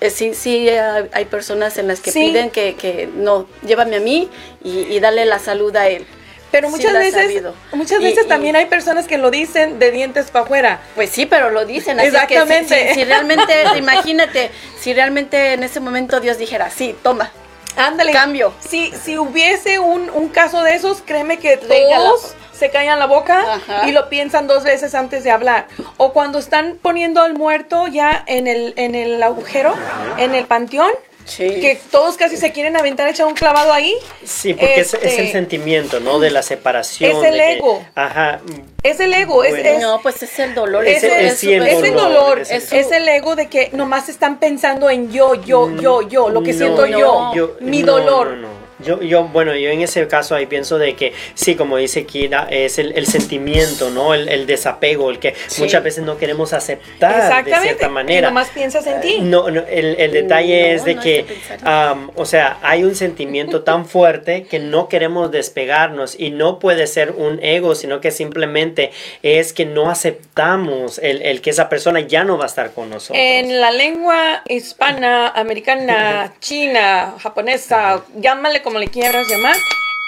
eh, 0.00 0.10
Sí, 0.10 0.34
sí, 0.34 0.68
hay 0.68 1.24
personas 1.26 1.78
en 1.78 1.88
las 1.88 2.00
que 2.00 2.10
Sí. 2.10 2.20
piden 2.26 2.50
que, 2.50 2.74
que 2.74 3.08
no, 3.14 3.46
llévame 3.66 3.96
a 3.96 4.00
mí 4.00 4.28
y, 4.62 4.80
y 4.80 5.00
dale 5.00 5.24
la 5.24 5.38
salud 5.38 5.74
a 5.76 5.88
él. 5.88 6.06
Pero 6.54 6.68
muchas 6.68 6.92
veces, 6.92 7.42
muchas 7.72 8.00
veces 8.00 8.26
y- 8.26 8.28
también 8.28 8.54
hay 8.54 8.66
personas 8.66 9.08
que 9.08 9.18
lo 9.18 9.32
dicen 9.32 9.80
de 9.80 9.90
dientes 9.90 10.30
para 10.30 10.44
afuera. 10.44 10.80
Pues 10.94 11.10
sí, 11.10 11.26
pero 11.26 11.50
lo 11.50 11.66
dicen. 11.66 11.98
Así 11.98 12.08
es 12.08 12.12
que 12.12 12.18
si- 12.20 12.34
Exactamente. 12.34 12.88
si, 12.90 12.94
si 12.94 13.04
realmente, 13.04 13.64
imagínate, 13.76 14.50
si 14.78 14.94
realmente 14.94 15.54
en 15.54 15.64
ese 15.64 15.80
momento 15.80 16.20
Dios 16.20 16.38
dijera, 16.38 16.70
sí, 16.70 16.94
toma, 17.02 17.32
Ándale. 17.76 18.12
Cambio. 18.12 18.52
Si, 18.60 18.92
si 18.92 19.18
hubiese 19.18 19.80
un, 19.80 20.08
un 20.10 20.28
caso 20.28 20.62
de 20.62 20.76
esos, 20.76 21.02
créeme 21.02 21.40
que 21.40 21.56
todos 21.56 22.34
se 22.52 22.70
callan 22.70 23.00
la 23.00 23.06
boca 23.06 23.54
Ajá. 23.54 23.88
y 23.88 23.90
lo 23.90 24.08
piensan 24.08 24.46
dos 24.46 24.62
veces 24.62 24.94
antes 24.94 25.24
de 25.24 25.32
hablar. 25.32 25.66
O 25.96 26.12
cuando 26.12 26.38
están 26.38 26.78
poniendo 26.80 27.20
al 27.20 27.34
muerto 27.34 27.88
ya 27.88 28.22
en 28.28 28.46
el, 28.46 28.74
en 28.76 28.94
el 28.94 29.20
agujero, 29.24 29.74
en 30.18 30.36
el 30.36 30.44
panteón, 30.44 30.92
Sí. 31.24 31.48
que 31.60 31.80
todos 31.90 32.16
casi 32.16 32.36
se 32.36 32.52
quieren 32.52 32.76
aventar, 32.76 33.08
echar 33.08 33.26
un 33.26 33.34
clavado 33.34 33.72
ahí. 33.72 33.94
Sí, 34.24 34.52
porque 34.54 34.80
es- 34.80 34.94
es, 34.94 35.02
Este, 35.04 35.22
el 35.22 35.32
sentimiento, 35.32 35.98
¿no? 36.00 36.18
De 36.18 36.30
la 36.30 36.42
separación. 36.42 37.10
Es 37.10 37.16
el 37.24 37.32
de 37.34 37.38
que- 37.38 37.52
ego. 37.54 37.84
ajá. 37.94 38.40
Es 38.82 39.00
el 39.00 39.14
ego, 39.14 39.42
es, 39.44 39.50
Bueno. 39.52 39.68
es- 39.70 39.80
no, 39.80 40.00
pues 40.02 40.22
es 40.22 40.38
el 40.38 40.54
dolor. 40.54 40.86
es, 40.86 41.02
el, 41.02 41.10
es 41.12 41.38
sí 41.38 41.52
el 41.52 41.66
es 41.66 41.82
el 41.82 41.94
dolor, 41.94 42.40
es 42.40 42.50
es, 42.50 42.72
el- 42.72 43.02
el 43.02 43.08
ego 43.08 43.36
de 43.36 43.48
que 43.48 43.70
nomás 43.72 44.08
están 44.08 44.38
pensando 44.38 44.90
en 44.90 45.10
yo, 45.10 45.34
yo, 45.34 45.74
yo, 45.76 46.02
yo, 46.02 46.28
lo 46.28 46.42
que 46.42 46.52
No, 46.52 46.58
siento 46.58 46.86
no, 46.86 47.34
yo, 47.34 47.56
mi 47.60 47.82
no, 47.82 47.92
dolor. 47.92 48.36
Yo, 48.80 49.00
yo, 49.02 49.24
bueno, 49.24 49.54
yo 49.54 49.70
en 49.70 49.82
ese 49.82 50.06
caso 50.08 50.34
ahí 50.34 50.46
pienso 50.46 50.78
de 50.78 50.94
que 50.94 51.12
sí, 51.34 51.54
como 51.54 51.76
dice 51.76 52.04
Kira, 52.06 52.46
es 52.50 52.78
el, 52.78 52.92
el 52.96 53.06
sentimiento, 53.06 53.90
¿no? 53.90 54.14
El, 54.14 54.28
el 54.28 54.46
desapego, 54.46 55.10
el 55.10 55.18
que 55.18 55.34
Sí. 55.46 55.62
muchas 55.62 55.82
veces 55.84 56.04
no 56.04 56.16
queremos 56.18 56.52
aceptar 56.52 57.44
de 57.44 57.54
cierta 57.56 57.88
manera. 57.88 58.28
nomás 58.28 58.48
piensas 58.48 58.86
en 58.86 59.00
ti. 59.00 59.18
No, 59.20 59.50
no, 59.50 59.62
el, 59.68 59.96
el 59.98 60.10
detalle 60.12 60.68
No, 60.70 60.74
es 60.76 60.84
de 60.84 60.94
no 60.96 61.02
que, 61.02 61.24
am, 61.64 62.10
o 62.16 62.24
sea, 62.26 62.58
hay 62.62 62.82
un 62.84 62.94
sentimiento 62.94 63.62
tan 63.62 63.86
fuerte 63.94 64.44
que 64.44 64.58
no 64.58 64.88
queremos 64.88 65.30
despegarnos 65.30 66.18
y 66.18 66.30
no 66.30 66.58
puede 66.58 66.86
ser 66.86 67.12
un 67.12 67.38
ego, 67.42 67.74
sino 67.74 68.00
que 68.00 68.10
simplemente 68.10 68.90
es 69.22 69.52
que 69.52 69.64
no 69.66 69.90
aceptamos 69.90 70.98
el, 70.98 71.22
el 71.22 71.40
que 71.40 71.50
esa 71.50 71.68
persona 71.68 72.00
ya 72.00 72.24
no 72.24 72.36
va 72.38 72.44
a 72.44 72.46
estar 72.48 72.72
con 72.72 72.90
nosotros. 72.90 73.18
En 73.20 73.60
la 73.60 73.70
lengua 73.70 74.42
hispana, 74.48 75.28
americana, 75.28 76.32
china, 76.40 77.14
japonesa, 77.20 78.02
llámale 78.16 78.62
como 78.64 78.78
le 78.78 78.88
quieras 78.88 79.28
llamar, 79.28 79.56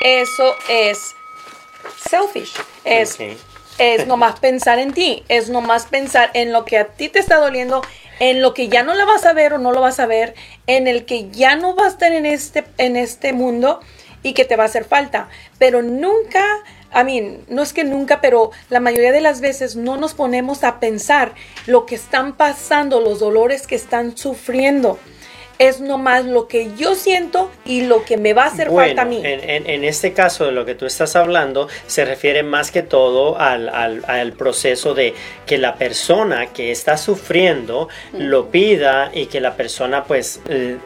eso 0.01 0.57
es 0.69 1.15
selfish. 2.09 2.55
Es, 2.85 3.15
Ok. 3.15 3.21
es 3.79 4.07
nomás 4.07 4.41
pensar 4.41 4.79
en 4.79 4.93
ti, 4.93 5.23
es 5.29 5.49
nomás 5.51 5.87
pensar 5.87 6.31
en 6.35 6.53
lo 6.53 6.65
que 6.65 6.79
a 6.79 6.87
ti 6.89 7.09
te 7.09 7.19
está 7.21 7.37
doliendo, 7.37 7.83
en 8.19 8.41
lo 8.41 8.55
que 8.55 8.69
ya 8.69 8.83
no 8.83 8.95
la 8.95 9.05
vas 9.05 9.27
a 9.27 9.35
ver 9.35 9.53
o 9.53 9.59
no 9.59 9.73
lo 9.73 9.83
vas 9.83 10.01
a 10.01 10.07
ver, 10.07 10.35
en 10.67 10.89
el 10.89 11.05
que 11.05 11.31
ya 11.31 11.55
no 11.55 11.77
va 11.77 11.85
a 11.85 11.89
estar 11.89 12.13
en 12.13 12.25
este, 12.27 12.65
en 12.79 12.97
este 12.97 13.33
mundo 13.33 13.81
y 14.23 14.33
que 14.33 14.45
te 14.47 14.57
va 14.57 14.65
a 14.65 14.67
hacer 14.67 14.85
falta. 14.87 15.29
Pero 15.59 15.83
nunca, 15.83 16.43
a 16.91 17.05
mí, 17.05 17.39
no 17.49 17.63
es 17.63 17.73
que 17.75 17.85
nunca, 17.85 18.21
pero 18.23 18.51
la 18.71 18.81
mayoría 18.81 19.13
de 19.13 19.21
las 19.21 19.41
veces 19.41 19.77
no 19.77 19.99
nos 19.99 20.15
ponemos 20.15 20.65
a 20.65 20.81
pensar 20.81 21.35
lo 21.67 21.85
que 21.85 21.95
están 21.95 22.35
pasando, 22.37 23.01
los 23.01 23.21
dolores 23.21 23.67
que 23.67 23.77
están 23.77 24.17
sufriendo. 24.17 24.99
Es 25.59 25.81
nomás 25.81 26.25
lo 26.27 26.49
que 26.49 26.71
yo 26.77 26.95
siento 26.95 27.51
y 27.65 27.83
lo 27.83 28.05
que 28.05 28.17
me 28.17 28.35
va 28.35 28.45
a 28.45 28.47
hacer 28.49 28.69
Bueno, 28.69 28.89
falta 28.89 29.03
a 29.03 29.05
mí. 29.07 29.21
En, 29.25 29.49
en- 29.49 29.71
en 29.71 29.85
este 29.85 30.13
caso 30.13 30.45
de 30.45 30.53
lo 30.53 30.65
que 30.67 30.75
tú 30.75 30.85
estás 30.87 31.17
hablando, 31.17 31.69
se 31.87 32.05
refiere 32.05 32.43
más 32.43 32.71
que 32.71 32.83
todo 32.83 33.39
al, 33.39 33.69
al- 33.71 34.05
al 34.07 34.33
proceso 34.35 34.93
de 34.95 35.15
que 35.47 35.57
la 35.59 35.77
persona 35.77 36.47
que 36.53 36.71
está 36.71 36.97
sufriendo 36.99 37.89
lo 38.13 38.51
pida 38.51 39.11
y 39.15 39.27
que 39.27 39.41
la 39.41 39.55
persona 39.57 40.05
pues 40.05 40.41
eh, 40.49 40.77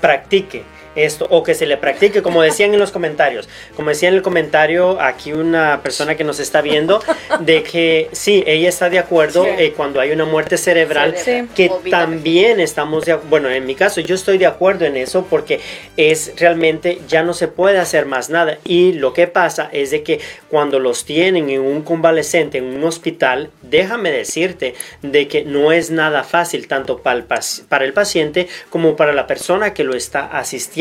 practique 0.00 0.62
esto 0.96 1.26
o 1.30 1.42
que 1.42 1.54
se 1.54 1.66
le 1.66 1.76
practique 1.76 2.20
como 2.22 2.42
decían 2.42 2.72
en 2.74 2.80
los 2.80 2.90
comentarios 2.90 3.48
como 3.76 3.90
decía 3.90 4.08
en 4.08 4.16
el 4.16 4.22
comentario 4.22 5.00
aquí 5.00 5.32
una 5.32 5.82
persona 5.82 6.16
que 6.16 6.24
nos 6.24 6.40
está 6.40 6.62
viendo 6.62 7.00
de 7.40 7.62
que 7.62 8.08
sí 8.12 8.42
ella 8.46 8.68
está 8.68 8.90
de 8.90 8.98
acuerdo 8.98 9.44
Sí. 9.44 9.50
eh, 9.58 9.72
cuando 9.76 10.00
hay 10.00 10.10
una 10.10 10.24
muerte 10.24 10.56
cerebral 10.58 11.14
que 11.54 11.68
también 11.90 12.58
estamos 12.58 13.04
de, 13.04 13.14
bueno 13.14 13.48
en 13.48 13.64
mi 13.66 13.74
caso 13.76 14.00
yo 14.00 14.14
estoy 14.16 14.38
de 14.38 14.46
acuerdo 14.46 14.84
en 14.84 14.96
eso 14.96 15.26
porque 15.30 15.60
es 15.96 16.32
realmente 16.38 16.98
ya 17.08 17.22
no 17.22 17.34
se 17.34 17.46
puede 17.48 17.78
hacer 17.78 18.06
más 18.06 18.30
nada. 18.30 18.58
Y 18.64 18.92
lo 18.94 19.12
que 19.12 19.26
pasa 19.26 19.68
es 19.72 19.90
de 19.90 20.02
que 20.02 20.20
cuando 20.48 20.78
los 20.80 21.04
tienen 21.04 21.50
en 21.50 21.60
un 21.60 21.82
convalescente 21.82 22.58
en 22.58 22.64
un 22.64 22.82
hospital 22.84 23.50
déjame 23.62 24.10
decirte 24.10 24.74
de 25.02 25.28
que 25.28 25.44
no 25.44 25.70
es 25.70 25.90
nada 25.90 26.24
fácil 26.24 26.66
tanto 26.66 26.98
para 26.98 27.16
el, 27.18 27.28
paci- 27.28 27.62
para 27.68 27.84
el 27.84 27.92
paciente 27.92 28.48
como 28.70 28.96
para 28.96 29.12
la 29.12 29.26
persona 29.26 29.72
que 29.74 29.84
lo 29.84 29.94
está 29.94 30.26
asistiendo 30.26 30.79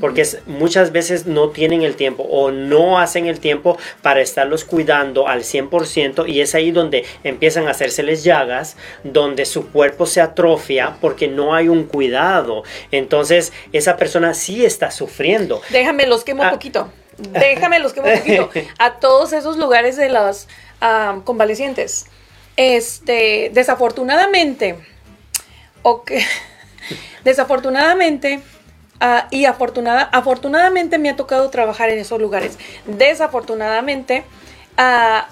porque 0.00 0.22
es- 0.22 0.38
muchas 0.46 0.92
veces 0.92 1.26
no 1.26 1.50
tienen 1.50 1.82
el 1.82 1.96
tiempo 1.96 2.22
o 2.24 2.50
no 2.50 2.98
hacen 2.98 3.26
el 3.26 3.40
tiempo 3.40 3.78
para 4.02 4.20
estarlos 4.20 4.64
cuidando 4.64 5.28
al 5.28 5.42
100% 5.44 6.26
y 6.26 6.40
es 6.40 6.54
ahí 6.54 6.70
donde 6.70 7.04
empiezan 7.24 7.66
a 7.68 7.72
hacérseles 7.72 8.24
llagas, 8.24 8.76
donde 9.04 9.44
su 9.46 9.68
cuerpo 9.70 10.06
se 10.06 10.20
atrofia 10.20 10.96
porque 11.00 11.28
no 11.28 11.54
hay 11.54 11.68
un 11.68 11.84
cuidado. 11.84 12.62
Entonces 12.90 13.52
esa 13.72 13.96
persona 13.96 14.34
sí 14.34 14.64
está 14.64 14.90
sufriendo. 14.90 15.60
Déjame 15.70 16.06
los 16.06 16.24
quemo 16.24 16.42
Ah. 16.44 16.50
poquito. 16.50 16.92
Déjame 17.18 17.78
los 17.80 17.92
quemo 17.92 18.08
poquito. 18.12 18.50
A 18.78 18.98
todos 19.00 19.32
esos 19.32 19.56
lugares 19.56 19.96
de 19.96 20.10
ah, 20.80 21.20
convalecientes. 21.24 22.06
Este, 22.56 23.50
desafortunadamente, 23.54 24.76
ok, 25.82 26.12
desafortunadamente, 27.24 28.40
ah, 29.00 29.28
y 29.30 29.44
afortunada, 29.44 30.02
afortunadamente 30.02 30.98
me 30.98 31.10
ha 31.10 31.16
tocado 31.16 31.50
trabajar 31.50 31.90
en 31.90 31.98
esos 31.98 32.20
lugares. 32.20 32.58
Desafortunadamente, 32.86 34.24
ah, 34.76 35.28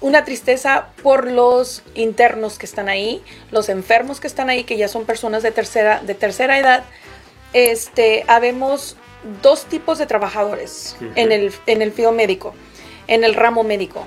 una 0.00 0.24
tristeza 0.24 0.88
por 1.02 1.30
los 1.30 1.82
internos 1.94 2.58
que 2.58 2.66
están 2.66 2.88
ahí, 2.88 3.22
los 3.50 3.68
enfermos 3.68 4.20
que 4.20 4.26
están 4.26 4.48
ahí, 4.50 4.64
que 4.64 4.76
ya 4.76 4.88
son 4.88 5.04
personas 5.04 5.42
de 5.42 5.50
tercera, 5.50 6.00
de 6.00 6.14
tercera 6.14 6.58
edad. 6.58 6.84
Este, 7.52 8.24
habemos 8.28 8.96
dos 9.42 9.64
tipos 9.64 9.98
de 9.98 10.06
trabajadores 10.06 10.96
en, 11.16 11.32
el, 11.32 11.52
en 11.66 11.82
el 11.82 11.92
field 11.92 12.12
médico, 12.12 12.54
en 13.06 13.24
el 13.24 13.34
ramo 13.34 13.64
médico. 13.64 14.06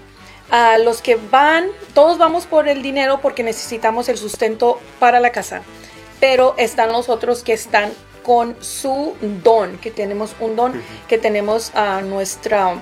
A 0.49 0.77
los 0.77 1.01
que 1.01 1.15
van, 1.15 1.67
todos 1.93 2.17
vamos 2.17 2.45
por 2.45 2.67
el 2.67 2.81
dinero 2.81 3.19
porque 3.21 3.43
necesitamos 3.43 4.09
el 4.09 4.17
sustento 4.17 4.79
para 4.99 5.19
la 5.19 5.31
casa, 5.31 5.61
pero 6.19 6.55
están 6.57 6.91
los 6.91 7.09
otros 7.09 7.43
que 7.43 7.53
están 7.53 7.91
con 8.23 8.55
su 8.61 9.15
don, 9.43 9.77
que 9.79 9.91
tenemos 9.91 10.35
un 10.39 10.55
don, 10.55 10.81
que 11.07 11.17
tenemos 11.17 11.73
a 11.75 12.01
nuestra, 12.01 12.75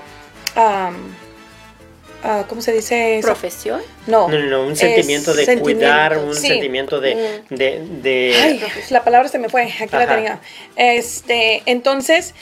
¿cómo 2.47 2.61
se 2.61 2.73
dice? 2.73 3.19
eso? 3.19 3.27
profesión. 3.27 3.81
No, 4.07 4.27
No, 4.27 4.37
no, 4.39 4.45
no, 4.47 4.63
un 4.65 4.73
es 4.73 4.79
sentimiento 4.79 5.33
de 5.33 5.45
sentimiento, 5.45 5.79
cuidar, 5.85 6.17
un 6.17 6.35
sí. 6.35 6.47
sentimiento 6.47 6.99
de... 6.99 7.43
de, 7.49 7.85
de- 8.01 8.35
Ay, 8.41 8.63
la 8.89 9.03
palabra 9.03 9.29
se 9.29 9.39
me 9.39 9.49
fue, 9.49 9.63
aquí 9.63 9.87
la 9.95 10.07
tenía. 10.07 10.39
Este, 10.75 11.61
entonces, 11.65 12.33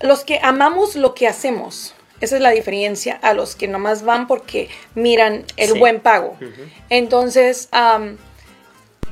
los 0.00 0.24
que 0.24 0.38
amamos 0.42 0.96
lo 0.96 1.14
que 1.14 1.26
hacemos, 1.26 1.94
esa 2.20 2.36
es 2.36 2.42
la 2.42 2.50
diferencia 2.50 3.18
a 3.22 3.32
los 3.32 3.56
que 3.56 3.66
nomás 3.66 4.02
van 4.02 4.26
porque 4.26 4.68
miran 4.94 5.44
el 5.56 5.72
Sí. 5.72 5.78
buen 5.78 6.00
pago. 6.00 6.36
Entonces, 6.90 7.68
am, 7.72 8.18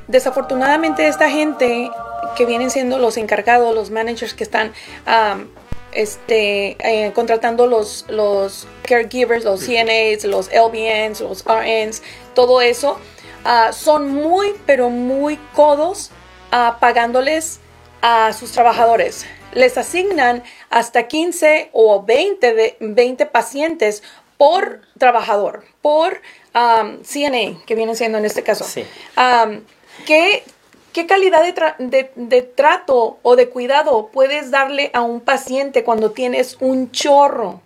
desafortunadamente 0.09 1.07
esta 1.07 1.31
gente 1.31 1.91
que 2.37 2.47
vienen 2.47 2.71
siendo 2.71 2.99
los 2.99 3.17
encargados, 3.17 3.75
los 3.75 3.91
managers 3.91 4.35
que 4.35 4.45
están 4.45 4.73
am, 5.07 5.49
este, 5.93 6.77
eh, 6.81 7.13
contratando 7.13 7.67
los, 7.67 8.05
los 8.09 8.67
caregivers, 8.83 9.45
los 9.45 9.61
CNAs, 9.61 10.25
los 10.25 10.51
LVNs, 10.53 11.21
los 11.21 11.45
RNs, 11.45 12.03
todo 12.35 12.61
eso, 12.61 12.99
ah, 13.45 13.73
son 13.73 14.13
muy, 14.13 14.55
pero 14.67 14.91
muy 14.91 15.39
codos 15.55 16.11
ah, 16.53 16.79
pagándoles 16.81 17.61
a 18.03 18.33
sus 18.33 18.53
trabajadores. 18.53 19.27
Les 19.53 19.79
asignan 19.79 20.43
hasta 20.71 21.09
15 21.09 21.71
o 21.73 22.03
20, 22.03 22.55
de, 22.55 22.77
20 22.81 23.27
pacientes 23.27 24.03
por 24.37 24.83
trabajador, 24.99 25.65
por 25.83 26.21
am, 26.53 27.03
CNA, 27.03 27.65
que 27.67 27.75
viene 27.75 27.97
siendo 27.97 28.19
en 28.19 28.25
este 28.25 28.43
caso. 28.43 28.65
Sí. 28.65 28.85
Am, 29.17 29.65
¿qué, 30.07 30.45
qué 30.93 31.07
calidad 31.07 31.43
de, 31.79 32.11
de 32.15 32.43
trato 32.43 33.19
o 33.23 33.37
de 33.37 33.49
cuidado 33.49 34.09
puedes 34.13 34.51
darle 34.51 34.91
a 34.95 35.03
un 35.03 35.21
paciente 35.21 35.85
cuando 35.85 36.13
tienes 36.13 36.57
un 36.61 36.91
chorro? 36.91 37.61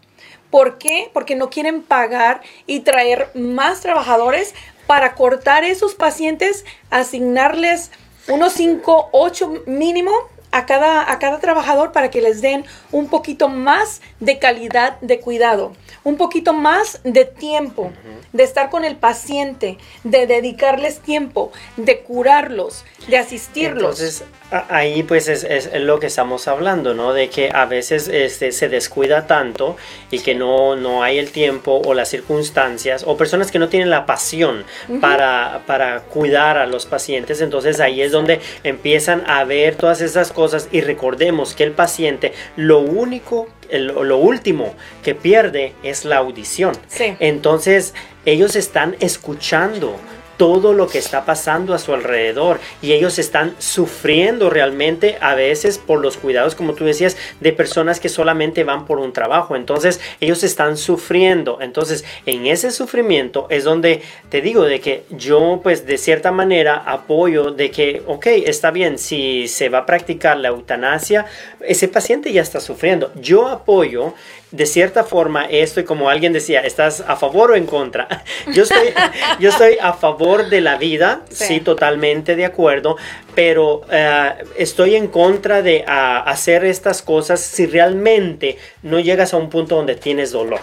¿Por 0.50 0.76
qué? 0.76 1.10
Porque 1.14 1.34
no 1.34 1.48
quieren 1.48 1.82
pagar 1.82 2.42
y 2.66 2.80
traer 2.80 3.30
más 3.34 3.80
trabajadores 3.80 4.54
para 4.86 5.14
cortar 5.14 5.64
esos 5.64 5.94
pacientes, 5.94 6.66
asignarles 6.90 7.90
unos 8.28 8.52
5, 8.52 9.08
8 9.12 9.62
mínimo 9.66 10.12
a 10.52 10.66
cada, 10.66 11.10
a 11.10 11.18
cada 11.18 11.40
trabajador 11.40 11.92
para 11.92 12.10
que 12.10 12.20
les 12.20 12.42
den 12.42 12.64
un 12.92 13.08
poquito 13.08 13.48
más 13.48 14.02
de 14.20 14.38
calidad 14.38 15.00
de 15.00 15.18
cuidado, 15.18 15.72
un 16.04 16.16
poquito 16.16 16.52
más 16.52 17.00
de 17.04 17.24
tiempo, 17.24 17.90
de 18.32 18.44
estar 18.44 18.68
con 18.70 18.84
el 18.84 18.96
paciente, 18.96 19.78
de 20.04 20.26
dedicarles 20.26 21.00
tiempo, 21.00 21.52
de 21.76 22.00
curarlos, 22.00 22.84
de 23.08 23.16
asistirlos. 23.16 24.00
Entonces, 24.00 24.24
ahí 24.68 25.02
pues 25.02 25.28
es, 25.28 25.44
es, 25.44 25.70
lo 25.74 25.98
que 25.98 26.06
estamos 26.06 26.46
hablando, 26.48 26.92
¿no? 26.92 27.14
De 27.14 27.30
que 27.30 27.50
a 27.52 27.64
veces 27.64 28.08
este, 28.08 28.52
se 28.52 28.68
descuida 28.68 29.26
tanto 29.26 29.76
y 30.10 30.20
que 30.20 30.34
no, 30.34 30.76
no 30.76 31.02
hay 31.02 31.18
el 31.18 31.30
tiempo 31.30 31.80
o 31.84 31.94
las 31.94 32.10
circunstancias 32.10 33.04
o 33.06 33.16
personas 33.16 33.50
que 33.50 33.58
no 33.58 33.68
tienen 33.68 33.88
la 33.88 34.04
pasión 34.04 34.64
para, 35.00 35.62
para 35.66 36.00
cuidar 36.00 36.58
a 36.58 36.66
los 36.66 36.84
pacientes. 36.84 37.40
Entonces 37.40 37.80
ahí 37.80 38.02
es 38.02 38.12
donde 38.12 38.40
empiezan 38.64 39.24
a 39.26 39.44
ver 39.44 39.76
todas 39.76 40.02
esas 40.02 40.30
cosas 40.30 40.41
y 40.70 40.80
recordemos 40.80 41.54
que 41.54 41.64
el 41.64 41.72
paciente 41.72 42.32
lo 42.56 42.80
único 42.80 43.48
lo 43.78 44.18
último 44.18 44.74
que 45.02 45.14
pierde 45.14 45.72
es 45.82 46.04
la 46.04 46.18
audición. 46.18 46.74
Entonces, 47.20 47.94
ellos 48.26 48.54
están 48.54 48.96
escuchando 49.00 49.96
todo 50.36 50.72
lo 50.72 50.88
que 50.88 50.98
está 50.98 51.24
pasando 51.24 51.74
a 51.74 51.78
su 51.78 51.92
alrededor 51.94 52.60
y 52.80 52.92
ellos 52.92 53.18
están 53.18 53.54
sufriendo 53.58 54.50
realmente 54.50 55.16
a 55.20 55.34
veces 55.34 55.78
por 55.78 56.00
los 56.00 56.16
cuidados, 56.16 56.54
como 56.54 56.74
tú 56.74 56.84
decías, 56.84 57.16
de 57.40 57.52
personas 57.52 58.00
que 58.00 58.08
solamente 58.08 58.64
van 58.64 58.86
por 58.86 58.98
un 58.98 59.12
trabajo. 59.12 59.56
Entonces 59.56 60.00
ellos 60.20 60.42
están 60.42 60.76
sufriendo. 60.76 61.58
Entonces 61.60 62.04
en 62.26 62.46
ese 62.46 62.70
sufrimiento 62.70 63.46
es 63.50 63.64
donde 63.64 64.02
te 64.28 64.40
digo 64.40 64.64
de 64.64 64.80
que 64.80 65.04
yo 65.10 65.60
pues 65.62 65.86
de 65.86 65.98
cierta 65.98 66.32
manera 66.32 66.76
apoyo 66.76 67.50
de 67.50 67.70
que, 67.70 68.02
ok, 68.06 68.26
está 68.26 68.70
bien, 68.70 68.98
si 68.98 69.48
se 69.48 69.68
va 69.68 69.78
a 69.78 69.86
practicar 69.86 70.36
la 70.38 70.48
eutanasia, 70.48 71.26
ese 71.60 71.88
paciente 71.88 72.32
ya 72.32 72.42
está 72.42 72.60
sufriendo. 72.60 73.12
Yo 73.14 73.48
apoyo 73.48 74.14
de 74.52 74.66
cierta 74.66 75.02
forma 75.02 75.46
esto 75.46 75.80
y 75.80 75.84
como 75.84 76.08
alguien 76.08 76.32
decía, 76.32 76.60
¿estás 76.60 77.02
a 77.06 77.16
favor 77.16 77.50
o 77.50 77.56
en 77.56 77.66
contra? 77.66 78.06
Yo 78.54 78.64
estoy, 78.64 78.92
yo 79.38 79.48
estoy 79.48 79.78
a 79.80 79.94
favor 79.94 80.48
de 80.48 80.60
la 80.60 80.76
vida, 80.76 81.22
sí, 81.30 81.60
totalmente 81.60 82.36
de 82.36 82.44
acuerdo, 82.44 82.96
pero 83.34 83.82
eh, 83.90 84.32
estoy 84.58 84.96
en 84.96 85.08
contra 85.08 85.62
de 85.62 85.84
hacer 85.86 86.64
estas 86.64 87.02
cosas 87.02 87.40
si 87.40 87.66
realmente 87.66 88.58
no 88.82 89.00
llegas 89.00 89.32
a 89.32 89.38
un 89.38 89.48
punto 89.48 89.76
donde 89.76 89.94
tienes 89.94 90.32
dolor. 90.32 90.60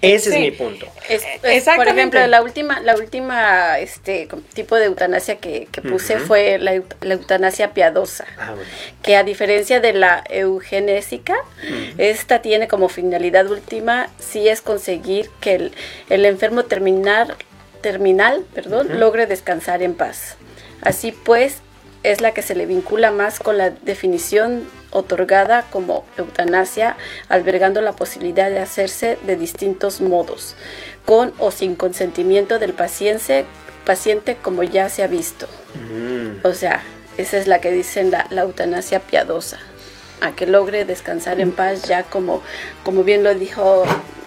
Ese 0.00 0.30
es 0.30 0.40
mi 0.40 0.50
punto. 0.50 0.86
por 1.76 1.88
ejemplo, 1.88 2.24
la 2.26 2.42
última, 2.42 2.80
la 2.80 2.94
última 2.94 3.78
este 3.78 4.28
tipo 4.54 4.76
de 4.76 4.86
eutanasia 4.86 5.36
que, 5.36 5.68
puse 5.88 6.18
fue 6.18 6.58
la, 6.58 6.74
eutanasia 6.74 7.72
piadosa, 7.74 8.26
ah, 8.38 8.54
que 9.02 9.16
a 9.16 9.24
diferencia 9.24 9.80
de 9.80 9.92
la 9.92 10.22
eugenésica, 10.28 11.36
esta 11.96 12.42
tiene 12.42 12.68
como 12.68 12.88
finalidad 12.88 13.50
última 13.50 14.08
sí 14.18 14.48
es 14.48 14.60
conseguir 14.60 15.30
que 15.40 15.54
el, 15.54 15.72
el 16.10 16.24
enfermo 16.24 16.64
terminal, 16.64 17.34
terminal 17.80 18.44
perdón, 18.54 19.00
logre 19.00 19.26
descansar 19.26 19.82
en 19.82 19.94
paz. 19.94 20.36
Así 20.80 21.12
pues, 21.12 21.58
es 22.02 22.20
la 22.20 22.32
que 22.32 22.42
se 22.42 22.54
le 22.54 22.66
vincula 22.66 23.10
más 23.10 23.40
con 23.40 23.58
la 23.58 23.70
definición 23.70 24.64
otorgada 24.90 25.66
como 25.70 26.04
eutanasia, 26.16 26.96
albergando 27.28 27.80
la 27.80 27.92
posibilidad 27.92 28.50
de 28.50 28.58
hacerse 28.58 29.18
de 29.26 29.36
distintos 29.36 30.00
modos, 30.00 30.54
con 31.04 31.32
o 31.38 31.50
sin 31.50 31.74
consentimiento 31.74 32.58
del 32.58 32.72
paciente, 32.72 33.44
paciente 33.84 34.36
como 34.40 34.62
ya 34.62 34.88
se 34.88 35.02
ha 35.02 35.06
visto. 35.06 35.46
Mm. 35.74 36.46
O 36.46 36.52
sea, 36.52 36.82
esa 37.16 37.36
es 37.36 37.46
la 37.46 37.60
que 37.60 37.70
dicen 37.72 38.10
la, 38.10 38.26
eutanasia 38.30 39.00
piadosa, 39.00 39.58
a 40.20 40.32
que 40.32 40.46
logre 40.46 40.84
descansar 40.84 41.40
en 41.40 41.52
paz 41.52 41.82
ya 41.82 42.04
como, 42.04 42.42
como 42.82 43.04
bien 43.04 43.22
lo 43.24 43.34
dijo 43.34 43.84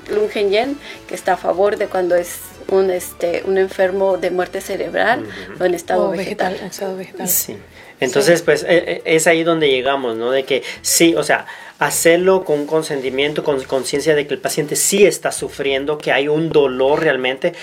Lungen 0.10 0.52
Yen, 0.52 0.78
que 1.08 1.16
está 1.16 1.34
a 1.34 1.38
favor 1.38 1.78
de 1.78 1.88
cuando 1.88 2.16
es 2.16 2.40
un, 2.68 2.90
este, 2.90 3.44
un 3.46 3.58
enfermo 3.58 4.18
de 4.18 4.32
muerte 4.32 4.62
cerebral 4.62 5.26
o 5.60 5.66
en 5.66 5.74
estado 5.74 6.10
vegetal. 6.12 6.56
Estado 6.56 6.96
vegetal. 6.96 7.28
Sí. 7.28 7.58
Entonces, 8.02 8.42
pues 8.42 8.64
e, 8.68 9.02
e, 9.06 9.16
es 9.16 9.28
ahí 9.28 9.44
donde 9.44 9.70
llegamos, 9.70 10.18
¿no? 10.18 10.32
De 10.32 10.44
que 10.44 10.64
sí, 10.82 11.16
o 11.16 11.24
sea, 11.24 11.46
hacerlo 11.80 12.44
con 12.44 12.68
consentimiento, 12.68 13.44
con 13.44 13.64
conciencia 13.64 14.14
de 14.14 14.28
que 14.28 14.34
el 14.34 14.40
paciente 14.40 14.76
sí 14.76 15.06
está 15.06 15.32
sufriendo, 15.32 15.98
que 15.98 16.12
hay 16.12 16.28
un 16.28 16.50
dolor 16.50 17.00
realmente, 17.00 17.54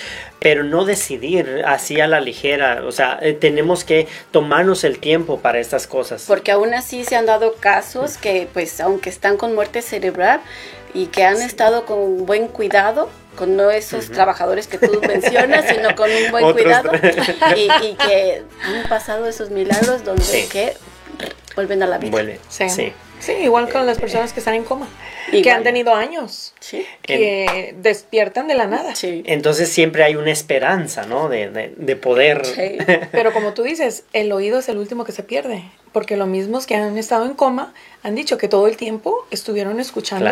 pero 0.41 0.64
no 0.64 0.84
decidir 0.84 1.62
así 1.66 2.01
a 2.01 2.07
la 2.07 2.20
ligera, 2.20 2.82
o 2.84 2.93
sea, 2.93 3.18
eh, 3.20 3.32
tenemos 3.32 3.84
que 3.84 4.09
tomarnos 4.30 4.84
el 4.84 4.99
tiempo 4.99 5.39
para 5.41 5.61
estas 5.61 5.86
cosas. 5.86 6.24
Porque 6.26 6.51
aún 6.51 6.74
así 6.74 7.05
se 7.05 7.14
han 7.14 7.26
dado 7.26 7.55
casos 7.55 8.16
que, 8.16 8.49
pues, 8.53 8.80
aunque 8.80 9.11
están 9.11 9.36
con 9.36 9.55
muerte 9.55 9.82
cerebral 9.82 10.41
y 10.95 11.07
que 11.07 11.24
han 11.24 11.41
estado 11.41 11.84
con 11.84 12.26
buen 12.26 12.49
cuidado, 12.49 13.09
con 13.39 13.57
no 13.57 13.70
esos 13.70 14.11
trabajadores 14.11 14.66
que 14.66 14.78
tú 14.78 15.01
mencionas, 15.07 15.66
sino 15.68 15.95
con 15.95 16.11
un 16.11 16.30
buen 16.32 16.53
cuidado 16.53 16.91
y, 17.57 17.95
que 17.95 18.43
han 18.64 18.89
pasado 18.89 19.28
esos 19.28 19.51
milagros 19.51 20.05
donde 20.05 20.49
que 20.51 20.74
vuelven 21.55 21.84
a 21.84 21.86
la 21.86 21.99
vida. 21.99 22.36
Sí. 22.49 22.68
sí. 23.20 23.32
igual 23.32 23.68
con 23.68 23.86
las 23.86 23.99
personas 23.99 24.32
que 24.32 24.41
están 24.41 24.55
en 24.55 24.64
coma, 24.64 24.89
que 25.30 25.51
han 25.53 25.62
tenido 25.62 25.95
años, 25.95 26.53
que 27.03 27.76
despiertan 27.78 28.49
de 28.49 28.55
la 28.57 28.66
nada. 28.66 28.93
Entonces 29.03 29.68
siempre 29.68 30.03
hay 30.03 30.16
una 30.16 30.32
esperanza, 30.32 31.07
¿no? 31.07 31.28
De, 31.28 31.49
de, 31.49 31.72
de 31.76 31.97
poder. 31.97 32.43
Pero 33.12 33.32
como 33.32 33.55
tú 33.55 33.62
dices, 33.62 34.03
el 34.12 34.32
oído 34.32 34.59
es 34.59 34.68
el 34.68 34.78
último 34.78 35.05
que 35.05 35.12
se 35.12 35.22
pierde 35.22 35.62
porque 35.93 36.16
los 36.16 36.28
mismos 36.28 36.66
que 36.66 36.74
han 36.76 36.97
estado 36.99 37.26
en 37.26 37.34
coma 37.34 37.72
han 38.03 38.14
dicho 38.14 38.39
que 38.39 38.49
todo 38.49 38.66
el 38.66 38.76
tiempo 38.76 39.26
estuvieron 39.30 39.80
escuchando 39.80 40.30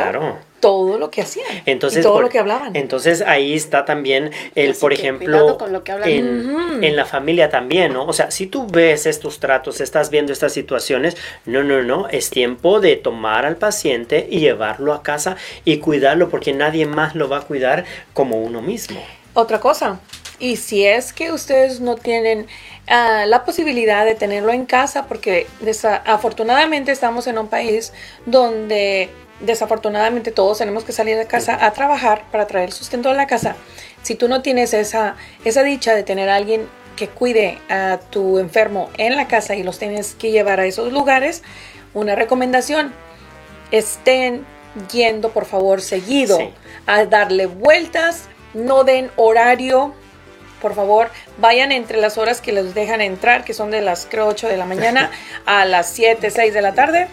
todo 0.61 0.99
lo 0.99 1.11
que 1.11 1.23
hacían 1.23 1.47
entonces, 1.67 2.01
y 2.01 2.03
todo 2.03 2.23
lo 2.23 2.29
que 2.29 2.39
hablaban. 2.39 2.75
Entonces 2.77 3.23
ahí 3.23 3.55
está 3.55 3.85
también 3.85 4.31
el, 4.55 4.75
por 4.75 4.93
ejemplo, 4.93 5.59
en, 6.05 6.83
en, 6.83 6.97
la 6.97 7.05
familia 7.05 7.51
también, 7.51 7.93
¿no? 7.93 8.07
O 8.07 8.13
sea, 8.13 8.31
si 8.31 8.47
tú 8.47 8.67
ves 8.67 9.07
estos 9.07 9.39
tratos, 9.39 9.81
estás 9.81 10.11
viendo 10.11 10.33
estas 10.33 10.53
situaciones, 10.53 11.17
no, 11.45 11.63
no, 11.63 11.83
no, 11.83 12.09
es 12.09 12.31
tiempo 12.31 12.81
de 12.81 12.97
tomar 12.97 13.45
al 13.45 13.57
paciente 13.57 14.27
y 14.31 14.41
llevarlo 14.41 14.93
a 14.93 15.03
casa 15.03 15.37
y 15.65 15.79
cuidarlo 15.79 16.29
porque 16.29 16.53
nadie 16.53 16.87
más 16.87 17.15
lo 17.15 17.29
va 17.29 17.39
a 17.39 17.43
cuidar 17.43 17.85
como 18.13 18.41
uno 18.41 18.63
mismo. 18.63 19.01
Otra 19.35 19.61
cosa, 19.61 20.01
y 20.39 20.57
si 20.57 20.87
es 20.87 21.13
que 21.13 21.33
ustedes 21.33 21.81
no 21.81 21.97
tienen 21.97 22.47
ah, 22.89 23.25
la 23.27 23.45
posibilidad 23.45 24.05
de 24.05 24.15
tenerlo 24.15 24.53
en 24.53 24.67
casa, 24.67 25.07
porque 25.07 25.47
desafortunadamente 25.61 26.93
estamos 26.93 27.27
en 27.27 27.39
un 27.39 27.49
país 27.49 27.93
donde 28.27 29.11
desafortunadamente 29.41 30.31
todos 30.31 30.59
tenemos 30.59 30.85
que 30.85 30.93
salir 30.93 31.17
de 31.17 31.27
casa 31.27 31.65
a 31.65 31.73
trabajar 31.73 32.25
para 32.31 32.47
traer 32.47 32.73
sustento 32.73 33.11
a 33.11 33.15
la 33.15 33.27
casa. 33.27 33.57
Si 34.03 34.15
tú 34.15 34.29
no 34.29 34.43
tienes 34.43 34.73
esa, 34.73 35.17
esa 35.45 35.63
dicha 35.63 35.95
de 35.95 36.03
tener 36.03 36.29
a 36.29 36.37
alguien 36.37 36.69
que 36.97 37.09
cuide 37.09 37.59
a 37.69 37.99
tu 38.11 38.39
enfermo 38.39 38.91
en 38.97 39.17
la 39.17 39.29
casa 39.29 39.55
y 39.55 39.63
los 39.63 39.79
tienes 39.79 40.15
que 40.15 40.31
llevar 40.31 40.61
a 40.61 40.67
esos 40.67 40.93
lugares, 40.93 41.43
una 41.93 42.15
recomendación, 42.15 42.93
estén 43.71 44.47
yendo 44.93 45.31
por 45.31 45.45
favor 45.45 45.81
seguido 45.81 46.39
a 46.87 47.05
darle 47.05 47.47
vueltas, 47.47 48.29
no 48.55 48.85
den 48.85 49.11
horario 49.17 49.95
por 50.61 50.75
favor, 50.75 51.11
vayan 51.39 51.73
entre 51.73 52.01
las 52.01 52.19
horas 52.19 52.41
que 52.41 52.53
les 52.53 52.75
dejan 52.75 53.01
entrar, 53.01 53.45
que 53.45 53.55
son 53.55 53.71
de 53.71 53.81
las 53.83 54.07
creo 54.07 54.27
8 54.27 54.49
de 54.49 54.57
la 54.57 54.67
mañana 54.67 55.11
a 55.47 55.65
las 55.65 55.91
7, 55.91 56.31
6 56.31 56.55
de 56.55 56.63
la 56.63 56.75
tarde. 56.75 57.09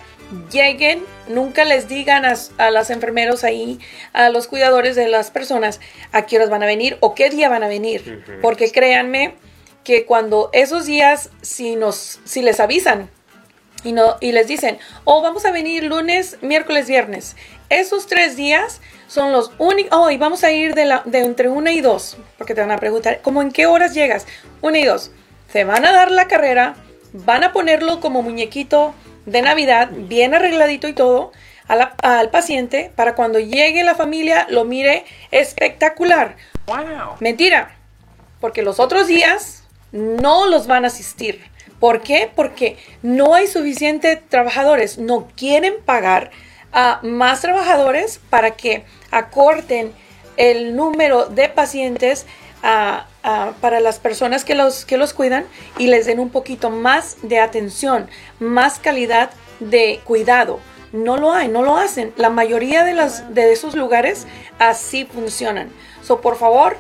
Lleguen, 0.51 1.03
nunca 1.27 1.63
les 1.63 1.87
digan 1.87 2.25
a, 2.25 2.33
a 2.57 2.71
los 2.71 2.89
enfermeros 2.89 3.43
ahí, 3.43 3.79
a 4.13 4.29
los 4.29 4.47
cuidadores 4.47 4.95
de 4.95 5.07
las 5.07 5.29
personas, 5.29 5.79
a 6.11 6.25
qué 6.25 6.37
horas 6.37 6.49
van 6.49 6.63
a 6.63 6.65
venir 6.65 6.97
o 7.01 7.13
qué 7.13 7.29
día 7.29 7.49
van 7.49 7.63
a 7.63 7.67
venir. 7.67 8.23
Porque 8.41 8.71
créanme 8.71 9.35
que 9.83 10.05
cuando 10.05 10.49
esos 10.53 10.85
días, 10.85 11.29
si, 11.41 11.75
nos, 11.75 12.19
si 12.23 12.41
les 12.41 12.59
avisan 12.59 13.09
y, 13.84 13.91
no, 13.91 14.17
y 14.19 14.31
les 14.31 14.47
dicen, 14.47 14.77
oh, 15.03 15.21
vamos 15.21 15.45
a 15.45 15.51
venir 15.51 15.84
lunes, 15.84 16.38
miércoles, 16.41 16.88
viernes, 16.88 17.36
esos 17.69 18.07
tres 18.07 18.36
días 18.36 18.81
son 19.07 19.31
los 19.31 19.51
únicos. 19.57 19.97
Oh, 19.97 20.09
y 20.09 20.17
vamos 20.17 20.43
a 20.43 20.51
ir 20.51 20.75
de, 20.75 20.86
la, 20.86 21.01
de 21.05 21.19
entre 21.19 21.49
una 21.49 21.71
y 21.71 21.81
dos, 21.81 22.17
porque 22.38 22.55
te 22.55 22.61
van 22.61 22.71
a 22.71 22.77
preguntar, 22.77 23.21
¿cómo 23.21 23.41
en 23.41 23.51
qué 23.51 23.65
horas 23.65 23.93
llegas? 23.93 24.25
Una 24.61 24.79
y 24.79 24.86
dos. 24.86 25.11
Se 25.51 25.63
van 25.63 25.86
a 25.86 25.91
dar 25.91 26.11
la 26.11 26.27
carrera, 26.27 26.75
van 27.13 27.43
a 27.43 27.53
ponerlo 27.53 27.99
como 27.99 28.21
muñequito 28.21 28.93
de 29.25 29.41
Navidad, 29.41 29.89
bien 29.91 30.34
arregladito 30.34 30.88
y 30.88 30.93
todo, 30.93 31.31
al 31.67 32.29
paciente 32.29 32.91
para 32.95 33.15
cuando 33.15 33.39
llegue 33.39 33.84
la 33.84 33.95
familia 33.95 34.47
lo 34.49 34.65
mire 34.65 35.05
espectacular. 35.31 36.36
Wow. 36.67 37.15
Mentira, 37.19 37.75
porque 38.39 38.63
los 38.63 38.79
otros 38.79 39.07
días 39.07 39.63
no 39.91 40.47
los 40.47 40.67
van 40.67 40.84
a 40.86 40.88
asistir. 40.88 41.41
¿Por 41.84 42.01
qué? 42.01 42.31
Porque 42.34 42.77
no 43.01 43.36
hay 43.36 43.45
suficientes 43.45 44.17
trabajadores, 44.29 44.97
no 44.99 45.27
quieren 45.36 45.73
pagar 45.84 46.31
a 46.71 47.01
más 47.03 47.41
trabajadores 47.41 48.21
para 48.29 48.51
que 48.51 48.86
acorten 49.11 49.91
el 50.38 50.77
número 50.77 51.25
de 51.25 51.49
pacientes 51.49 52.25
para 52.61 53.81
las 53.81 53.99
personas 53.99 54.45
que 54.45 54.55
los, 54.55 54.86
que 54.86 54.95
los 54.95 55.13
cuidan 55.13 55.43
y 55.77 55.88
les 55.88 56.05
den 56.05 56.21
un 56.21 56.29
poquito 56.29 56.69
más 56.69 57.17
de 57.21 57.41
atención, 57.41 58.09
más 58.39 58.79
calidad 58.79 59.31
de 59.59 59.99
cuidado. 60.05 60.61
No 60.93 61.17
lo 61.17 61.34
hay, 61.34 61.49
no 61.49 61.63
lo 61.63 61.75
hacen. 61.75 62.13
La 62.15 62.29
mayoría 62.29 62.86
de, 62.86 62.93
las, 62.93 63.36
de 63.36 63.51
esos 63.51 63.75
lugares 63.75 64.25
así 64.57 65.03
funcionan. 65.03 65.69
So, 66.01 66.21
por 66.21 66.38
favor, 66.38 66.77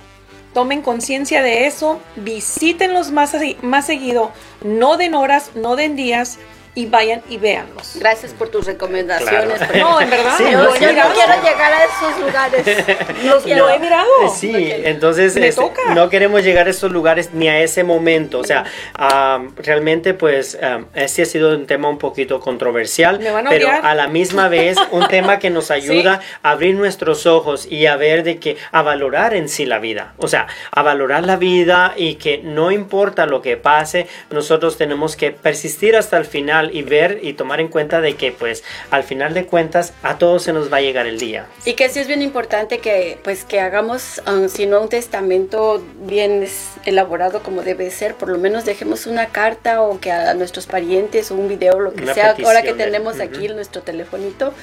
tomen 0.53 0.81
conciencia 0.81 1.41
de 1.41 1.67
eso, 1.67 1.99
visítenlos 2.15 3.11
más, 3.11 3.35
más 3.61 3.85
seguido, 3.85 4.31
no 4.63 4.97
den 4.97 5.15
horas, 5.15 5.51
no 5.55 5.75
den 5.75 5.95
días 5.95 6.39
y 6.75 6.87
vayan 6.87 7.21
y 7.29 7.37
véanlos. 7.37 7.97
Gracias 7.99 8.33
por 8.33 8.49
tus 8.49 8.65
recomendaciones. 8.65 9.57
Claro. 9.59 9.79
No, 9.91 10.01
en 10.01 10.09
verdad. 10.09 10.33
Sí, 10.37 10.45
yo, 10.51 10.57
no, 10.63 10.75
yo 10.75 10.89
sí, 10.89 10.95
no 10.95 11.07
no. 11.09 11.13
quiero 11.13 11.33
llegar 11.43 11.73
a 11.73 11.83
esos 11.85 12.19
lugares. 12.19 12.85
No 13.23 13.37
quiero. 13.39 13.67
Lo 13.67 13.73
he 13.73 13.79
mirado. 13.79 14.07
Sí, 14.35 14.49
Ok. 14.49 14.81
entonces 14.85 15.35
Me 15.35 15.47
este, 15.47 15.61
toca. 15.61 15.93
no 15.93 16.09
queremos 16.09 16.43
llegar 16.43 16.67
a 16.67 16.69
esos 16.71 16.91
lugares 16.91 17.33
ni 17.33 17.47
a 17.47 17.59
ese 17.61 17.83
momento. 17.83 18.39
O 18.39 18.43
sea, 18.43 18.65
am, 18.95 19.53
realmente 19.57 20.13
pues 20.13 20.57
am, 20.61 20.87
este 20.93 21.21
ha 21.21 21.25
sido 21.25 21.51
un 21.55 21.65
tema 21.67 21.89
un 21.89 21.97
poquito 21.97 22.39
controversial, 22.39 23.19
Me 23.19 23.31
van 23.31 23.47
a 23.47 23.49
pero 23.49 23.69
a 23.69 23.93
la 23.95 24.07
misma 24.07 24.47
vez 24.49 24.77
un 24.91 25.07
tema 25.07 25.39
que 25.39 25.49
nos 25.49 25.71
ayuda 25.71 26.21
a 26.41 26.51
abrir 26.51 26.75
nuestros 26.75 27.25
ojos 27.25 27.65
y 27.69 27.85
a 27.85 27.95
ver 27.97 28.23
de 28.23 28.39
que 28.39 28.57
a 28.71 28.81
valorar 28.81 29.33
en 29.35 29.47
sí 29.47 29.65
la 29.65 29.79
vida. 29.79 30.13
O 30.17 30.27
sea, 30.27 30.47
a 30.71 30.81
valorar 30.81 31.23
la 31.23 31.37
vida 31.37 31.93
y 31.95 32.15
que 32.15 32.39
no 32.43 32.71
importa 32.71 33.25
lo 33.25 33.41
que 33.41 33.57
pase, 33.57 34.07
nosotros 34.31 34.77
tenemos 34.77 35.15
que 35.15 35.31
persistir 35.31 35.95
hasta 35.95 36.17
el 36.17 36.25
final 36.25 36.62
y 36.71 36.83
ver 36.83 37.19
y 37.23 37.33
tomar 37.33 37.59
en 37.59 37.67
cuenta 37.67 37.99
de 38.01 38.15
que 38.15 38.31
pues 38.31 38.63
al 38.91 39.03
final 39.03 39.33
de 39.33 39.45
cuentas 39.45 39.93
a 40.03 40.17
todos 40.17 40.43
se 40.43 40.53
nos 40.53 40.71
va 40.71 40.77
a 40.77 40.81
llegar 40.81 41.07
el 41.07 41.19
día. 41.19 41.47
Y 41.65 41.73
que 41.73 41.89
sí 41.89 41.99
es 41.99 42.07
bien 42.07 42.21
importante 42.21 42.77
que 42.79 43.17
pues 43.23 43.43
que 43.45 43.59
hagamos, 43.59 44.21
um, 44.27 44.47
si 44.49 44.65
no 44.67 44.81
un 44.81 44.89
testamento 44.89 45.83
bien 46.01 46.47
elaborado 46.85 47.41
como 47.41 47.61
debe 47.63 47.89
ser, 47.91 48.15
por 48.15 48.29
lo 48.29 48.37
menos 48.37 48.65
dejemos 48.65 49.05
una 49.07 49.27
carta 49.27 49.81
o 49.81 49.99
que 49.99 50.11
a 50.11 50.33
nuestros 50.33 50.67
parientes 50.67 51.31
o 51.31 51.35
un 51.35 51.47
video, 51.47 51.79
lo 51.79 51.93
que 51.93 52.03
Una 52.03 52.13
sea, 52.13 52.35
ahora 52.43 52.61
que 52.61 52.73
de- 52.73 52.83
tenemos 52.85 53.19
aquí 53.19 53.47
nuestro 53.47 53.81
telefonito, 53.81 54.53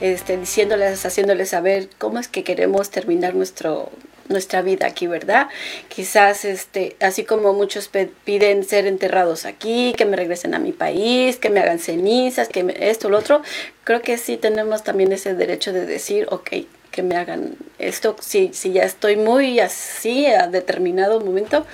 este, 0.00 0.36
diciéndoles, 0.36 1.04
haciéndoles 1.04 1.50
saber 1.50 1.88
cómo 1.98 2.18
es 2.18 2.28
que 2.28 2.44
queremos 2.44 2.90
terminar 2.90 3.34
nuestro 3.34 3.90
nuestra 4.28 4.62
vida 4.62 4.86
aquí, 4.86 5.06
¿verdad? 5.06 5.48
Quizás, 5.88 6.44
este, 6.44 6.96
así 7.00 7.24
como 7.24 7.52
muchos 7.52 7.90
piden 8.24 8.64
ser 8.64 8.86
enterrados 8.86 9.44
aquí, 9.44 9.94
que 9.96 10.04
me 10.04 10.16
regresen 10.16 10.54
a 10.54 10.58
mi 10.58 10.72
país, 10.72 11.36
que 11.36 11.50
me 11.50 11.60
hagan 11.60 11.78
cenizas, 11.78 12.48
que 12.48 12.62
me- 12.64 12.74
esto, 12.90 13.08
lo 13.10 13.18
otro, 13.18 13.42
creo 13.84 14.00
que 14.02 14.16
sí 14.18 14.36
tenemos 14.36 14.82
también 14.84 15.12
ese 15.12 15.34
derecho 15.34 15.72
de 15.72 15.86
decir, 15.86 16.26
ok, 16.30 16.50
que 16.90 17.02
me 17.02 17.16
hagan 17.16 17.56
esto, 17.78 18.16
si, 18.20 18.52
si 18.54 18.72
ya 18.72 18.84
estoy 18.84 19.16
muy 19.16 19.60
así 19.60 20.26
a 20.26 20.46
determinado 20.46 21.20
momento, 21.20 21.66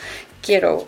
quiero, 0.43 0.87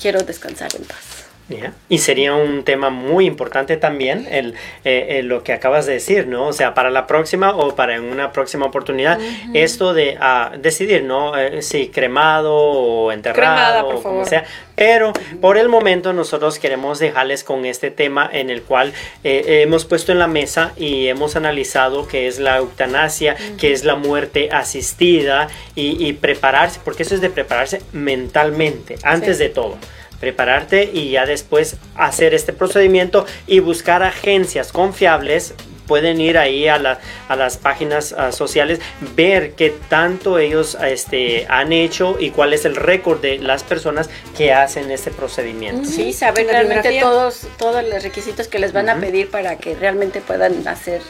quiero 0.00 0.22
descansar 0.22 0.74
en 0.74 0.84
paz. 0.84 1.11
Ya. 1.60 1.72
Y 1.88 1.98
sería 1.98 2.34
un 2.34 2.64
tema 2.64 2.90
muy 2.90 3.26
importante 3.26 3.76
también 3.76 4.26
el, 4.30 4.54
eh, 4.84 5.18
eh, 5.18 5.22
lo 5.22 5.42
que 5.42 5.52
acabas 5.52 5.86
de 5.86 5.94
decir, 5.94 6.26
¿no? 6.26 6.48
O 6.48 6.52
sea, 6.52 6.74
para 6.74 6.90
la 6.90 7.06
próxima 7.06 7.54
o 7.56 7.74
para 7.74 7.96
en 7.96 8.04
una 8.04 8.32
próxima 8.32 8.66
oportunidad, 8.66 9.18
esto 9.54 9.94
de 9.94 10.16
ah, 10.20 10.52
decidir, 10.58 11.04
¿no? 11.04 11.36
Eh, 11.38 11.62
si 11.62 11.88
cremado 11.88 12.54
o 12.54 13.12
enterrado 13.12 13.32
Cremada, 13.56 13.82
por 13.82 13.94
o 13.94 14.02
como 14.02 14.02
favor. 14.02 14.26
sea. 14.28 14.44
Pero 14.74 15.12
por 15.40 15.58
el 15.58 15.68
momento 15.68 16.12
nosotros 16.12 16.58
queremos 16.58 16.98
dejarles 16.98 17.44
con 17.44 17.66
este 17.66 17.90
tema 17.90 18.28
en 18.32 18.50
el 18.50 18.62
cual 18.62 18.92
eh, 19.22 19.60
hemos 19.62 19.84
puesto 19.84 20.12
en 20.12 20.18
la 20.18 20.26
mesa 20.26 20.72
y 20.76 21.08
hemos 21.08 21.36
analizado 21.36 22.08
que 22.08 22.26
es 22.26 22.38
la 22.40 22.56
eutanasia, 22.56 23.36
que 23.58 23.72
es 23.72 23.84
la 23.84 23.94
muerte 23.96 24.48
asistida 24.50 25.48
y, 25.74 26.04
y 26.04 26.14
prepararse, 26.14 26.80
porque 26.84 27.02
eso 27.02 27.14
es 27.14 27.20
de 27.20 27.30
prepararse 27.30 27.82
mentalmente, 27.92 28.96
antes 29.02 29.36
Sí. 29.36 29.44
de 29.44 29.48
todo 29.50 29.76
prepararte 30.22 30.88
y 30.94 31.10
ya 31.10 31.26
después 31.26 31.76
hacer 31.96 32.32
este 32.32 32.52
procedimiento 32.52 33.26
y 33.48 33.58
buscar 33.58 34.04
agencias 34.04 34.70
confiables. 34.72 35.52
Pueden 35.88 36.20
ir 36.20 36.38
ahí 36.38 36.68
a, 36.68 36.78
la- 36.78 37.00
a 37.28 37.34
las 37.34 37.56
páginas 37.56 38.14
ah, 38.16 38.30
sociales, 38.30 38.78
ver 39.16 39.54
qué 39.54 39.74
tanto 39.88 40.38
ellos 40.38 40.78
este, 40.80 41.44
han 41.48 41.72
hecho 41.72 42.16
y 42.20 42.30
cuál 42.30 42.54
es 42.54 42.64
el 42.64 42.76
récord 42.76 43.20
de 43.20 43.38
las 43.38 43.64
personas 43.64 44.08
que 44.38 44.52
hacen 44.52 44.92
este 44.92 45.10
procedimiento. 45.10 45.88
Sí, 45.90 46.12
saber 46.12 46.46
La 46.46 46.52
realmente 46.52 47.00
todos, 47.00 47.48
todos 47.58 47.82
los 47.84 48.00
requisitos 48.04 48.46
que 48.46 48.60
les 48.60 48.72
van 48.72 48.88
a 48.90 49.00
pedir 49.00 49.28
para 49.28 49.56
que 49.58 49.74
realmente 49.74 50.20
puedan 50.20 50.66
hacer, 50.68 51.02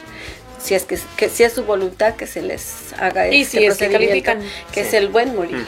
si 0.58 0.74
es 0.74 0.84
que, 0.84 0.98
que 1.18 1.28
si 1.28 1.44
es 1.44 1.52
su 1.52 1.64
voluntad 1.64 2.14
que 2.16 2.26
se 2.26 2.40
les 2.40 2.94
haga 2.98 3.28
Y 3.28 3.42
este 3.42 3.58
si 3.58 3.66
es 3.66 3.76
que 3.76 3.90
califican. 3.90 4.40
que 4.72 4.80
Sí. 4.82 4.88
es 4.88 4.94
el 4.94 5.08
buen 5.08 5.36
morir. 5.36 5.66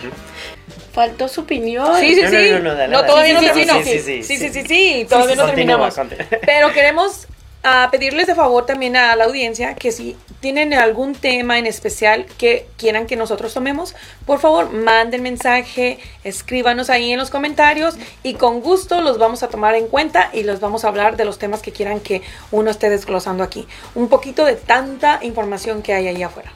Faltó 0.95 1.29
su 1.29 1.41
opinión. 1.41 1.99
Sí, 1.99 2.15
sí, 2.15 2.23
No, 2.23 2.31
sí. 2.31 2.89
no, 2.89 3.05
todavía 3.05 3.41
Sí, 3.41 3.47
no 3.47 3.53
termino. 3.53 3.75
sí, 3.83 3.99
sí, 3.99 4.23
sí, 4.23 4.37
sí, 4.39 4.49
sí. 4.51 4.63
sí, 4.67 5.07
todavía 5.09 5.35
no 5.37 5.47
terminamos. 5.47 5.95
Pero 6.47 6.73
queremos 6.73 7.27
ah, 7.65 7.89
pedirles 7.91 8.29
de 8.29 8.35
favor 8.37 8.65
también 8.65 8.97
a 8.97 9.17
la 9.17 9.25
audiencia 9.25 9.75
que 9.75 9.91
si 9.91 10.17
tienen 10.41 10.73
algún 10.75 11.15
tema 11.15 11.59
en 11.59 11.67
especial 11.67 12.27
que 12.39 12.67
quieran 12.77 13.07
que 13.07 13.17
nosotros 13.17 13.53
tomemos, 13.55 13.97
por 14.27 14.39
favor 14.39 14.71
manden 14.71 15.23
mensaje, 15.23 15.99
escríbanos 16.23 16.91
ahí 16.91 17.11
en 17.13 17.19
los 17.19 17.31
comentarios 17.31 17.97
y 18.23 18.35
con 18.35 18.61
gusto 18.61 19.01
los 19.01 19.19
vamos 19.19 19.43
a 19.43 19.49
tomar 19.49 19.75
en 19.75 19.89
cuenta 19.89 20.31
y 20.33 20.43
los 20.45 20.61
vamos 20.61 20.85
a 20.85 20.89
hablar 20.89 21.17
de 21.17 21.25
los 21.25 21.39
temas 21.39 21.61
que 21.63 21.73
quieran 21.73 21.99
que 22.01 22.23
uno 22.53 22.71
esté 22.71 22.89
desglosando 22.89 23.43
aquí. 23.43 23.67
Un 23.97 24.09
poquito 24.09 24.45
de 24.45 24.55
tanta 24.55 25.19
información 25.23 25.83
que 25.83 25.93
hay 25.95 26.07
ahí 26.07 26.23
afuera. 26.23 26.53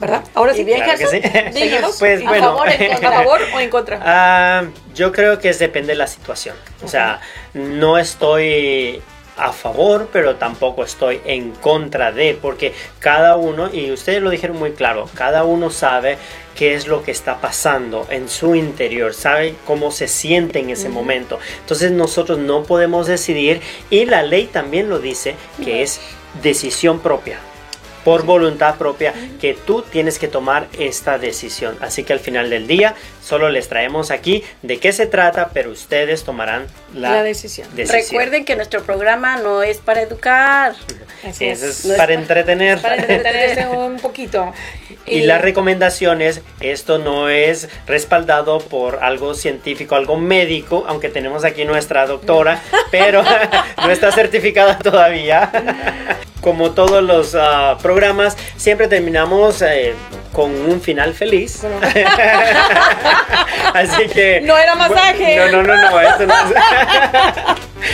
¿Verdad? 0.00 0.22
Ahora 0.34 0.54
sí, 0.54 0.62
bien, 0.64 0.80
Claro 0.82 0.98
que 0.98 1.06
Jesús, 1.06 1.30
sí. 1.52 1.60
díganos, 1.60 1.96
Pues, 1.98 2.20
a 2.20 2.28
bueno. 2.28 2.44
favor, 2.56 2.68
en 2.70 2.92
¿A 3.04 3.10
favor 3.12 3.40
o 3.54 3.60
en 3.60 3.70
contra? 3.70 4.00
Ah, 4.04 4.64
yo 4.94 5.10
creo 5.12 5.38
que 5.40 5.48
es 5.48 5.58
depende 5.58 5.88
de 5.88 5.96
la 5.96 6.06
situación. 6.06 6.54
O 6.84 6.88
sea, 6.88 7.20
no 7.54 7.98
estoy 7.98 9.02
a 9.36 9.52
favor, 9.52 10.08
pero 10.12 10.34
tampoco 10.36 10.82
estoy 10.84 11.20
en 11.24 11.52
contra 11.52 12.10
de, 12.10 12.36
porque 12.40 12.74
cada 12.98 13.36
uno, 13.36 13.72
y 13.72 13.90
ustedes 13.92 14.20
lo 14.20 14.30
dijeron 14.30 14.56
muy 14.58 14.72
claro, 14.72 15.08
cada 15.14 15.44
uno 15.44 15.70
sabe 15.70 16.18
qué 16.56 16.74
es 16.74 16.88
lo 16.88 17.04
que 17.04 17.12
está 17.12 17.40
pasando 17.40 18.04
en 18.10 18.28
su 18.28 18.56
interior, 18.56 19.14
sabe 19.14 19.54
cómo 19.64 19.92
se 19.92 20.08
siente 20.08 20.58
en 20.58 20.70
ese 20.70 20.88
momento. 20.88 21.38
Entonces 21.60 21.92
nosotros 21.92 22.38
no 22.38 22.64
podemos 22.64 23.06
decidir, 23.06 23.60
y 23.90 24.06
la 24.06 24.24
ley 24.24 24.46
también 24.46 24.88
lo 24.90 24.98
dice, 24.98 25.36
que 25.64 25.82
es 25.82 26.00
decisión 26.42 26.98
propia 26.98 27.38
por 28.08 28.24
voluntad 28.24 28.76
propia 28.76 29.12
que 29.38 29.52
tú 29.52 29.82
tienes 29.82 30.18
que 30.18 30.28
tomar 30.28 30.66
esta 30.78 31.18
decisión. 31.18 31.76
Así 31.82 32.04
que 32.04 32.14
al 32.14 32.20
final 32.20 32.48
del 32.48 32.66
día 32.66 32.94
solo 33.22 33.50
les 33.50 33.68
traemos 33.68 34.10
aquí 34.10 34.42
de 34.62 34.78
qué 34.78 34.94
se 34.94 35.04
trata, 35.06 35.50
pero 35.52 35.70
ustedes 35.70 36.24
tomarán 36.24 36.66
la, 36.94 37.10
La 37.16 37.22
decisión. 37.22 37.68
Recuerden 37.76 38.46
que 38.46 38.56
nuestro 38.56 38.82
programa 38.82 39.36
no 39.36 39.62
es 39.62 39.76
para 39.76 40.00
educar. 40.00 40.72
Eso 41.22 41.44
es. 41.44 41.62
es 41.62 41.84
No 41.84 41.92
es 41.92 41.98
para 41.98 42.14
pa- 42.14 42.20
entretener. 42.20 42.80
para 42.80 42.94
entretenerse 42.96 43.66
un 43.68 43.98
poquito. 43.98 44.54
Y 45.04 45.20
las 45.26 45.42
recomendaciones, 45.42 46.40
esto 46.60 46.96
no 46.96 47.28
es 47.28 47.68
respaldado 47.86 48.58
por 48.60 49.04
algo 49.04 49.34
científico, 49.34 49.96
algo 49.96 50.16
médico, 50.16 50.86
aunque 50.88 51.10
tenemos 51.10 51.44
aquí 51.44 51.66
nuestra 51.66 52.06
doctora, 52.06 52.62
pero 52.90 53.22
no 53.82 53.90
está 53.90 54.12
certificada 54.12 54.78
todavía. 54.78 55.50
Como 56.40 56.70
todos 56.72 57.02
los 57.02 57.34
ah, 57.34 57.76
programas, 57.82 58.36
siempre 58.56 58.88
terminamos 58.88 59.62
eh, 59.62 59.94
con 60.38 60.54
un 60.54 60.80
final 60.80 61.14
feliz. 61.14 61.62
Bueno. 61.62 61.80
Así 63.74 64.06
que... 64.06 64.40
No 64.42 64.56
era 64.56 64.76
masaje. 64.76 65.34
No, 65.34 65.48
no, 65.50 65.62
no, 65.64 65.90
no, 65.90 66.00
eso 66.00 66.26
no 66.26 66.32
es... 66.32 66.54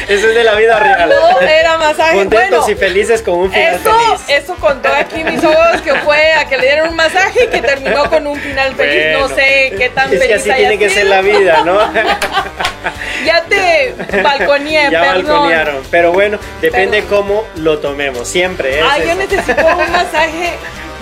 Eso 0.09 0.29
es 0.29 0.35
de 0.35 0.45
la 0.45 0.55
vida 0.55 0.79
real. 0.79 1.09
No 1.09 1.41
era 1.41 1.79
masaje. 1.79 2.17
Contentos 2.17 2.67
bueno, 2.67 2.71
y 2.71 2.75
felices 2.75 3.23
con 3.23 3.35
un 3.39 3.53
final 3.53 3.75
eso, 3.75 3.93
feliz. 3.93 4.43
eso 4.43 4.55
contó 4.57 4.89
aquí 4.89 5.25
mis 5.25 5.43
ojos 5.45 5.81
que 5.83 5.95
fue 5.97 6.33
a 6.33 6.47
que 6.47 6.57
le 6.57 6.67
dieron 6.67 6.89
un 6.89 6.97
masaje 6.97 7.45
y 7.45 7.49
que 7.49 7.61
terminó 7.61 8.09
con 8.11 8.27
un 8.27 8.39
final 8.39 8.75
feliz. 8.75 9.19
no 9.19 9.29
sé 9.29 9.73
qué 9.77 9.91
tan 9.95 10.13
Es 10.13 10.19
feliz 10.19 10.27
que 10.27 10.35
así 10.35 10.53
tiene 10.53 10.79
que 10.79 10.91
ser 10.91 11.07
la 11.07 11.21
vida, 11.21 11.63
¿no? 11.65 11.79
Ya 13.25 13.43
te 13.45 13.95
balconeé, 14.23 14.91
ya 14.91 15.01
perdón. 15.01 15.27
balconearon. 15.27 15.83
Pero 15.91 16.13
bueno, 16.13 16.39
depende 16.61 17.05
cómo 17.05 17.45
lo 17.57 17.79
tomemos. 17.79 18.29
Siempre 18.29 18.81
es 18.81 18.85
Ay, 18.87 19.05
yo 19.07 19.15
necesito 19.15 19.67
un 19.67 19.93
masaje. 19.93 20.53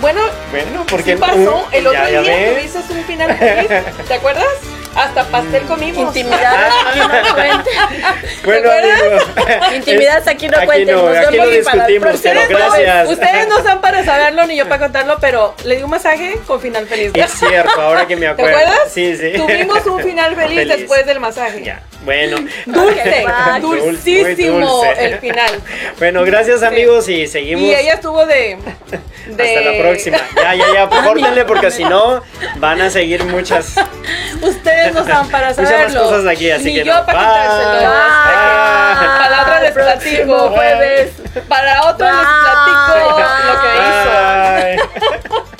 Bueno, 0.03 0.21
Bueno, 0.51 0.85
porque 0.89 1.13
sí 1.13 1.17
pasó. 1.17 1.65
El 1.71 1.87
otro 1.87 1.99
ya, 1.99 2.09
ya 2.09 2.21
día 2.21 2.35
ves. 2.35 2.71
tuviste 2.73 2.93
un 2.93 3.03
final 3.05 3.37
feliz. 3.37 3.67
¿Te 4.07 4.13
acuerdas? 4.13 4.45
Hasta 4.95 5.23
pastel 5.23 5.63
comimos. 5.63 5.97
Intimidades 6.15 6.73
aquí 6.87 6.99
no 6.99 7.09
cuenten. 7.33 7.73
Bueno, 8.43 8.69
amigos, 8.69 9.23
es- 9.63 10.27
aquí 10.27 10.47
no 10.49 10.57
cuenten, 10.65 10.95
no, 10.95 11.07
aquí 11.07 11.37
lo 11.37 11.47
discutimos, 11.49 12.19
pero 12.21 12.41
gracias. 12.49 13.09
Ustedes 13.09 13.47
no 13.47 13.57
están 13.59 13.81
para 13.81 14.03
saberlo 14.05 14.45
ni 14.45 14.57
yo 14.57 14.65
para 14.67 14.79
contarlo, 14.79 15.17
pero 15.19 15.55
le 15.63 15.77
di 15.77 15.83
un 15.83 15.89
masaje 15.89 16.37
con 16.45 16.59
final 16.61 16.85
feliz. 16.85 17.11
Es 17.15 17.31
cierto, 17.31 17.81
ahora 17.81 18.05
que 18.05 18.15
me 18.15 18.21
¿Te 18.21 18.27
acuerdo. 18.27 18.57
acuerdas? 18.57 18.79
Sí, 18.93 19.15
sí. 19.17 19.31
Tuvimos 19.37 19.85
un 19.87 19.99
final 20.03 20.35
feliz, 20.35 20.59
Feliz. 20.59 20.77
después 20.77 21.05
del 21.07 21.19
masaje. 21.19 21.63
Ya, 21.63 21.81
bueno. 22.03 22.37
Dulce, 22.65 23.25
dulcísimo 23.61 24.83
el 24.97 25.19
final. 25.19 25.51
Bueno, 25.99 26.23
gracias 26.23 26.63
amigos 26.63 27.07
y 27.07 27.27
seguimos. 27.27 27.63
Y 27.63 27.73
ella 27.73 27.93
estuvo 27.93 28.25
de... 28.25 28.57
de... 29.27 29.57
Hasta 29.57 29.71
la 29.71 29.81
próxima. 29.81 30.17
Ya, 30.35 30.55
ya, 30.55 30.65
ya, 30.73 30.89
córtenle 30.89 31.45
porque 31.45 31.71
si 31.71 31.83
no 31.85 32.21
van 32.57 32.81
a 32.81 32.89
seguir 32.89 33.23
muchas... 33.25 33.75
Ustedes 34.41 34.93
no 34.93 35.05
saben 35.05 35.31
para 35.31 35.53
saberlo. 35.53 35.77
Muchas 35.77 35.93
más 35.95 36.03
cosas 36.03 36.27
aquí, 36.27 36.49
así 36.51 36.65
Ni 36.65 36.73
que 36.75 36.83
yo 36.85 36.95
no. 36.95 37.05
para 37.05 37.19
quitárselo. 37.19 37.89
Palabra 39.17 39.59
les 39.61 39.71
platico. 39.71 40.49
Jueves. 40.49 41.11
Para 41.47 41.83
otro 41.89 42.05
les 42.05 42.27
platico 42.43 42.95
lo 43.07 43.61
que 43.61 43.69
hizo. 45.29 45.52